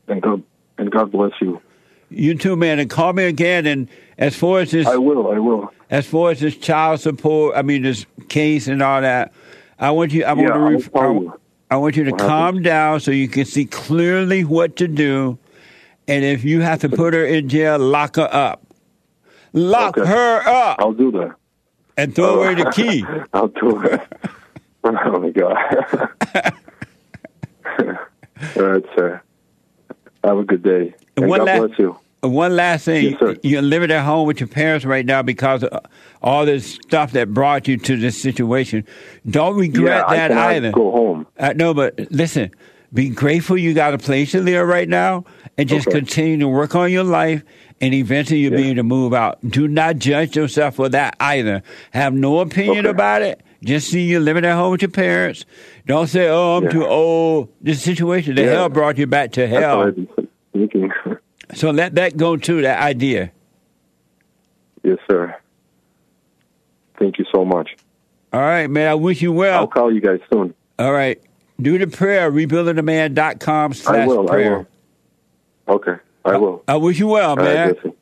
and 0.08 0.22
God 0.22 0.44
and 0.78 0.92
God 0.92 1.12
bless 1.12 1.32
you. 1.42 1.62
You 2.10 2.38
too, 2.38 2.56
man. 2.56 2.80
And 2.80 2.90
call 2.90 3.14
me 3.14 3.26
again. 3.26 3.66
And 3.66 3.90
as 4.18 4.36
far 4.36 4.60
as 4.62 4.72
this, 4.72 4.88
I 4.88 4.98
will. 4.98 5.32
I 5.32 5.40
will. 5.40 5.72
as 5.90 6.06
far 6.06 6.32
as 6.32 6.40
this 6.40 6.56
child 6.56 7.00
support, 7.00 7.56
I 7.56 7.62
mean 7.62 7.84
this 7.84 8.06
case 8.30 8.68
and 8.68 8.82
all 8.82 9.02
that, 9.02 9.34
I 9.80 9.92
want 9.92 10.12
you. 10.14 10.24
I 10.24 10.34
want 10.34 10.48
to. 10.48 10.60
Ref- 10.60 10.96
I. 10.96 11.38
I 11.70 11.76
want 11.76 11.98
you 11.98 12.06
to 12.06 12.12
what 12.12 12.22
calm 12.22 12.62
down 12.62 13.02
so 13.02 13.12
you 13.12 13.28
can 13.28 13.44
see 13.44 13.66
clearly 13.66 14.46
what 14.46 14.78
to 14.78 14.88
do. 14.88 15.38
And 16.08 16.24
if 16.24 16.44
you 16.44 16.62
have 16.62 16.80
to 16.82 16.90
put 16.90 17.14
her 17.14 17.26
in 17.26 17.50
jail, 17.50 17.78
lock 17.80 18.16
her 18.16 18.30
up. 18.32 18.64
Lock 19.54 19.98
Okay. 19.98 20.08
her 20.10 20.42
up 20.48 20.78
I'll 20.80 20.94
do 20.94 21.12
that. 21.12 21.36
and 21.98 22.14
throw 22.16 22.42
away 22.42 22.56
the 22.56 22.70
key. 22.72 23.04
I'll 23.34 23.48
do 23.48 23.82
it. 23.84 24.02
oh 24.84 25.20
my 25.20 25.30
God. 25.32 25.58
All 28.56 28.64
right, 28.64 28.84
sir. 28.96 29.22
Have 30.24 30.38
a 30.38 30.44
good 30.44 30.64
day. 30.64 30.94
And 31.16 31.28
One 31.28 31.40
God 31.40 31.46
last- 31.46 31.68
bless 31.68 31.80
you. 31.80 31.98
one 32.22 32.56
last 32.56 32.86
thing. 32.86 33.12
Yes, 33.12 33.20
sir. 33.20 33.36
You're 33.44 33.62
living 33.62 33.92
at 33.92 34.04
home 34.04 34.28
with 34.28 34.40
your 34.40 34.48
parents 34.48 34.86
right 34.86 35.06
now 35.06 35.22
because 35.22 35.64
of 35.64 35.86
all 36.22 36.46
this 36.46 36.74
stuff 36.74 37.12
that 37.14 37.34
brought 37.34 37.68
you 37.68 37.78
to 37.78 37.98
this 37.98 38.22
situation. 38.22 38.86
Don't 39.30 39.56
regret 39.58 40.06
yeah, 40.10 40.28
that 40.28 40.32
I 40.38 40.56
either. 40.56 40.72
go 40.72 40.92
home. 40.92 41.28
Uh, 41.38 41.54
no, 41.56 41.74
but 41.74 42.00
listen, 42.12 42.52
be 42.94 43.10
grateful 43.10 43.58
you 43.58 43.74
got 43.74 43.94
a 43.94 43.98
place 43.98 44.32
to 44.32 44.42
live 44.42 44.68
right 44.68 44.88
now 44.88 45.26
and 45.58 45.68
just 45.68 45.88
Okay. 45.88 46.00
continue 46.00 46.38
to 46.40 46.48
work 46.48 46.74
on 46.76 46.92
your 46.92 47.04
life 47.04 47.44
and 47.82 47.94
eventually 47.94 48.40
you'll 48.40 48.56
be 48.56 48.68
able 48.68 48.76
to 48.78 48.84
move 48.84 49.14
out. 49.14 49.38
Do 49.48 49.68
not 49.68 49.98
judge 49.98 50.36
yourself 50.36 50.76
for 50.76 50.90
that 50.90 51.16
either. 51.20 51.62
Have 51.92 52.14
no 52.14 52.40
opinion 52.40 52.86
Okay. 52.86 52.90
about 52.90 53.22
it. 53.22 53.42
Just 53.64 53.90
see 53.90 54.04
you 54.04 54.20
living 54.20 54.46
at 54.46 54.56
home 54.56 54.72
with 54.72 54.82
your 54.82 54.90
parents. 54.92 55.46
Don't 55.86 56.08
say, 56.08 56.28
oh, 56.30 56.58
I'm 56.58 56.64
Yeah. 56.66 56.70
too 56.70 56.86
old. 56.86 57.50
This 57.62 57.82
situation, 57.82 58.36
the 58.36 58.44
Yeah. 58.44 58.50
hell 58.52 58.70
brought 58.70 58.98
you 58.98 59.06
back 59.08 59.32
to 59.34 59.48
hell. 59.48 59.94
So 61.54 61.72
let 61.72 61.96
that 61.96 62.18
go 62.18 62.38
too, 62.38 62.62
that 62.62 62.82
idea. 62.82 63.32
yes, 64.84 64.98
sir. 65.10 65.36
Thank 67.00 67.20
you 67.20 67.26
so 67.34 67.44
much. 67.46 67.76
All 68.34 68.42
right, 68.42 68.70
man. 68.70 68.88
I 68.90 68.96
wish 68.96 69.22
you 69.22 69.32
well. 69.32 69.60
I'll 69.60 69.68
call 69.68 69.94
you 69.94 70.02
guys 70.02 70.20
soon. 70.32 70.54
All 70.80 70.92
right. 70.94 71.20
Do 71.60 71.78
the 71.78 71.88
prayer, 71.88 72.32
rebuildingtheman.com 72.32 73.74
slash 73.74 74.08
will. 74.08 74.28
I 74.30 74.32
prayer. 74.32 74.68
will. 75.68 75.76
Okay, 75.76 75.96
I 76.24 76.34
uh, 76.34 76.40
will. 76.40 76.64
I 76.68 76.76
wish 76.78 77.00
you 77.00 77.08
well, 77.08 77.32
All 77.32 77.36
right, 77.38 77.46
man. 77.46 77.76
Jesse. 77.76 77.94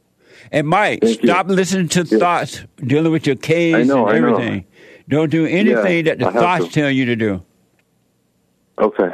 And 0.52 0.68
Mike, 0.68 1.00
Thank 1.02 1.24
you. 1.24 1.30
stop 1.30 1.48
listening 1.48 1.88
to 1.90 2.04
Yeah. 2.04 2.18
thoughts 2.20 2.64
dealing 2.86 3.12
with 3.12 3.26
your 3.26 3.36
case 3.38 3.88
know, 3.88 4.08
and 4.08 4.18
everything. 4.18 4.66
Don't 5.10 5.30
do 5.32 5.46
anything 5.46 6.06
Yeah, 6.06 6.16
that 6.16 6.20
the 6.20 6.32
thoughts 6.32 6.66
to. 6.68 6.72
tell 6.72 6.90
you 6.92 7.06
to 7.06 7.16
do. 7.16 7.42
Okay. 8.80 9.10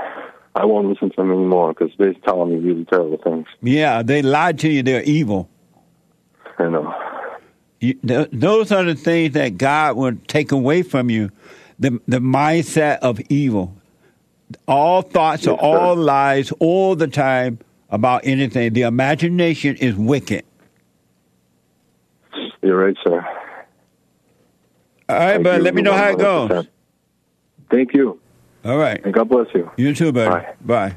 I 0.55 0.65
won't 0.65 0.87
listen 0.87 1.09
to 1.11 1.15
them 1.15 1.31
anymore 1.31 1.73
because 1.73 1.93
they're 1.97 2.13
telling 2.13 2.49
me 2.49 2.55
really 2.57 2.85
terrible 2.85 3.17
things. 3.23 3.47
Yeah, 3.61 4.01
they 4.03 4.21
lied 4.21 4.59
to 4.59 4.69
you. 4.69 4.83
They're 4.83 5.03
evil. 5.03 5.49
I 6.57 6.67
know. 6.67 6.93
You, 7.79 7.93
th- 7.95 8.29
those 8.33 8.71
are 8.71 8.83
the 8.83 8.95
things 8.95 9.33
that 9.33 9.57
God 9.57 9.95
will 9.95 10.15
take 10.27 10.51
away 10.51 10.83
from 10.83 11.09
you. 11.09 11.29
The 11.79 11.99
the 12.07 12.19
mindset 12.19 12.99
of 12.99 13.19
evil. 13.29 13.75
All 14.67 15.01
thoughts 15.01 15.47
are 15.47 15.55
all 15.55 15.95
lies 15.95 16.51
all 16.59 16.95
the 16.95 17.07
time 17.07 17.59
about 17.89 18.21
anything. 18.25 18.73
The 18.73 18.83
imagination 18.83 19.75
is 19.77 19.95
wicked. 19.95 20.45
You're 22.61 22.77
right, 22.85 22.97
sir. 23.03 23.25
All 25.09 25.17
right, 25.17 25.31
Thank 25.33 25.43
but 25.43 25.61
let 25.61 25.73
me 25.75 25.81
know 25.81 25.93
how 25.93 26.09
it 26.11 26.19
goes. 26.19 26.67
Thank 27.69 27.93
you, 27.93 28.19
All 28.65 28.77
right. 28.77 29.03
and 29.03 29.13
God 29.13 29.29
bless 29.29 29.47
you. 29.53 29.69
You 29.77 29.95
too, 29.95 30.11
buddy. 30.11 30.29
Bye. 30.29 30.53
Bye. 30.89 30.95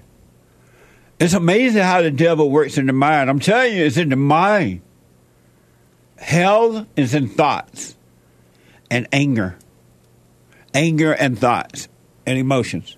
It's 1.21 1.33
amazing 1.35 1.83
how 1.83 2.03
the 2.03 2.11
devil 2.11 2.51
works 2.51 2.77
in 2.77 2.87
the 2.87 2.93
mind. 2.93 3.31
I'm 3.31 3.39
telling 3.39 3.77
you, 3.77 3.85
it's 3.85 3.97
in 3.97 4.09
the 4.09 4.17
mind. 4.17 4.83
Hell 6.19 6.87
is 6.97 7.15
in 7.15 7.29
thoughts 7.29 7.97
and 8.91 9.07
anger. 9.13 9.57
Anger 10.75 11.13
and 11.13 11.39
thoughts 11.39 11.89
and 12.27 12.37
emotions. 12.39 12.97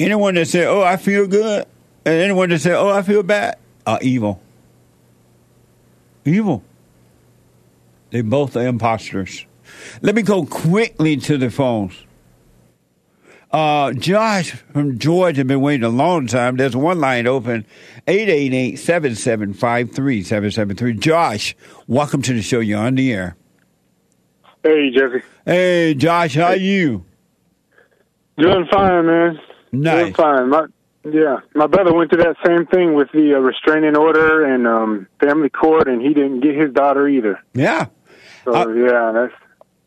Anyone 0.00 0.36
that 0.36 0.46
say, 0.46 0.64
oh, 0.64 0.82
I 0.82 0.96
feel 0.96 1.26
good, 1.26 1.66
and 2.04 2.14
anyone 2.14 2.50
that 2.50 2.60
say, 2.60 2.72
oh, 2.72 2.90
I 2.90 3.02
feel 3.02 3.22
bad, 3.22 3.58
are 3.86 3.98
evil. 4.00 4.40
Evil. 6.24 6.62
They 8.10 8.22
both 8.22 8.56
are 8.56 8.66
imposters. 8.66 9.44
Let 10.02 10.14
me 10.14 10.22
go 10.22 10.44
quickly 10.44 11.16
to 11.16 11.36
the 11.36 11.50
phones. 11.50 11.94
Uh, 13.50 13.92
Josh 13.92 14.50
from 14.72 14.98
Georgia 14.98 15.42
been 15.44 15.62
waiting 15.62 15.84
a 15.84 15.88
long 15.88 16.26
time. 16.26 16.56
There's 16.56 16.76
one 16.76 17.00
line 17.00 17.26
open, 17.26 17.64
888-775-3773. 18.06 21.00
Josh, 21.00 21.56
welcome 21.86 22.20
to 22.22 22.34
the 22.34 22.42
show. 22.42 22.60
You're 22.60 22.80
on 22.80 22.94
the 22.96 23.10
air. 23.12 23.36
Hey, 24.62 24.90
Jesse. 24.90 25.22
Hey, 25.46 25.94
Josh, 25.94 26.34
how 26.34 26.50
you? 26.52 27.04
Doing 28.36 28.66
fine, 28.70 29.06
man. 29.06 29.40
Nice. 29.72 30.02
Doing 30.02 30.14
fine. 30.14 30.48
My, 30.48 30.66
yeah, 31.04 31.38
my 31.54 31.66
brother 31.66 31.94
went 31.94 32.10
through 32.10 32.22
that 32.22 32.36
same 32.44 32.66
thing 32.66 32.94
with 32.94 33.10
the 33.12 33.34
uh, 33.34 33.38
restraining 33.38 33.96
order 33.96 34.44
and 34.44 34.66
um, 34.66 35.06
family 35.20 35.48
court, 35.48 35.88
and 35.88 36.02
he 36.02 36.14
didn't 36.14 36.40
get 36.40 36.56
his 36.56 36.72
daughter 36.72 37.08
either. 37.08 37.40
Yeah. 37.54 37.86
So 38.44 38.54
Uh, 38.54 38.68
yeah, 38.68 39.12
that's 39.12 39.34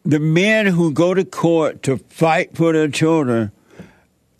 The 0.06 0.20
men 0.20 0.68
who 0.68 0.92
go 0.92 1.14
to 1.14 1.26
court 1.26 1.84
to 1.84 1.98
fight 1.98 2.56
for 2.56 2.74
their 2.74 2.88
children 2.88 3.52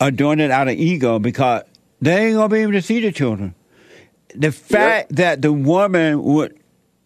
are 0.00 0.10
doing 0.10 0.40
it 0.40 0.50
out 0.50 0.68
of 0.68 0.74
ego 0.74 1.18
because 1.18 1.62
they 2.00 2.26
ain't 2.26 2.34
going 2.34 2.48
to 2.48 2.54
be 2.54 2.60
able 2.62 2.72
to 2.72 2.82
see 2.82 3.00
the 3.00 3.12
children. 3.12 3.54
The 4.34 4.50
fact 4.50 5.16
that 5.16 5.42
the 5.42 5.52
woman 5.52 6.22
would 6.24 6.58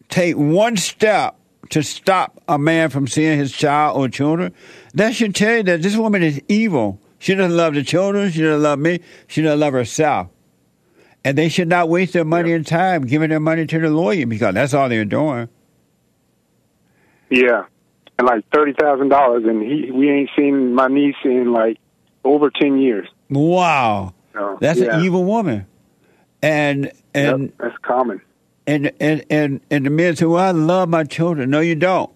take 0.09 0.37
one 0.37 0.77
step 0.77 1.37
to 1.71 1.83
stop 1.83 2.41
a 2.49 2.59
man 2.59 2.91
from 2.91 3.07
seeing 3.09 3.39
his 3.39 3.53
child 3.53 3.99
or 3.99 4.09
children, 4.09 4.55
that 4.95 5.15
should 5.15 5.35
tell 5.35 5.57
you 5.57 5.63
that 5.65 5.83
this 5.83 5.97
woman 5.97 6.23
is 6.23 6.41
evil. 6.49 7.01
She 7.19 7.35
doesn't 7.35 7.57
love 7.57 7.75
the 7.75 7.83
children. 7.83 8.31
She 8.31 8.43
doesn't 8.43 8.63
love 8.63 8.79
me. 8.79 9.01
She 9.27 9.43
doesn't 9.43 9.61
love 9.61 9.73
herself. 9.73 10.29
And 11.25 11.37
they 11.37 11.49
should 11.49 11.69
not 11.69 11.89
waste 11.89 12.13
their 12.13 12.25
money 12.25 12.53
and 12.53 12.65
time 12.67 13.03
giving 13.07 13.31
their 13.31 13.41
money 13.41 13.67
to 13.67 13.79
the 13.81 13.91
lawyer 13.91 14.27
because 14.27 14.55
that's 14.55 14.75
all 14.75 14.89
they're 14.89 15.05
doing. 15.05 15.49
yeah, 17.31 17.65
and 18.19 18.27
like 18.29 18.45
thirty 18.55 18.73
thousand 18.73 19.09
dollars, 19.09 19.45
and 19.45 19.63
he 19.63 19.91
we 19.91 20.11
ain't 20.11 20.31
seen 20.37 20.75
my 20.75 20.87
niece 20.89 21.17
in 21.25 21.53
like 21.53 21.79
over 22.25 22.51
ten 22.51 22.79
years. 22.79 23.09
Wow. 23.29 24.15
So, 24.33 24.59
That's 24.61 24.79
yeah. 24.79 24.99
an 24.99 25.05
evil 25.05 25.25
woman. 25.25 25.67
And 26.43 26.93
and 27.15 27.43
Yep, 27.43 27.51
that's 27.59 27.79
common. 27.83 28.21
and 28.67 28.93
and 29.01 29.25
and 29.31 29.61
and 29.71 29.87
the 29.87 29.91
men 29.91 30.15
say, 30.17 30.27
"Well, 30.27 30.39
I 30.45 30.51
love 30.53 30.89
my 30.89 31.05
children." 31.05 31.51
No, 31.51 31.61
you 31.61 31.75
don't. 31.75 32.11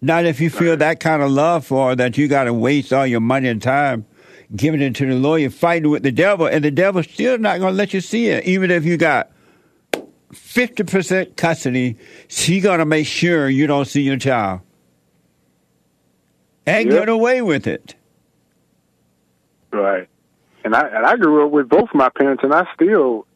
Not 0.00 0.26
if 0.26 0.40
you 0.40 0.48
feel 0.50 0.76
that 0.76 1.00
kind 1.00 1.22
of 1.22 1.30
love 1.32 1.66
for 1.66 1.88
her 1.90 1.96
that 1.96 2.16
you 2.16 2.28
got 2.28 2.44
to 2.44 2.54
waste 2.54 2.92
all 2.92 3.04
your 3.06 3.18
money 3.20 3.48
and 3.48 3.60
time 3.60 4.06
giving 4.54 4.80
it 4.80 4.94
to 4.96 5.06
the 5.06 5.14
lawyer, 5.14 5.50
fighting 5.50 5.90
with 5.90 6.02
the 6.02 6.12
devil, 6.12 6.46
and 6.46 6.64
the 6.64 6.70
devil's 6.70 7.06
still 7.08 7.38
not 7.38 7.58
going 7.58 7.72
to 7.72 7.76
let 7.76 7.92
you 7.94 8.00
see 8.00 8.28
it, 8.28 8.44
even 8.44 8.70
if 8.70 8.84
you 8.84 8.96
got 8.96 9.30
fifty 10.32 10.84
percent 10.84 11.36
custody. 11.36 11.96
She 12.28 12.60
going 12.60 12.78
to 12.78 12.86
make 12.86 13.06
sure 13.06 13.48
you 13.48 13.66
don't 13.66 13.86
see 13.86 14.02
your 14.02 14.16
child 14.16 14.60
and 16.66 16.90
Yep. 16.90 17.00
get 17.00 17.08
away 17.08 17.42
with 17.42 17.66
it. 17.66 17.94
Right. 19.72 20.08
And 20.64 20.74
I 20.74 20.88
and 20.88 21.06
I 21.06 21.16
grew 21.16 21.46
up 21.46 21.52
with 21.52 21.68
both 21.68 21.88
my 21.94 22.08
parents, 22.08 22.42
and 22.42 22.52
I 22.54 22.66
still, 22.74 23.26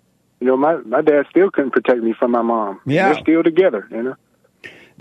you 0.40 0.46
know, 0.46 0.56
my 0.56 0.76
my 0.78 1.02
dad 1.02 1.26
still 1.30 1.50
couldn't 1.50 1.70
protect 1.70 2.02
me 2.02 2.14
from 2.18 2.30
my 2.30 2.42
mom. 2.42 2.80
Yeah. 2.86 3.12
They're 3.12 3.22
still 3.22 3.42
together. 3.42 3.86
You 3.90 4.02
know. 4.02 4.16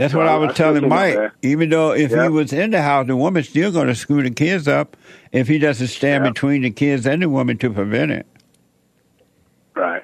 That's 0.01 0.15
what 0.15 0.27
I 0.27 0.33
I 0.33 0.37
was 0.37 0.55
still 0.55 0.73
telling 0.73 0.89
Mike. 0.89 1.31
Even 1.43 1.69
though 1.69 1.91
if 1.91 2.09
he 2.09 2.27
was 2.27 2.51
in 2.51 2.71
the 2.71 2.81
house, 2.81 3.05
the 3.05 3.15
woman's 3.15 3.49
still 3.49 3.71
going 3.71 3.85
to 3.85 3.93
screw 3.93 4.23
the 4.23 4.31
kids 4.31 4.67
up 4.67 4.97
if 5.31 5.47
he 5.47 5.59
doesn't 5.59 5.89
stand 5.89 6.25
Yeah. 6.25 6.31
between 6.31 6.63
the 6.63 6.71
kids 6.71 7.05
and 7.05 7.21
the 7.21 7.29
woman 7.29 7.59
to 7.59 7.69
prevent 7.69 8.09
it. 8.11 8.25
Right. 9.75 10.01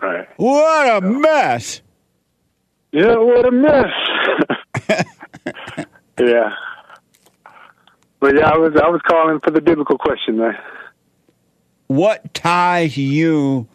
Right. 0.00 0.26
What 0.38 1.04
a 1.04 1.06
mess! 1.06 1.82
Yeah, 2.92 3.16
what 3.18 3.46
a 3.46 3.50
mess. 3.50 3.92
yeah. 6.18 6.54
But 8.20 8.36
yeah, 8.36 8.48
I 8.48 8.56
was 8.56 8.72
I 8.82 8.88
was 8.88 9.02
calling 9.06 9.38
for 9.44 9.50
the 9.50 9.60
biblical 9.60 9.98
question 9.98 10.38
there. 10.38 10.58
What 11.88 12.32
ties 12.32 12.96
you 12.96 13.68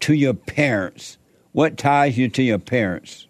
to 0.00 0.12
your 0.12 0.34
parents? 0.34 1.16
What 1.52 1.78
ties 1.78 2.18
you 2.18 2.28
to 2.28 2.42
your 2.42 2.58
parents? 2.58 3.26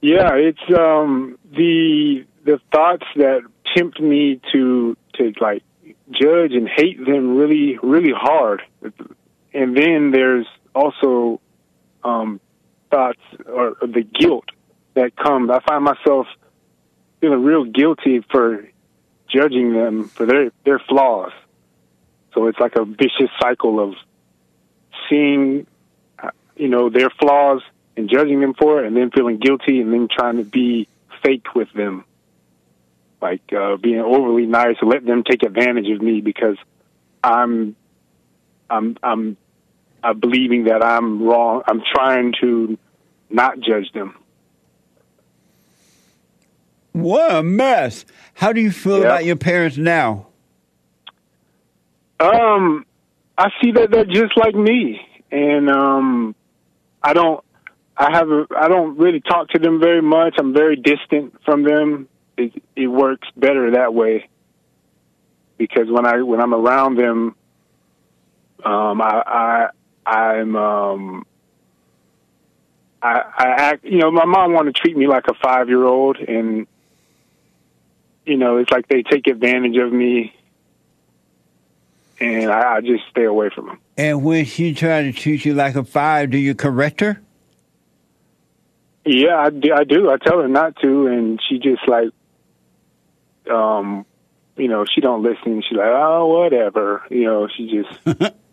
Yeah, 0.00 0.34
it's 0.34 0.78
um 0.78 1.38
the 1.52 2.24
the 2.44 2.58
thoughts 2.72 3.06
that 3.16 3.42
tempt 3.76 4.00
me 4.00 4.40
to 4.52 4.96
to 5.14 5.32
like 5.40 5.62
judge 6.10 6.52
and 6.52 6.68
hate 6.68 6.98
them 7.04 7.36
really 7.36 7.78
really 7.82 8.12
hard. 8.16 8.62
And 9.52 9.76
then 9.76 10.10
there's 10.10 10.46
also 10.74 11.40
um 12.02 12.40
thoughts 12.90 13.20
or, 13.46 13.76
or 13.80 13.86
the 13.86 14.02
guilt 14.02 14.46
that 14.94 15.16
comes. 15.16 15.50
I 15.50 15.60
find 15.60 15.84
myself 15.84 16.26
feeling 17.20 17.44
real 17.44 17.64
guilty 17.64 18.24
for 18.30 18.66
judging 19.28 19.74
them 19.74 20.04
for 20.08 20.24
their 20.24 20.50
their 20.64 20.78
flaws. 20.78 21.32
So 22.32 22.46
it's 22.46 22.58
like 22.58 22.76
a 22.76 22.84
vicious 22.84 23.30
cycle 23.40 23.80
of 23.80 23.94
seeing 25.08 25.66
uh, 26.18 26.30
you 26.56 26.68
know 26.68 26.88
their 26.88 27.10
flaws 27.10 27.60
and 28.00 28.10
judging 28.10 28.40
them 28.40 28.54
for 28.54 28.82
it, 28.82 28.86
and 28.86 28.96
then 28.96 29.10
feeling 29.10 29.38
guilty, 29.38 29.80
and 29.80 29.92
then 29.92 30.08
trying 30.10 30.38
to 30.38 30.44
be 30.44 30.88
fake 31.22 31.54
with 31.54 31.70
them, 31.74 32.04
like 33.20 33.42
uh, 33.52 33.76
being 33.76 34.00
overly 34.00 34.46
nice, 34.46 34.76
and 34.80 34.90
let 34.90 35.04
them 35.04 35.22
take 35.22 35.42
advantage 35.42 35.88
of 35.90 36.00
me 36.00 36.20
because 36.22 36.56
I'm, 37.22 37.76
I'm, 38.70 38.96
I'm, 39.02 39.36
I'm 40.02 40.18
believing 40.18 40.64
that 40.64 40.82
I'm 40.82 41.22
wrong. 41.22 41.62
I'm 41.66 41.82
trying 41.94 42.32
to 42.40 42.78
not 43.28 43.60
judge 43.60 43.92
them. 43.92 44.16
What 46.92 47.34
a 47.34 47.42
mess! 47.42 48.04
How 48.34 48.52
do 48.52 48.60
you 48.60 48.72
feel 48.72 48.98
Yeah. 49.00 49.04
about 49.04 49.24
your 49.24 49.36
parents 49.36 49.76
now? 49.76 50.26
Um, 52.18 52.84
I 53.38 53.50
see 53.62 53.72
that 53.72 53.90
they're 53.90 54.04
just 54.04 54.36
like 54.36 54.54
me, 54.54 55.00
and 55.30 55.70
um, 55.70 56.34
I 57.02 57.12
don't 57.12 57.44
I 57.96 58.10
have 58.12 58.30
a, 58.30 58.46
I 58.56 58.68
don't 58.68 58.98
really 58.98 59.20
talk 59.20 59.50
to 59.50 59.58
them 59.58 59.80
very 59.80 60.02
much. 60.02 60.36
I'm 60.38 60.54
very 60.54 60.76
distant 60.76 61.34
from 61.44 61.64
them. 61.64 62.08
It 62.36 62.62
it 62.74 62.86
works 62.86 63.28
better 63.36 63.72
that 63.72 63.92
way 63.92 64.28
because 65.60 65.90
when 65.90 66.06
I 66.06 66.22
when 66.22 66.40
I'm 66.40 66.54
around 66.54 66.96
them, 66.96 67.36
um, 68.64 69.02
I 69.02 69.68
I 70.06 70.10
I'm 70.10 70.56
um, 70.56 71.26
I 73.02 73.20
I 73.36 73.46
act. 73.48 73.84
You 73.84 73.98
know, 73.98 74.10
my 74.10 74.24
mom 74.24 74.54
wanted 74.54 74.74
to 74.74 74.80
treat 74.80 74.96
me 74.96 75.06
like 75.06 75.26
a 75.28 75.34
five 75.34 75.68
year 75.68 75.84
old, 75.84 76.16
and 76.16 76.66
you 78.24 78.38
know, 78.38 78.56
it's 78.56 78.70
like 78.70 78.88
they 78.88 79.02
take 79.02 79.26
advantage 79.26 79.76
of 79.76 79.92
me, 79.92 80.34
and 82.18 82.50
I, 82.50 82.76
I 82.76 82.80
just 82.80 83.04
stay 83.10 83.24
away 83.24 83.50
from 83.54 83.66
them. 83.66 83.78
And 83.98 84.24
when 84.24 84.46
she 84.46 84.74
try 84.74 85.02
to 85.02 85.12
treat 85.12 85.44
you 85.44 85.52
like 85.52 85.76
a 85.76 85.84
five, 85.84 86.30
do 86.30 86.38
you 86.38 86.54
correct 86.54 87.00
her? 87.00 87.20
Yeah, 89.04 89.36
I 89.38 89.50
do. 89.50 89.72
I 89.72 89.84
do. 89.84 90.10
I 90.10 90.16
tell 90.18 90.40
her 90.40 90.48
not 90.48 90.76
to, 90.82 91.06
and 91.06 91.40
she 91.48 91.58
just 91.58 91.86
like, 91.88 92.08
um, 93.50 94.04
you 94.56 94.68
know, 94.68 94.84
she 94.92 95.00
don't 95.00 95.22
listen. 95.22 95.62
She's 95.68 95.76
like, 95.78 95.88
oh, 95.90 96.26
whatever. 96.26 97.02
You 97.10 97.24
know, 97.24 97.48
she 97.54 97.70
just. 98.06 98.34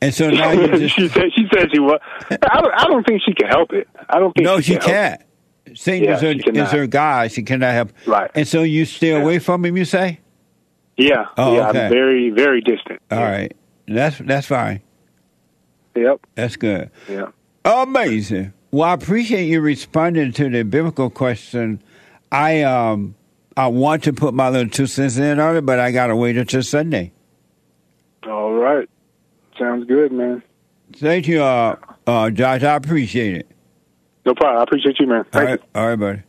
And 0.00 0.12
so 0.12 0.28
now 0.28 0.50
you 0.50 0.66
just 0.78 0.96
she 0.96 1.06
said 1.08 1.30
she 1.36 1.46
said 1.54 1.68
she 1.72 1.78
was. 1.78 2.00
I 2.30 2.60
don't, 2.60 2.74
I 2.74 2.84
don't 2.88 3.06
think 3.06 3.22
she 3.24 3.32
can 3.32 3.46
help 3.46 3.72
it. 3.72 3.86
I 4.08 4.18
don't 4.18 4.32
think 4.34 4.44
no, 4.44 4.60
she, 4.60 4.72
she 4.72 4.78
can 4.80 5.18
can't 5.68 5.78
Satan 5.78 6.08
Yeah, 6.08 6.16
is, 6.16 6.20
her, 6.20 6.50
is 6.64 6.70
her 6.72 6.86
guy. 6.88 7.28
She 7.28 7.44
cannot 7.44 7.72
help. 7.72 7.92
Right. 8.04 8.28
And 8.34 8.46
so 8.46 8.64
you 8.64 8.84
stay 8.84 9.10
Yeah. 9.12 9.22
away 9.22 9.38
from 9.38 9.64
him. 9.64 9.76
You 9.76 9.84
say? 9.84 10.18
Yeah, 10.96 11.26
Oh, 11.38 11.54
yeah. 11.54 11.68
okay. 11.68 11.84
I'm 11.84 11.90
very, 11.92 12.30
very 12.30 12.60
distant. 12.60 13.00
All 13.12 13.20
right. 13.22 13.56
That's 13.86 14.18
that's 14.18 14.48
fine. 14.48 14.80
Yep. 15.94 16.26
That's 16.34 16.56
good. 16.56 16.90
Yeah. 17.08 17.28
Amazing. 17.64 18.52
Well, 18.72 18.88
I 18.88 18.94
appreciate 18.94 19.44
you 19.44 19.60
responding 19.60 20.32
to 20.32 20.48
the 20.48 20.62
biblical 20.62 21.10
question. 21.10 21.82
I 22.30 22.62
um 22.62 23.14
I 23.54 23.66
want 23.66 24.04
to 24.04 24.14
put 24.14 24.32
my 24.32 24.48
little 24.48 24.70
two 24.70 24.86
cents 24.86 25.18
in 25.18 25.38
on 25.38 25.58
it, 25.58 25.66
but 25.66 25.78
I 25.78 25.92
gotta 25.92 26.16
wait 26.16 26.38
until 26.38 26.62
Sunday. 26.62 27.12
All 28.26 28.54
right. 28.54 28.88
Sounds 29.58 29.86
good, 29.86 30.10
man. 30.10 30.42
Thank 30.96 31.28
you, 31.28 31.42
uh, 31.42 31.76
uh, 32.06 32.30
Josh. 32.30 32.62
I 32.62 32.76
appreciate 32.76 33.36
it. 33.36 33.46
No 34.24 34.34
problem. 34.34 34.60
I 34.60 34.62
appreciate 34.62 34.98
you, 34.98 35.06
man. 35.06 35.18
All 35.18 35.24
Thank 35.32 35.48
right, 35.48 35.60
all 35.74 35.88
right, 35.88 35.96
buddy. 35.96 36.22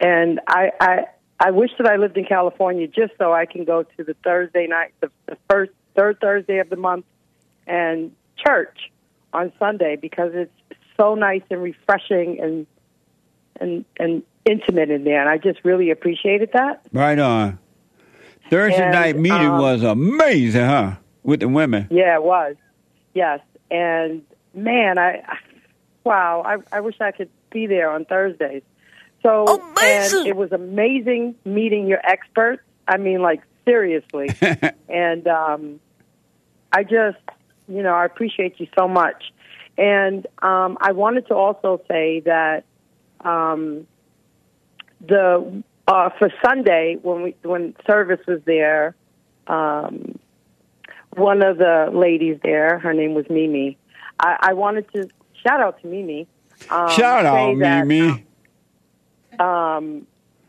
and 0.00 0.40
I, 0.48 0.72
I, 0.80 1.04
I 1.38 1.50
wish 1.50 1.70
that 1.78 1.86
I 1.86 1.96
lived 1.96 2.16
in 2.16 2.24
California 2.24 2.86
just 2.86 3.12
so 3.18 3.32
I 3.32 3.46
can 3.46 3.64
go 3.64 3.82
to 3.82 4.04
the 4.04 4.14
Thursday 4.24 4.66
night, 4.66 4.94
the, 5.00 5.10
the 5.26 5.36
first, 5.50 5.72
third 5.94 6.18
Thursday 6.20 6.58
of 6.58 6.70
the 6.70 6.76
month 6.76 7.04
and 7.66 8.12
church 8.36 8.90
on 9.32 9.52
Sunday 9.58 9.96
because 9.96 10.32
it's 10.34 10.52
so 10.96 11.14
nice 11.14 11.42
and 11.50 11.62
refreshing 11.62 12.40
and 12.40 12.66
and 13.60 13.84
and 13.98 14.22
intimate 14.44 14.90
in 14.90 15.04
there, 15.04 15.20
and 15.20 15.28
I 15.28 15.38
just 15.38 15.64
really 15.64 15.90
appreciated 15.90 16.50
that. 16.52 16.82
Right 16.92 17.18
on. 17.18 17.58
Thursday 18.48 18.82
And, 18.82 18.92
night 18.92 19.16
meeting 19.16 19.48
um, 19.48 19.60
was 19.60 19.82
amazing, 19.82 20.64
huh? 20.64 20.96
With 21.22 21.40
the 21.40 21.48
women. 21.48 21.88
Yeah, 21.90 22.14
it 22.14 22.22
was. 22.22 22.56
Yes, 23.14 23.40
and 23.70 24.22
man, 24.54 24.98
I 24.98 25.22
wow, 26.04 26.42
I, 26.44 26.76
I 26.76 26.80
wish 26.80 27.00
I 27.00 27.10
could 27.10 27.30
be 27.50 27.66
there 27.66 27.90
on 27.90 28.04
Thursdays. 28.04 28.62
So 29.22 29.60
and 29.80 30.26
it 30.26 30.36
was 30.36 30.52
amazing 30.52 31.34
meeting 31.44 31.86
your 31.86 32.00
experts. 32.04 32.62
I 32.86 32.96
mean, 32.96 33.22
like 33.22 33.42
seriously, 33.64 34.28
and 34.88 35.26
um, 35.26 35.80
I 36.72 36.82
just 36.82 37.18
you 37.68 37.82
know 37.82 37.94
I 37.94 38.04
appreciate 38.04 38.60
you 38.60 38.68
so 38.78 38.86
much. 38.86 39.32
And 39.78 40.26
um, 40.40 40.78
I 40.80 40.92
wanted 40.92 41.26
to 41.28 41.34
also 41.34 41.82
say 41.88 42.20
that 42.20 42.64
um, 43.20 43.86
the 45.06 45.62
uh, 45.86 46.10
for 46.18 46.32
Sunday 46.44 46.98
when 47.02 47.22
we 47.22 47.36
when 47.42 47.74
service 47.86 48.24
was 48.26 48.40
there, 48.44 48.94
um, 49.46 50.18
one 51.14 51.42
of 51.42 51.58
the 51.58 51.90
ladies 51.92 52.38
there, 52.42 52.78
her 52.78 52.94
name 52.94 53.14
was 53.14 53.26
Mimi. 53.28 53.76
I, 54.18 54.36
I 54.40 54.52
wanted 54.54 54.90
to 54.94 55.08
shout 55.46 55.60
out 55.60 55.80
to 55.82 55.88
Mimi. 55.88 56.26
Um, 56.70 56.88
Shout 56.90 57.26
out, 57.26 57.58
that, 57.58 57.86
Mimi. 57.86 58.24
Um, 59.40 60.06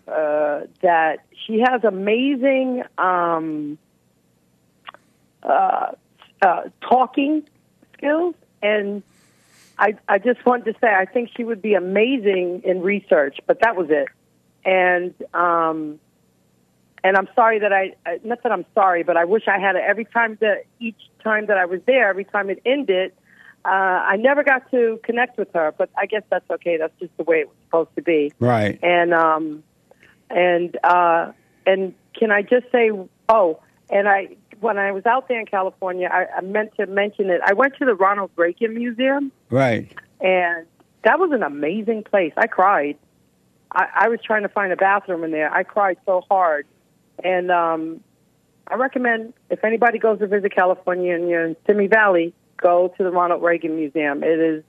uh, 0.08 0.62
that 0.82 1.18
she 1.46 1.60
has 1.60 1.84
amazing 1.84 2.82
um, 2.98 3.78
uh, 5.44 5.92
uh, 6.42 6.62
talking 6.82 7.44
skills, 7.94 8.36
and 8.62 9.04
I, 9.78 9.96
I 10.08 10.20
just 10.20 10.46
wanted 10.46 10.74
to 10.74 10.80
say 10.80 10.88
I 10.88 11.06
think 11.06 11.32
she 11.36 11.44
would 11.44 11.62
be 11.62 11.74
amazing 11.74 12.62
in 12.64 12.82
research. 12.82 13.40
But 13.46 13.60
that 13.62 13.76
was 13.76 13.88
it, 13.90 14.08
and 14.64 15.14
um, 15.34 16.00
and 17.04 17.18
I'm 17.18 17.28
sorry 17.36 17.60
that 17.60 17.74
I 17.74 17.96
not 18.24 18.44
that 18.44 18.52
I'm 18.52 18.66
sorry, 18.74 19.04
but 19.04 19.18
I 19.18 19.26
wish 19.26 19.44
I 19.48 19.60
had 19.60 19.76
it 19.76 19.84
every 19.86 20.06
time 20.06 20.38
that 20.42 20.64
each 20.80 21.00
time 21.24 21.48
that 21.48 21.58
I 21.58 21.66
was 21.66 21.82
there, 21.86 22.10
every 22.10 22.26
time 22.26 22.50
it 22.50 22.62
ended. 22.66 23.12
Uh, 23.68 24.00
I 24.14 24.16
never 24.16 24.44
got 24.44 24.72
to 24.72 24.98
connect 25.04 25.38
with 25.38 25.50
her, 25.54 25.74
but 25.78 25.90
I 25.98 26.06
guess 26.06 26.24
that's 26.30 26.50
okay. 26.50 26.78
That's 26.78 26.98
just 27.02 27.12
the 27.18 27.24
way 27.24 27.42
it 27.42 27.48
was 27.48 27.58
supposed 27.66 27.94
to 27.98 28.02
be. 28.02 28.32
Right. 28.40 28.80
and 28.82 29.14
um 29.14 29.62
and 30.30 30.78
uh 30.86 31.34
and 31.66 31.94
can 32.18 32.32
I 32.32 32.44
just 32.44 32.72
say 32.72 32.92
oh 33.28 33.60
and 33.90 34.08
I 34.08 34.38
when 34.62 34.78
I 34.78 34.94
was 34.94 35.06
out 35.06 35.28
there 35.28 35.40
in 35.40 35.46
California 35.46 36.10
I, 36.12 36.38
I 36.38 36.42
meant 36.42 36.76
to 36.78 36.86
mention 36.86 37.30
it. 37.30 37.42
I 37.46 37.54
went 37.54 37.76
to 37.80 37.86
the 37.86 37.94
Ronald 37.94 38.32
Reagan 38.38 38.74
Museum. 38.74 39.34
Right. 39.50 39.92
and 40.22 40.66
that 41.04 41.20
was 41.20 41.32
an 41.34 41.44
amazing 41.44 42.04
place. 42.04 42.34
I 42.38 42.48
cried. 42.48 42.98
I, 43.72 43.88
I 44.06 44.08
was 44.08 44.20
trying 44.24 44.44
to 44.44 44.50
find 44.50 44.72
a 44.72 44.78
bathroom 44.78 45.24
in 45.26 45.32
there. 45.32 45.54
I 45.54 45.64
cried 45.64 45.98
so 46.06 46.22
hard. 46.30 46.66
And 47.22 47.52
um 47.52 48.00
I 48.70 48.76
recommend 48.76 49.34
if 49.50 49.64
anybody 49.66 49.98
goes 50.00 50.20
to 50.20 50.28
visit 50.28 50.56
California 50.56 51.16
and 51.16 51.28
you're 51.30 51.46
in 51.46 51.56
Simi 51.68 51.88
Valley 51.88 52.34
go 52.58 52.94
to 52.98 53.04
the 53.04 53.12
Ronald 53.12 53.42
Reagan 53.42 53.76
Museum 53.76 54.24
it 54.24 54.40
is 54.40 54.64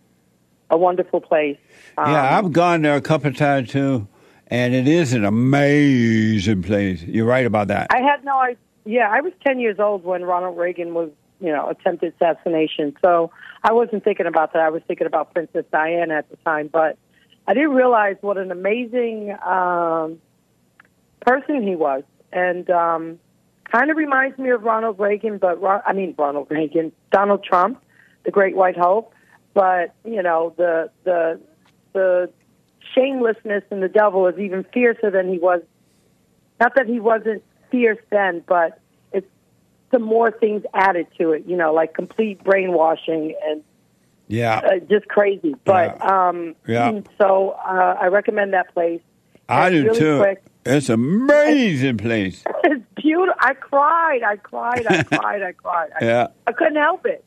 a 0.70 0.76
wonderful 0.76 1.20
place 1.20 1.58
um, 1.96 2.12
Yeah, 2.12 2.38
I've 2.38 2.52
gone 2.52 2.82
there 2.82 2.96
a 2.96 3.00
couple 3.00 3.28
of 3.28 3.36
times 3.36 3.70
too, 3.70 4.06
and 4.46 4.74
it 4.74 4.86
is 4.86 5.12
an 5.12 5.24
amazing 5.24 6.62
place. 6.62 7.02
You're 7.02 7.26
right 7.26 7.46
about 7.46 7.68
that. 7.68 7.88
I 7.90 8.00
had 8.00 8.24
no 8.24 8.38
idea. 8.38 8.58
Yeah, 8.84 9.08
I 9.10 9.20
was 9.20 9.32
10 9.46 9.60
years 9.60 9.78
old 9.78 10.04
when 10.04 10.24
Ronald 10.24 10.56
Reagan 10.56 10.94
was, 10.94 11.10
you 11.40 11.52
know, 11.52 11.68
attempted 11.68 12.14
assassination. 12.14 12.96
So 13.04 13.30
I 13.62 13.72
wasn't 13.72 14.02
thinking 14.02 14.26
about 14.26 14.54
that. 14.54 14.62
I 14.62 14.70
was 14.70 14.82
thinking 14.88 15.06
about 15.06 15.34
Princess 15.34 15.66
Diana 15.70 16.14
at 16.14 16.30
the 16.30 16.36
time. 16.36 16.70
But 16.72 16.96
I 17.46 17.52
didn't 17.52 17.72
realize 17.72 18.16
what 18.22 18.38
an 18.38 18.50
amazing 18.50 19.36
um, 19.44 20.18
person 21.20 21.62
he 21.62 21.76
was. 21.76 22.02
And 22.32 22.70
um, 22.70 23.18
kind 23.72 23.90
of 23.90 23.96
reminds 23.96 24.38
me 24.38 24.50
of 24.50 24.62
Ronald 24.62 24.98
Reagan, 24.98 25.38
but, 25.38 25.60
Ron- 25.60 25.82
I 25.86 25.92
mean, 25.92 26.14
Ronald 26.18 26.48
Reagan, 26.50 26.92
Donald 27.12 27.44
Trump, 27.44 27.82
the 28.24 28.30
Great 28.30 28.56
White 28.56 28.76
Hope. 28.76 29.12
But, 29.54 29.94
you 30.04 30.22
know, 30.22 30.54
the, 30.56 30.90
the, 31.04 31.40
the 31.92 32.30
shamelessness 32.94 33.64
in 33.70 33.80
the 33.80 33.88
devil 33.88 34.26
is 34.28 34.38
even 34.38 34.64
fiercer 34.72 35.10
than 35.10 35.28
he 35.28 35.38
was 35.38 35.62
not 36.60 36.74
that 36.74 36.86
he 36.86 36.98
wasn't 36.98 37.42
fierce 37.70 37.98
then, 38.10 38.42
but 38.46 38.80
it's 39.12 39.26
some 39.92 40.02
more 40.02 40.30
things 40.32 40.64
added 40.74 41.06
to 41.18 41.32
it, 41.32 41.44
you 41.46 41.56
know, 41.56 41.72
like 41.72 41.94
complete 41.94 42.42
brainwashing 42.42 43.34
and 43.46 43.62
yeah, 44.26 44.56
uh, 44.64 44.78
just 44.90 45.06
crazy. 45.08 45.54
But 45.64 46.04
um, 46.10 46.54
Yeah. 46.66 47.00
so 47.16 47.50
uh, 47.64 47.96
I 48.00 48.06
recommend 48.08 48.52
that 48.54 48.74
place. 48.74 49.00
I 49.48 49.68
and 49.68 49.74
do 49.76 49.82
really 49.84 49.98
too. 49.98 50.18
quick- 50.18 50.42
It's 50.66 50.88
an 50.88 50.94
amazing 50.96 51.96
place. 51.98 52.44
It's 52.64 52.84
beautiful. 53.08 53.34
I 53.40 53.54
cried. 53.54 54.22
I 54.22 54.36
cried. 54.36 54.86
I 54.88 55.02
cried. 55.16 55.42
I 55.42 55.52
cried. 55.52 55.90
I, 56.00 56.04
Yeah. 56.04 56.26
I 56.46 56.52
couldn't 56.52 56.76
help 56.76 57.06
it. 57.06 57.24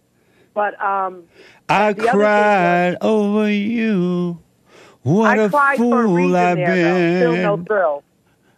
But 0.54 0.82
um, 0.82 1.24
I 1.70 1.94
The 1.94 2.02
other 2.02 2.12
thing 2.12 2.20
cried 2.20 2.98
over 3.02 3.50
you. 3.50 4.40
What 5.04 5.40
I 5.40 5.44
a 5.44 5.50
cried 5.50 5.78
fool 5.78 5.92
for 5.92 6.02
a 6.04 6.08
reason 6.08 6.36
I've 6.36 6.58
there, 6.58 7.20
though. 7.20 7.20
Still 7.34 7.44
no 7.44 7.58
been. 7.58 7.66
thrill. 7.66 8.04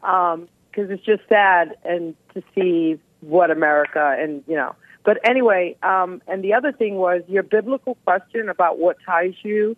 Because 0.01 0.89
it's 0.91 1.05
just 1.05 1.21
sad 1.29 1.75
and 1.85 2.15
to 2.33 2.43
see 2.55 2.99
what 3.21 3.51
America 3.51 4.15
and 4.19 4.43
you 4.47 4.55
know. 4.55 4.75
But 5.05 5.19
anyway, 5.23 5.77
um, 5.83 6.21
and 6.27 6.43
the 6.43 6.53
other 6.53 6.71
thing 6.71 6.95
was 6.95 7.21
your 7.27 7.43
biblical 7.43 7.95
question 8.05 8.49
about 8.49 8.79
what 8.79 8.97
ties 9.05 9.33
you. 9.43 9.75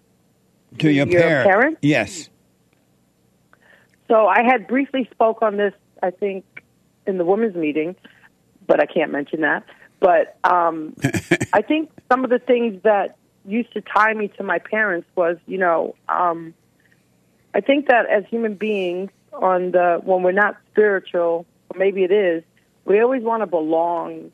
To 0.79 0.89
your, 0.91 1.07
Your 1.07 1.21
parent. 1.21 1.49
parents? 1.49 1.79
Yes. 1.81 2.29
So 4.07 4.27
I 4.27 4.43
had 4.43 4.67
briefly 4.67 5.07
spoke 5.11 5.41
on 5.41 5.57
this, 5.57 5.73
I 6.03 6.11
think, 6.11 6.45
in 7.07 7.17
the 7.17 7.25
women's 7.25 7.55
meeting, 7.55 7.95
but 8.67 8.79
I 8.79 8.85
can't 8.85 9.11
mention 9.11 9.41
that. 9.41 9.63
But 9.99 10.37
um, 10.43 10.95
I 11.53 11.61
think 11.61 11.91
some 12.11 12.23
of 12.23 12.29
the 12.29 12.39
things 12.39 12.81
that 12.83 13.17
used 13.45 13.73
to 13.73 13.81
tie 13.81 14.13
me 14.13 14.27
to 14.29 14.43
my 14.43 14.59
parents 14.59 15.07
was, 15.15 15.37
you 15.45 15.57
know, 15.57 15.95
um, 16.09 16.53
I 17.53 17.61
think 17.61 17.87
that 17.87 18.07
as 18.07 18.25
human 18.25 18.55
beings, 18.55 19.11
on 19.41 19.71
the 19.71 19.99
when 20.03 20.23
we're 20.23 20.31
not 20.31 20.57
spiritual, 20.71 21.45
or 21.69 21.77
maybe 21.77 22.03
it 22.03 22.11
is, 22.11 22.43
we 22.85 22.99
always 23.01 23.23
want 23.23 23.41
to 23.41 23.47
belong 23.47 24.31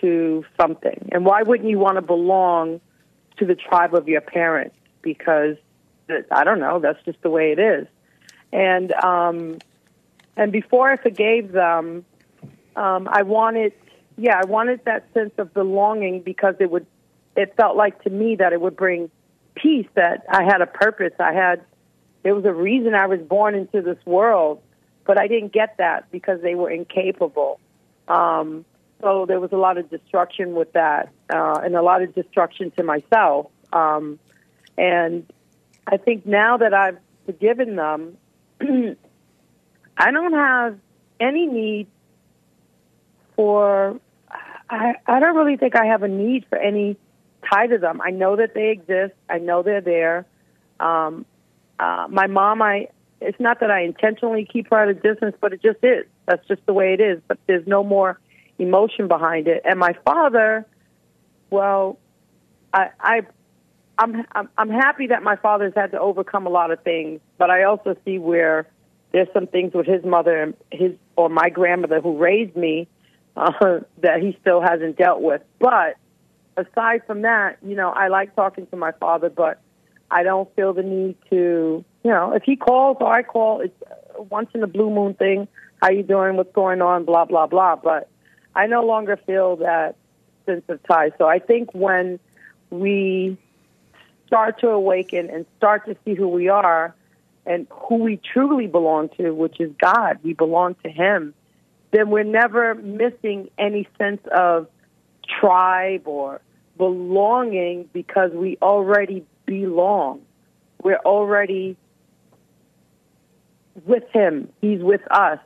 to 0.00 0.44
something. 0.60 1.08
And 1.12 1.24
why 1.24 1.42
wouldn't 1.42 1.68
you 1.68 1.78
want 1.78 1.96
to 1.96 2.02
belong 2.02 2.80
to 3.38 3.46
the 3.46 3.54
tribe 3.54 3.94
of 3.94 4.08
your 4.08 4.20
parents? 4.20 4.76
Because 5.02 5.56
I 6.30 6.44
don't 6.44 6.60
know, 6.60 6.78
that's 6.78 7.02
just 7.04 7.20
the 7.22 7.30
way 7.30 7.52
it 7.52 7.58
is. 7.58 7.86
And 8.52 8.92
um, 8.92 9.58
and 10.36 10.52
before 10.52 10.90
I 10.90 10.96
forgave 10.96 11.52
them, 11.52 12.04
um, 12.76 13.08
I 13.10 13.22
wanted, 13.22 13.72
yeah, 14.16 14.40
I 14.42 14.46
wanted 14.46 14.84
that 14.84 15.06
sense 15.14 15.32
of 15.38 15.54
belonging 15.54 16.22
because 16.22 16.56
it 16.60 16.70
would, 16.70 16.86
it 17.36 17.54
felt 17.56 17.76
like 17.76 18.02
to 18.02 18.10
me 18.10 18.36
that 18.36 18.52
it 18.52 18.60
would 18.60 18.76
bring 18.76 19.10
peace. 19.54 19.86
That 19.94 20.24
I 20.28 20.42
had 20.44 20.60
a 20.60 20.66
purpose. 20.66 21.12
I 21.20 21.32
had, 21.32 21.62
there 22.22 22.34
was 22.34 22.44
a 22.44 22.52
reason 22.52 22.94
I 22.94 23.06
was 23.06 23.20
born 23.20 23.54
into 23.54 23.80
this 23.80 23.98
world, 24.04 24.60
but 25.06 25.18
I 25.18 25.28
didn't 25.28 25.52
get 25.52 25.76
that 25.78 26.10
because 26.10 26.40
they 26.42 26.54
were 26.54 26.70
incapable. 26.70 27.60
Um, 28.08 28.64
so 29.00 29.26
there 29.26 29.40
was 29.40 29.52
a 29.52 29.56
lot 29.56 29.78
of 29.78 29.90
destruction 29.90 30.54
with 30.54 30.72
that, 30.72 31.10
uh, 31.30 31.60
and 31.62 31.76
a 31.76 31.82
lot 31.82 32.02
of 32.02 32.14
destruction 32.14 32.70
to 32.72 32.82
myself. 32.82 33.46
Um, 33.72 34.18
and 34.78 35.30
I 35.86 35.98
think 35.98 36.26
now 36.26 36.56
that 36.56 36.74
I've 36.74 36.98
forgiven 37.26 37.76
them, 37.76 38.16
I 39.96 40.10
don't 40.10 40.32
have 40.32 40.78
any 41.20 41.46
need 41.46 41.86
for. 43.36 44.00
I 44.70 44.94
I 45.06 45.20
don't 45.20 45.36
really 45.36 45.56
think 45.56 45.76
I 45.76 45.86
have 45.86 46.02
a 46.02 46.08
need 46.08 46.46
for 46.48 46.58
any 46.58 46.96
tie 47.48 47.66
to 47.66 47.78
them. 47.78 48.00
I 48.00 48.10
know 48.10 48.36
that 48.36 48.54
they 48.54 48.70
exist. 48.70 49.14
I 49.28 49.38
know 49.38 49.62
they're 49.62 49.80
there. 49.80 50.26
Um, 50.80 51.26
uh, 51.78 52.06
my 52.08 52.26
mom, 52.26 52.62
I. 52.62 52.88
It's 53.20 53.40
not 53.40 53.60
that 53.60 53.70
I 53.70 53.82
intentionally 53.82 54.46
keep 54.50 54.68
her 54.70 54.82
at 54.82 54.88
a 54.88 54.94
distance, 54.94 55.34
but 55.40 55.52
it 55.54 55.62
just 55.62 55.78
is. 55.82 56.04
That's 56.26 56.46
just 56.46 56.64
the 56.66 56.74
way 56.74 56.92
it 56.92 57.00
is. 57.00 57.20
But 57.26 57.38
there's 57.46 57.66
no 57.66 57.82
more 57.82 58.20
emotion 58.58 59.08
behind 59.08 59.48
it. 59.48 59.62
And 59.64 59.78
my 59.78 59.94
father, 60.04 60.66
well, 61.48 61.98
I, 62.72 62.90
I 63.00 63.20
I'm, 63.98 64.24
I'm 64.32 64.48
I'm 64.58 64.68
happy 64.68 65.06
that 65.08 65.22
my 65.22 65.36
father's 65.36 65.72
had 65.74 65.92
to 65.92 66.00
overcome 66.00 66.46
a 66.46 66.50
lot 66.50 66.70
of 66.70 66.82
things, 66.82 67.20
but 67.38 67.50
I 67.50 67.64
also 67.64 67.96
see 68.04 68.18
where 68.18 68.66
there's 69.14 69.28
some 69.32 69.46
things 69.46 69.72
with 69.72 69.86
his 69.86 70.04
mother 70.04 70.42
and 70.42 70.54
his 70.72 70.90
or 71.14 71.28
my 71.28 71.48
grandmother 71.48 72.00
who 72.00 72.18
raised 72.18 72.56
me 72.56 72.88
uh, 73.36 73.52
that 74.02 74.20
he 74.20 74.36
still 74.40 74.60
hasn't 74.60 74.98
dealt 74.98 75.22
with. 75.22 75.40
But 75.60 75.96
aside 76.56 77.02
from 77.06 77.22
that, 77.22 77.58
you 77.64 77.76
know, 77.76 77.90
I 77.90 78.08
like 78.08 78.34
talking 78.34 78.66
to 78.66 78.76
my 78.76 78.90
father, 78.90 79.30
but 79.30 79.60
I 80.10 80.24
don't 80.24 80.52
feel 80.56 80.72
the 80.72 80.82
need 80.82 81.16
to, 81.30 81.84
you 82.02 82.10
know, 82.10 82.32
if 82.32 82.42
he 82.42 82.56
calls 82.56 82.96
or 83.00 83.06
I 83.06 83.22
call, 83.22 83.60
it's 83.60 83.82
once 84.30 84.48
in 84.52 84.64
a 84.64 84.66
blue 84.66 84.90
moon 84.90 85.14
thing. 85.14 85.46
How 85.80 85.90
you 85.90 86.02
doing? 86.02 86.34
What's 86.36 86.52
going 86.52 86.82
on? 86.82 87.04
Blah 87.04 87.26
blah 87.26 87.46
blah. 87.46 87.76
But 87.76 88.08
I 88.52 88.66
no 88.66 88.84
longer 88.84 89.16
feel 89.16 89.56
that 89.56 89.94
sense 90.44 90.64
of 90.68 90.82
tie. 90.82 91.12
So 91.18 91.28
I 91.28 91.38
think 91.38 91.72
when 91.72 92.18
we 92.70 93.38
start 94.26 94.58
to 94.62 94.70
awaken 94.70 95.30
and 95.30 95.46
start 95.56 95.86
to 95.86 95.96
see 96.04 96.14
who 96.14 96.26
we 96.26 96.48
are 96.48 96.96
and 97.46 97.66
who 97.70 97.96
we 97.96 98.20
truly 98.32 98.66
belong 98.66 99.10
to, 99.18 99.30
which 99.32 99.60
is 99.60 99.70
God, 99.80 100.18
we 100.22 100.32
belong 100.32 100.76
to 100.84 100.90
Him, 100.90 101.34
then 101.90 102.10
we're 102.10 102.22
never 102.24 102.74
missing 102.74 103.50
any 103.58 103.86
sense 103.98 104.20
of 104.34 104.66
tribe 105.40 106.02
or 106.06 106.40
belonging 106.76 107.88
because 107.92 108.32
we 108.32 108.58
already 108.60 109.24
belong. 109.46 110.22
We're 110.82 110.96
already 111.04 111.76
with 113.86 114.04
Him, 114.12 114.48
He's 114.60 114.82
with 114.82 115.02
us. 115.10 115.38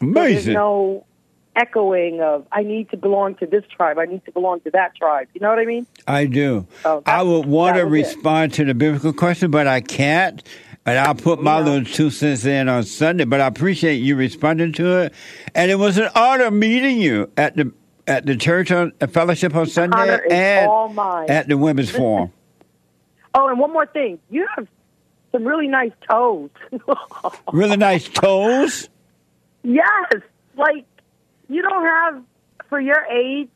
So 0.00 0.06
there's 0.06 0.16
Amazing. 0.42 0.54
no 0.54 1.06
echoing 1.54 2.20
of, 2.20 2.46
I 2.52 2.62
need 2.62 2.90
to 2.90 2.96
belong 2.98 3.34
to 3.36 3.46
this 3.46 3.64
tribe, 3.74 3.98
I 3.98 4.04
need 4.04 4.24
to 4.26 4.32
belong 4.32 4.60
to 4.60 4.70
that 4.72 4.94
tribe. 4.94 5.28
You 5.32 5.40
know 5.40 5.48
what 5.48 5.58
I 5.58 5.64
mean? 5.64 5.86
I 6.06 6.26
do. 6.26 6.66
Oh, 6.84 7.00
that- 7.00 7.18
I 7.18 7.22
would 7.22 7.46
want 7.46 7.76
to 7.76 7.84
was 7.84 7.92
it. 7.92 8.16
respond 8.16 8.52
to 8.54 8.64
the 8.66 8.74
biblical 8.74 9.12
question, 9.14 9.50
but 9.50 9.66
I 9.66 9.80
can't. 9.80 10.42
And 10.86 10.98
I'll 10.98 11.14
put 11.14 11.42
my 11.42 11.58
Yeah. 11.58 11.64
little 11.64 11.84
two 11.84 12.10
cents 12.10 12.44
in 12.46 12.68
on 12.68 12.84
Sunday. 12.84 13.24
But 13.24 13.40
I 13.40 13.46
appreciate 13.48 13.96
you 13.96 14.14
responding 14.16 14.72
to 14.74 14.98
it. 15.02 15.14
And 15.54 15.70
it 15.70 15.74
was 15.80 15.98
an 15.98 16.08
honor 16.14 16.50
meeting 16.50 16.98
you 16.98 17.30
at 17.36 17.56
the 17.56 17.72
at 18.06 18.24
the 18.24 18.36
church 18.36 18.70
on 18.70 18.92
at 19.00 19.10
fellowship 19.10 19.54
on 19.56 19.66
Sunday 19.66 20.20
and 20.30 20.70
at 21.28 21.48
the 21.48 21.58
women's 21.58 21.90
forum. 21.96 22.32
Oh, 23.34 23.48
and 23.48 23.58
one 23.58 23.72
more 23.72 23.86
thing. 23.86 24.18
You 24.30 24.46
have 24.56 24.68
some 25.32 25.44
really 25.44 25.66
nice 25.68 25.92
toes. 26.08 26.50
Really 27.52 27.76
nice 27.76 28.08
toes. 28.08 28.88
yes. 29.62 30.12
Like, 30.56 30.86
you 31.48 31.60
don't 31.62 31.84
have, 31.84 32.22
for 32.70 32.80
your 32.80 33.04
age 33.10 33.50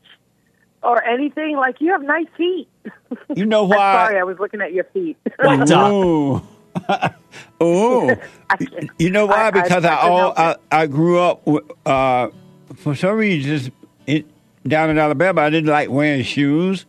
or 0.83 1.03
anything, 1.03 1.55
like, 1.55 1.81
you 1.81 1.91
have 1.93 2.03
nice 2.03 2.27
feet. 2.37 2.67
You 3.35 3.45
know 3.45 3.63
I'm 3.63 3.69
why? 3.69 3.93
sorry, 4.05 4.19
I 4.19 4.23
was 4.23 4.37
looking 4.39 4.61
at 4.61 4.71
your 4.73 4.83
feet. 4.85 5.17
What's 5.39 5.71
up? 6.87 7.15
Ooh. 7.61 7.65
Ooh. 7.65 8.15
I 8.49 8.57
can't- 8.57 8.89
You 8.99 9.09
know 9.09 9.25
why? 9.25 9.35
I- 9.43 9.47
I- 9.47 9.51
because 9.51 9.85
I, 9.85 9.93
I 9.95 10.01
couldn't 10.01 10.13
all, 10.13 10.33
I, 10.37 10.55
I 10.71 10.87
grew 10.87 11.19
up 11.19 11.47
uh, 11.85 12.29
for 12.75 12.95
some 12.95 13.15
reason 13.17 13.49
just 13.49 13.71
it, 14.07 14.25
down 14.67 14.89
in 14.89 14.97
Alabama. 14.97 15.41
I 15.41 15.49
didn't 15.49 15.69
like 15.69 15.89
wearing 15.89 16.23
shoes, 16.23 16.85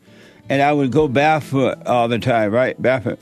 and 0.48 0.62
I 0.62 0.72
would 0.72 0.92
go 0.92 1.08
barefoot 1.08 1.78
all 1.86 2.08
the 2.08 2.18
time, 2.18 2.52
right, 2.52 2.80
barefoot. 2.80 3.18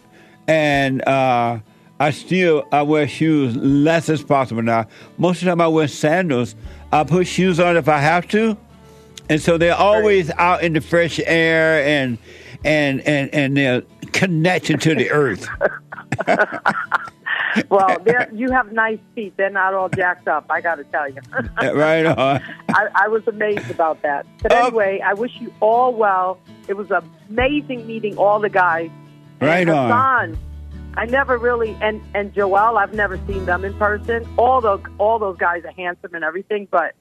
And 0.49 1.07
uh, 1.07 1.59
I 1.99 2.11
still 2.11 2.67
I 2.73 2.83
wear 2.83 3.07
shoes 3.09 3.55
less 3.57 4.09
as 4.09 4.23
possible 4.23 4.63
now. 4.63 4.87
Most 5.19 5.39
of 5.39 5.45
the 5.47 5.51
time 5.51 5.61
I 5.61 5.69
wear 5.69 5.87
sandals. 5.89 6.55
I 6.93 7.05
put 7.05 7.27
shoes 7.29 7.61
on 7.61 7.77
if 7.77 7.89
I 7.89 7.99
have 7.99 8.27
to, 8.29 8.57
and 9.29 9.41
so 9.41 9.57
they're 9.59 9.75
always 9.77 10.29
out 10.31 10.63
in 10.65 10.73
the 10.73 10.81
fresh 10.81 11.21
air 11.25 11.85
and 11.85 12.19
and 12.65 13.01
and 13.03 13.33
and 13.35 13.57
they're 13.57 13.83
connected 14.13 14.81
to 14.83 14.95
the 14.95 15.11
earth. 15.11 15.47
well, 17.69 17.97
they're- 18.05 18.31
you 18.33 18.51
have 18.51 18.73
nice 18.73 18.99
feet. 19.15 19.35
They're 19.37 19.51
not 19.51 19.75
all 19.75 19.89
jacked 19.89 20.29
up, 20.29 20.47
I 20.51 20.61
got 20.61 20.77
to 20.77 20.85
tell 20.85 21.09
you. 21.09 21.21
right 21.73 22.07
on. 22.07 22.43
I, 22.69 22.89
I 22.95 23.09
was 23.09 23.27
amazed 23.27 23.71
about 23.71 24.03
that. 24.03 24.27
But 24.43 24.53
Oh. 24.53 24.67
anyway, 24.67 25.01
I 25.05 25.15
wish 25.15 25.33
you 25.41 25.53
all 25.61 25.93
well. 25.95 26.39
It 26.69 26.75
was 26.75 26.91
amazing 26.91 27.87
meeting 27.87 28.17
all 28.17 28.39
the 28.41 28.49
guys. 28.51 28.91
Right 29.41 29.61
and 29.69 29.71
on. 29.71 30.39
I 30.97 31.07
never 31.07 31.39
really 31.39 31.77
and 31.81 32.03
and 32.15 32.35
Joel, 32.35 32.77
I've 32.77 32.93
never 32.95 33.17
seen 33.27 33.47
them 33.47 33.65
in 33.65 33.73
person. 33.75 34.27
All 34.37 34.61
those 34.61 34.81
all 34.99 35.19
those 35.19 35.37
guys 35.39 35.65
are 35.65 35.73
handsome 35.73 36.15
and 36.15 36.25
everything, 36.25 36.67
but 36.71 36.95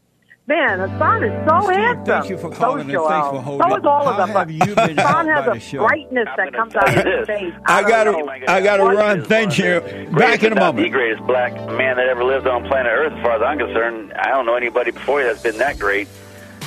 man, 0.50 0.80
Hassan 0.80 1.24
is 1.24 1.48
so 1.48 1.62
Steve, 1.62 1.76
handsome. 1.76 2.06
thank 2.06 2.30
you 2.30 2.38
for 2.38 2.50
calling 2.50 2.90
is 2.90 2.96
and 2.96 3.06
thanks 3.06 3.28
for 3.30 3.42
holding. 3.42 3.70
So 3.70 3.78
is 3.78 3.86
all 3.86 4.10
of 4.10 4.18
them. 4.18 4.30
have 4.30 4.52
you 4.52 4.76
been 4.76 4.98
Hassan 4.98 5.28
has 5.28 5.46
by 5.46 5.52
a 5.52 5.54
the 5.54 5.60
show? 5.60 5.88
brightness 5.88 6.28
I'm 6.28 6.36
that 6.38 6.54
comes 6.54 6.76
out 6.76 6.90
of 6.90 7.06
his 7.06 7.28
face. 7.28 7.54
I 7.66 7.82
don't 7.82 8.26
gotta. 8.26 8.52
I 8.52 8.62
gotta 8.62 8.84
run. 8.84 9.24
Thank 9.24 9.60
you. 9.60 9.80
Back 10.12 10.44
in 10.44 10.52
a 10.52 10.56
if 10.56 10.60
not 10.60 10.76
The 10.76 10.90
greatest 10.90 11.26
black 11.26 11.54
man 11.54 11.98
that 11.98 12.08
ever 12.10 12.24
lived 12.24 12.48
on 12.48 12.66
planet 12.66 12.92
Earth, 12.92 13.14
as 13.14 13.24
far 13.24 13.36
as 13.36 13.42
I'm 13.44 13.60
concerned. 13.60 14.12
I 14.14 14.30
don't 14.30 14.48
know 14.48 14.56
anybody 14.56 14.92
before 14.92 15.22
you 15.22 15.28
that's 15.28 15.44
been 15.44 15.60
that 15.60 15.78
great. 15.78 16.08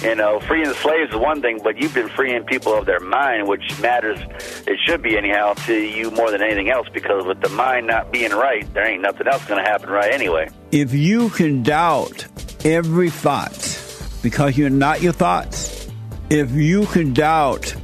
You 0.03 0.17
know, 0.17 0.41
freeing 0.41 0.67
the 0.69 0.75
slaves 0.75 1.11
is 1.11 1.17
one 1.17 1.41
thing, 1.43 1.61
but 1.63 1.81
you've 1.81 1.95
been 1.95 2.09
freeing 2.09 2.43
people 2.43 2.75
of 2.75 2.87
their 2.87 2.99
mind, 2.99 3.47
which 3.47 3.63
matters. 3.81 4.19
It 4.67 4.79
should 4.85 5.01
be 5.01 5.17
anyhow 5.17 5.55
to 5.67 5.75
you 5.75 6.11
more 6.11 6.31
than 6.33 6.43
anything 6.43 6.71
else, 6.71 6.89
because 6.93 7.25
with 7.25 7.41
the 7.41 7.49
mind 7.51 7.87
not 7.87 8.11
being 8.11 8.33
right, 8.33 8.67
there 8.75 8.85
ain't 8.85 9.03
nothing 9.03 9.29
else 9.29 9.45
going 9.45 9.63
to 9.63 9.71
happen 9.71 9.91
right 9.91 10.13
anyway. 10.13 10.49
If 10.73 10.93
you 10.93 11.29
can 11.31 11.63
doubt 11.63 12.27
every 12.65 13.11
thought 13.11 13.79
because 14.23 14.57
you're 14.57 14.71
not 14.71 15.03
your 15.03 15.13
thoughts, 15.13 15.89
if 16.31 16.51
you 16.53 16.87
can 16.87 17.13
doubt 17.13 17.75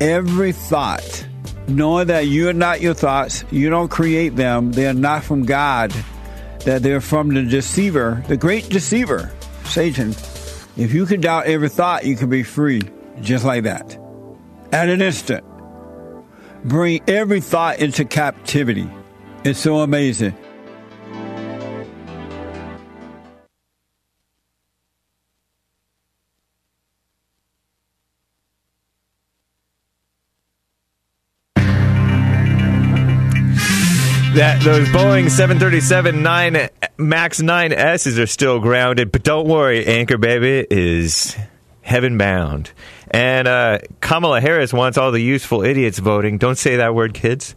every 0.00 0.52
thought, 0.52 1.26
knowing 1.68 2.08
that 2.08 2.26
you're 2.26 2.52
not 2.52 2.80
your 2.80 2.94
thoughts, 2.94 3.44
you 3.50 3.70
don't 3.70 3.90
create 3.90 4.36
them, 4.36 4.72
they're 4.72 4.94
not 4.94 5.24
from 5.24 5.44
God, 5.44 5.92
that 6.64 6.82
they're 6.82 7.00
from 7.00 7.28
the 7.30 7.42
deceiver, 7.42 8.22
the 8.28 8.36
great 8.36 8.68
deceiver, 8.68 9.32
Satan. 9.64 10.10
If 10.76 10.92
you 10.92 11.06
can 11.06 11.20
doubt 11.20 11.46
every 11.46 11.68
thought, 11.68 12.04
you 12.04 12.16
can 12.16 12.28
be 12.28 12.42
free 12.42 12.82
just 13.20 13.44
like 13.44 13.64
that. 13.64 13.98
At 14.72 14.88
an 14.88 15.02
instant. 15.02 15.44
Bring 16.64 17.00
every 17.08 17.40
thought 17.40 17.78
into 17.78 18.04
captivity. 18.04 18.88
It's 19.44 19.58
so 19.58 19.78
amazing. 19.78 20.34
That 34.40 34.62
those 34.62 34.88
Boeing 34.88 35.28
737 35.28 36.22
9 36.22 36.68
Max 36.96 37.42
9S's 37.42 38.18
are 38.18 38.26
still 38.26 38.58
grounded, 38.58 39.12
but 39.12 39.22
don't 39.22 39.46
worry, 39.46 39.86
Anchor 39.86 40.16
Baby 40.16 40.66
is 40.70 41.36
heaven 41.82 42.16
bound. 42.16 42.72
And 43.10 43.46
uh, 43.46 43.80
Kamala 44.00 44.40
Harris 44.40 44.72
wants 44.72 44.96
all 44.96 45.12
the 45.12 45.20
useful 45.20 45.62
idiots 45.62 45.98
voting. 45.98 46.38
Don't 46.38 46.56
say 46.56 46.76
that 46.76 46.94
word, 46.94 47.12
kids. 47.12 47.54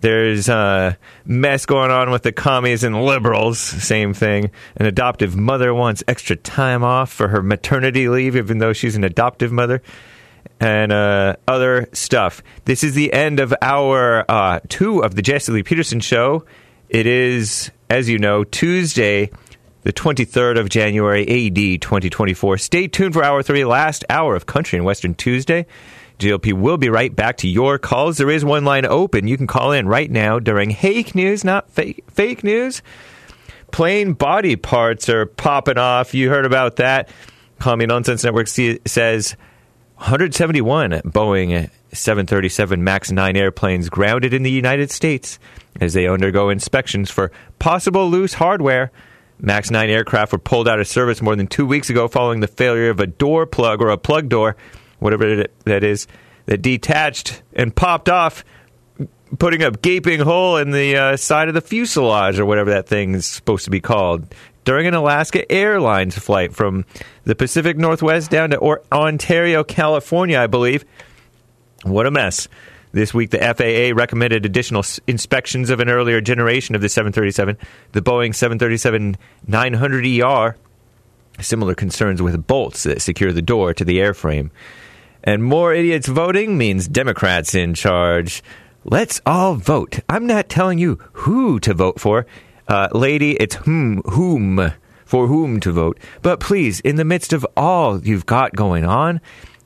There's 0.00 0.48
uh, 0.48 0.94
mess 1.26 1.66
going 1.66 1.90
on 1.90 2.10
with 2.10 2.22
the 2.22 2.32
commies 2.32 2.84
and 2.84 3.04
liberals. 3.04 3.58
Same 3.58 4.14
thing. 4.14 4.50
An 4.76 4.86
adoptive 4.86 5.36
mother 5.36 5.74
wants 5.74 6.02
extra 6.08 6.36
time 6.36 6.82
off 6.82 7.12
for 7.12 7.28
her 7.28 7.42
maternity 7.42 8.08
leave, 8.08 8.34
even 8.34 8.56
though 8.56 8.72
she's 8.72 8.96
an 8.96 9.04
adoptive 9.04 9.52
mother 9.52 9.82
and 10.60 10.92
uh, 10.92 11.36
other 11.46 11.88
stuff. 11.92 12.42
This 12.64 12.84
is 12.84 12.94
the 12.94 13.12
end 13.12 13.40
of 13.40 13.54
our 13.60 14.24
uh, 14.30 14.60
two 14.68 15.02
of 15.02 15.14
the 15.14 15.22
Jesse 15.22 15.52
Lee 15.52 15.62
Peterson 15.62 16.00
show. 16.00 16.44
It 16.88 17.06
is, 17.06 17.70
as 17.90 18.08
you 18.08 18.18
know, 18.18 18.44
Tuesday, 18.44 19.30
the 19.82 19.92
23rd 19.92 20.58
of 20.58 20.68
January, 20.68 21.22
AD 21.22 21.82
2024. 21.82 22.58
Stay 22.58 22.88
tuned 22.88 23.14
for 23.14 23.22
hour 23.22 23.42
three, 23.42 23.64
last 23.64 24.04
hour 24.08 24.34
of 24.34 24.46
Country 24.46 24.78
and 24.78 24.86
Western 24.86 25.14
Tuesday. 25.14 25.66
JLP 26.18 26.52
will 26.52 26.78
be 26.78 26.88
right 26.88 27.14
back 27.14 27.38
to 27.38 27.48
your 27.48 27.78
calls. 27.78 28.18
There 28.18 28.30
is 28.30 28.44
one 28.44 28.64
line 28.64 28.86
open. 28.86 29.26
You 29.26 29.36
can 29.36 29.46
call 29.46 29.72
in 29.72 29.88
right 29.88 30.10
now 30.10 30.38
during 30.38 30.70
Hake 30.70 31.14
News, 31.14 31.44
not 31.44 31.70
fake, 31.70 32.04
Hake 32.16 32.44
news. 32.44 32.82
Plane 33.72 34.12
body 34.12 34.54
parts 34.54 35.08
are 35.08 35.26
popping 35.26 35.78
off. 35.78 36.14
You 36.14 36.30
heard 36.30 36.46
about 36.46 36.76
that. 36.76 37.08
Me 37.66 37.86
Nonsense 37.86 38.22
Network 38.22 38.46
says 38.46 39.36
171 39.96 40.90
Boeing 41.04 41.70
737 41.92 42.82
MAX 42.82 43.12
9 43.12 43.36
airplanes 43.36 43.88
grounded 43.88 44.34
in 44.34 44.42
the 44.42 44.50
United 44.50 44.90
States 44.90 45.38
as 45.80 45.92
they 45.92 46.08
undergo 46.08 46.50
inspections 46.50 47.10
for 47.10 47.30
possible 47.60 48.10
loose 48.10 48.34
hardware. 48.34 48.90
MAX 49.38 49.70
9 49.70 49.88
aircraft 49.88 50.32
were 50.32 50.38
pulled 50.38 50.66
out 50.66 50.80
of 50.80 50.88
service 50.88 51.22
more 51.22 51.36
than 51.36 51.46
two 51.46 51.64
weeks 51.64 51.90
ago 51.90 52.08
following 52.08 52.40
the 52.40 52.48
failure 52.48 52.90
of 52.90 52.98
a 52.98 53.06
door 53.06 53.46
plug 53.46 53.80
or 53.80 53.90
a 53.90 53.96
plug 53.96 54.28
door, 54.28 54.56
whatever 54.98 55.46
that 55.64 55.84
is, 55.84 56.08
that 56.46 56.60
detached 56.60 57.42
and 57.52 57.74
popped 57.74 58.08
off, 58.08 58.44
putting 59.38 59.62
a 59.62 59.70
gaping 59.70 60.20
hole 60.20 60.56
in 60.56 60.72
the 60.72 60.96
uh, 60.96 61.16
side 61.16 61.46
of 61.46 61.54
the 61.54 61.60
fuselage 61.60 62.38
or 62.38 62.46
whatever 62.46 62.70
that 62.70 62.88
thing 62.88 63.14
is 63.14 63.26
supposed 63.26 63.64
to 63.64 63.70
be 63.70 63.80
called 63.80 64.26
during 64.64 64.86
an 64.86 64.94
Alaska 64.94 65.50
Airlines 65.50 66.18
flight 66.18 66.54
from 66.54 66.84
the 67.24 67.34
Pacific 67.34 67.76
Northwest 67.76 68.30
down 68.30 68.50
to 68.50 68.56
or- 68.58 68.82
Ontario, 68.92 69.62
California, 69.64 70.38
I 70.38 70.46
believe. 70.46 70.84
What 71.84 72.06
a 72.06 72.10
mess. 72.10 72.48
This 72.92 73.12
week, 73.12 73.30
the 73.30 73.38
FAA 73.42 73.92
recommended 73.94 74.46
additional 74.46 74.78
s- 74.80 75.00
inspections 75.06 75.68
of 75.68 75.80
an 75.80 75.88
earlier 75.90 76.20
generation 76.20 76.74
of 76.74 76.80
the 76.80 76.88
737, 76.88 77.58
the 77.92 78.00
Boeing 78.00 78.34
737 78.34 79.16
900ER. 79.48 80.54
Similar 81.40 81.74
concerns 81.74 82.22
with 82.22 82.46
bolts 82.46 82.84
that 82.84 83.02
secure 83.02 83.32
the 83.32 83.42
door 83.42 83.74
to 83.74 83.84
the 83.84 83.98
airframe. 83.98 84.50
And 85.24 85.42
more 85.42 85.74
idiots 85.74 86.06
voting 86.06 86.56
means 86.56 86.86
Democrats 86.86 87.54
in 87.54 87.74
charge. 87.74 88.42
Let's 88.84 89.20
all 89.26 89.54
vote. 89.56 89.98
I'm 90.08 90.26
not 90.26 90.48
telling 90.48 90.78
you 90.78 90.98
who 91.12 91.58
to 91.60 91.74
vote 91.74 91.98
for. 91.98 92.26
Uh, 92.66 92.88
lady, 92.92 93.32
it's 93.32 93.56
whom, 93.56 94.02
whom, 94.02 94.72
for 95.04 95.26
whom 95.26 95.60
to 95.60 95.72
vote. 95.72 95.98
But 96.22 96.40
please, 96.40 96.80
in 96.80 96.96
the 96.96 97.04
midst 97.04 97.32
of 97.32 97.46
all 97.56 98.00
you've 98.00 98.26
got 98.26 98.54
going 98.54 98.84
on, 98.84 99.20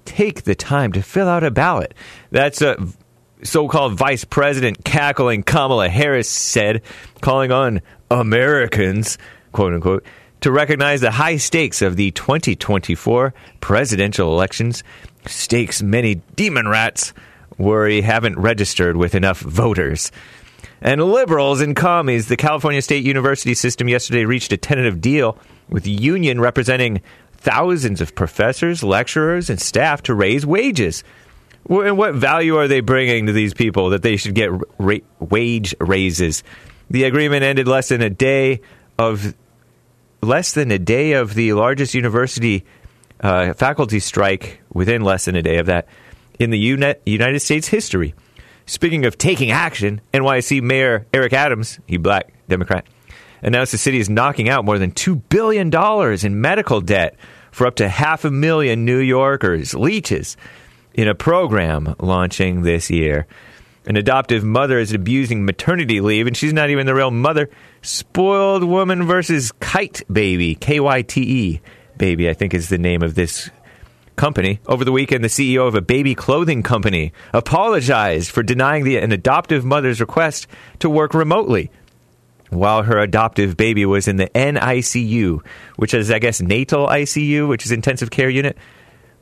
take 0.05 0.43
the 0.43 0.55
time 0.55 0.93
to 0.93 1.03
fill 1.03 1.29
out 1.29 1.45
a 1.45 1.51
ballot. 1.51 1.95
That's 2.31 2.61
a 2.63 2.77
so 3.43 3.69
called 3.69 3.95
Vice 3.95 4.25
President 4.25 4.85
cackling 4.85 5.43
Kamala 5.43 5.89
Harris 5.89 6.29
said, 6.29 6.83
calling 7.21 7.53
on 7.53 7.83
Americans, 8.11 9.19
quote 9.53 9.75
unquote, 9.75 10.05
to 10.41 10.51
recognize 10.51 11.01
the 11.01 11.11
high 11.11 11.37
stakes 11.37 11.83
of 11.83 11.97
the 11.97 12.11
2024 12.13 13.35
presidential 13.61 14.33
elections. 14.33 14.83
Stakes 15.27 15.83
many 15.83 16.17
demon 16.37 16.69
rats 16.69 17.13
worry 17.59 18.01
haven't 18.01 18.39
registered 18.39 18.97
with 18.97 19.15
enough 19.15 19.41
voters. 19.41 20.13
And 20.81 21.03
liberals 21.03 21.61
and 21.61 21.75
commies, 21.75 22.29
the 22.29 22.37
California 22.37 22.83
State 22.83 23.05
University 23.05 23.55
system 23.55 23.89
yesterday 23.89 24.25
reached 24.25 24.53
a 24.53 24.57
tentative 24.57 25.01
deal 25.01 25.39
with 25.69 25.85
the 25.85 25.91
union 25.91 26.41
representing 26.41 27.03
thousands 27.33 28.01
of 28.01 28.15
professors, 28.15 28.83
lecturers, 28.83 29.51
and 29.51 29.61
staff 29.61 30.03
to 30.05 30.15
raise 30.15 30.47
wages. 30.47 31.03
And 31.69 31.99
what 31.99 32.15
value 32.15 32.57
are 32.57 32.69
they 32.69 32.81
bringing 32.81 33.27
to 33.27 33.33
these 33.33 33.55
people 33.55 33.91
that 33.91 34.03
they 34.03 34.17
should 34.17 34.35
get 34.35 34.51
ra- 34.79 34.99
wage 35.19 35.75
raises? 35.81 36.43
The 36.91 37.05
agreement 37.05 37.43
ended 37.43 37.69
less 37.69 37.89
than 37.89 38.01
a 38.01 38.11
day 38.11 38.61
of 38.99 39.35
less 40.23 40.53
than 40.53 40.71
a 40.71 40.79
day 40.79 41.13
of 41.13 41.35
the 41.35 41.53
largest 41.53 41.95
university 41.95 42.65
uh, 43.21 43.53
faculty 43.53 44.01
strike 44.01 44.61
within 44.73 45.03
less 45.03 45.27
than 45.27 45.37
a 45.37 45.43
day 45.43 45.59
of 45.59 45.67
that 45.67 45.87
in 46.39 46.51
the 46.51 46.59
Uni- 46.59 46.95
United 47.05 47.41
States 47.41 47.69
history. 47.69 48.15
Speaking 48.69 49.07
of 49.07 49.17
taking 49.17 49.51
action, 49.51 50.03
NYC 50.13 50.61
Mayor 50.61 51.07
Eric 51.15 51.33
Adams, 51.33 51.79
he 51.87 51.97
black 51.97 52.31
Democrat, 52.51 52.85
announced 53.41 53.73
the 53.73 53.79
city 53.79 53.99
is 53.99 54.11
knocking 54.11 54.51
out 54.51 54.67
more 54.67 54.79
than 54.79 54.93
$2 54.93 55.23
billion 55.31 55.75
in 56.23 56.41
medical 56.43 56.83
debt 56.83 57.17
for 57.51 57.67
up 57.67 57.77
to 57.77 57.89
half 57.89 58.27
a 58.27 58.31
million 58.31 58.85
New 58.85 58.99
Yorkers, 58.99 59.73
leeches, 59.73 60.37
in 60.93 61.09
a 61.09 61.15
program 61.15 61.95
launching 61.99 62.61
this 62.61 62.91
year. 62.91 63.27
An 63.87 63.97
adoptive 63.97 64.45
mother 64.45 64.79
is 64.79 64.93
abusing 64.93 65.47
maternity 65.47 66.03
leave, 66.03 66.27
and 66.27 66.37
she's 66.37 66.53
not 66.53 66.69
even 66.69 66.85
the 66.85 66.95
real 66.95 67.11
mother. 67.11 67.49
Spoiled 67.81 68.65
Woman 68.65 69.07
versus 69.07 69.51
Kyte 69.63 70.03
Baby, 70.13 70.55
K 70.55 70.79
Y 70.79 71.01
T 71.01 71.23
E 71.23 71.61
Baby, 71.97 72.29
I 72.29 72.35
think 72.35 72.53
is 72.53 72.69
the 72.69 72.77
name 72.77 73.03
of 73.03 73.15
this 73.15 73.49
company. 74.19 74.61
Over 74.67 74.85
the 74.85 74.93
weekend, 74.93 75.25
the 75.25 75.29
CEO 75.29 75.67
of 75.67 75.75
a 75.75 75.81
baby 75.81 76.15
clothing 76.15 76.63
company 76.63 77.13
apologized 77.33 78.31
for 78.31 78.43
denying 78.43 78.85
the, 78.85 78.99
an 78.99 79.13
adoptive 79.13 79.65
mother's 79.65 80.01
request 80.01 80.47
to 80.81 80.91
work 80.91 81.15
remotely 81.15 81.71
while 82.51 82.83
her 82.83 82.99
adoptive 82.99 83.57
baby 83.57 83.85
was 83.87 84.09
in 84.09 84.17
the 84.17 84.29
NICU, 84.31 85.45
which 85.77 85.95
is, 85.95 86.11
I 86.11 86.19
guess, 86.19 86.41
natal 86.41 86.87
ICU, 86.87 87.49
which 87.49 87.65
is 87.65 87.73
intensive 87.73 88.11
care 88.11 88.31
unit. 88.31 88.57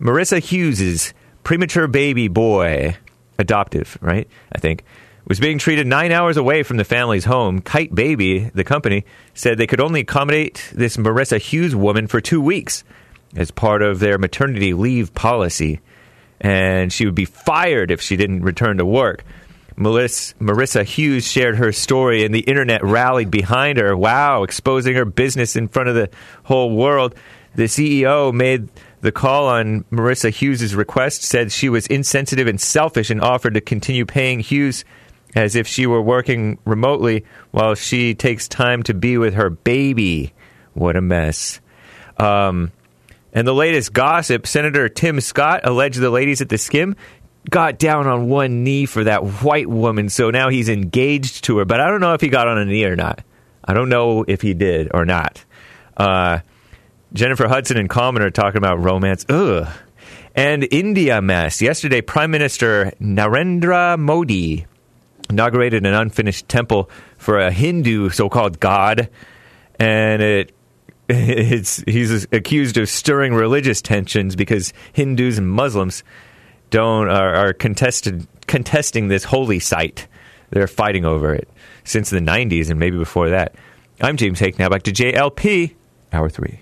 Marissa 0.00 0.40
Hughes's 0.40 1.12
premature 1.44 1.86
baby 1.86 2.28
boy, 2.28 2.96
adoptive, 3.38 3.98
right? 4.00 4.28
I 4.52 4.58
think, 4.58 4.84
was 5.26 5.40
being 5.40 5.58
treated 5.58 5.86
nine 5.86 6.12
hours 6.12 6.36
away 6.36 6.62
from 6.62 6.76
the 6.76 6.84
family's 6.84 7.24
home. 7.24 7.60
Kyte 7.60 7.94
Baby, 7.94 8.50
the 8.54 8.64
company, 8.64 9.04
said 9.34 9.58
they 9.58 9.66
could 9.66 9.80
only 9.80 10.00
accommodate 10.00 10.70
this 10.72 10.96
Marissa 10.96 11.38
Hughes 11.38 11.74
woman 11.74 12.06
for 12.06 12.20
two 12.20 12.40
weeks 12.40 12.84
as 13.34 13.50
part 13.50 13.82
of 13.82 13.98
their 13.98 14.18
maternity 14.18 14.72
leave 14.74 15.14
policy, 15.14 15.80
and 16.40 16.92
she 16.92 17.06
would 17.06 17.14
be 17.14 17.24
fired 17.24 17.90
if 17.90 18.00
she 18.00 18.16
didn't 18.16 18.42
return 18.42 18.78
to 18.78 18.86
work. 18.86 19.24
Melissa, 19.76 20.34
Marissa 20.36 20.84
Hughes 20.84 21.30
shared 21.30 21.56
her 21.56 21.70
story, 21.70 22.24
and 22.24 22.34
the 22.34 22.40
internet 22.40 22.82
rallied 22.82 23.30
behind 23.30 23.78
her. 23.78 23.96
Wow, 23.96 24.42
exposing 24.42 24.94
her 24.94 25.04
business 25.04 25.54
in 25.54 25.68
front 25.68 25.88
of 25.88 25.94
the 25.94 26.08
whole 26.44 26.74
world. 26.74 27.14
The 27.54 27.64
CEO 27.64 28.32
made 28.32 28.68
the 29.02 29.12
call 29.12 29.48
on 29.48 29.84
Marissa 29.84 30.30
Hughes' 30.30 30.74
request, 30.74 31.22
said 31.22 31.52
she 31.52 31.68
was 31.68 31.86
insensitive 31.86 32.46
and 32.46 32.60
selfish, 32.60 33.10
and 33.10 33.20
offered 33.20 33.54
to 33.54 33.60
continue 33.60 34.06
paying 34.06 34.40
Hughes 34.40 34.84
as 35.34 35.54
if 35.54 35.66
she 35.66 35.86
were 35.86 36.00
working 36.00 36.58
remotely 36.64 37.24
while 37.50 37.74
she 37.74 38.14
takes 38.14 38.48
time 38.48 38.82
to 38.84 38.94
be 38.94 39.18
with 39.18 39.34
her 39.34 39.50
baby. 39.50 40.32
What 40.72 40.96
a 40.96 41.02
mess. 41.02 41.60
Um, 42.16 42.72
and 43.36 43.46
the 43.46 43.54
latest 43.54 43.92
gossip 43.92 44.46
Senator 44.46 44.88
Tim 44.88 45.20
Scott 45.20 45.60
alleged 45.62 46.00
the 46.00 46.10
ladies 46.10 46.40
at 46.40 46.48
the 46.48 46.56
skim 46.58 46.96
got 47.50 47.78
down 47.78 48.06
on 48.06 48.28
one 48.28 48.64
knee 48.64 48.86
for 48.86 49.04
that 49.04 49.24
white 49.42 49.68
woman, 49.68 50.08
so 50.08 50.30
now 50.30 50.48
he's 50.48 50.68
engaged 50.68 51.44
to 51.44 51.58
her. 51.58 51.64
But 51.64 51.80
I 51.80 51.88
don't 51.88 52.00
know 52.00 52.14
if 52.14 52.20
he 52.20 52.28
got 52.28 52.48
on 52.48 52.58
a 52.58 52.64
knee 52.64 52.84
or 52.84 52.96
not. 52.96 53.22
I 53.62 53.74
don't 53.74 53.90
know 53.90 54.24
if 54.26 54.40
he 54.40 54.54
did 54.54 54.88
or 54.92 55.04
not. 55.04 55.44
Uh, 55.96 56.40
Jennifer 57.12 57.46
Hudson 57.46 57.76
and 57.76 57.90
Common 57.90 58.22
are 58.22 58.30
talking 58.30 58.58
about 58.58 58.82
romance. 58.82 59.26
Ugh. 59.28 59.68
And 60.34 60.66
India 60.70 61.20
mess. 61.20 61.60
Yesterday, 61.60 62.00
Prime 62.00 62.30
Minister 62.30 62.92
Narendra 63.00 63.98
Modi 63.98 64.66
inaugurated 65.28 65.84
an 65.84 65.92
unfinished 65.92 66.48
temple 66.48 66.88
for 67.18 67.38
a 67.38 67.50
Hindu 67.50 68.10
so-called 68.10 68.60
god, 68.60 69.10
and 69.78 70.22
it 70.22 70.55
it's 71.08 71.82
he's 71.86 72.26
accused 72.32 72.76
of 72.76 72.88
stirring 72.88 73.32
religious 73.34 73.80
tensions 73.80 74.34
because 74.34 74.72
Hindus 74.92 75.38
and 75.38 75.48
Muslims 75.48 76.02
don't 76.70 77.08
are, 77.08 77.34
are 77.34 77.52
contested 77.52 78.26
contesting 78.46 79.08
this 79.08 79.24
holy 79.24 79.60
site. 79.60 80.08
They're 80.50 80.66
fighting 80.66 81.04
over 81.04 81.34
it 81.34 81.48
since 81.84 82.10
the 82.10 82.20
90s 82.20 82.70
and 82.70 82.78
maybe 82.78 82.98
before 82.98 83.30
that. 83.30 83.54
I'm 84.00 84.16
James 84.16 84.38
Hake. 84.38 84.58
Now 84.58 84.68
back 84.68 84.82
to 84.84 84.92
JLP, 84.92 85.74
hour 86.12 86.28
three. 86.28 86.60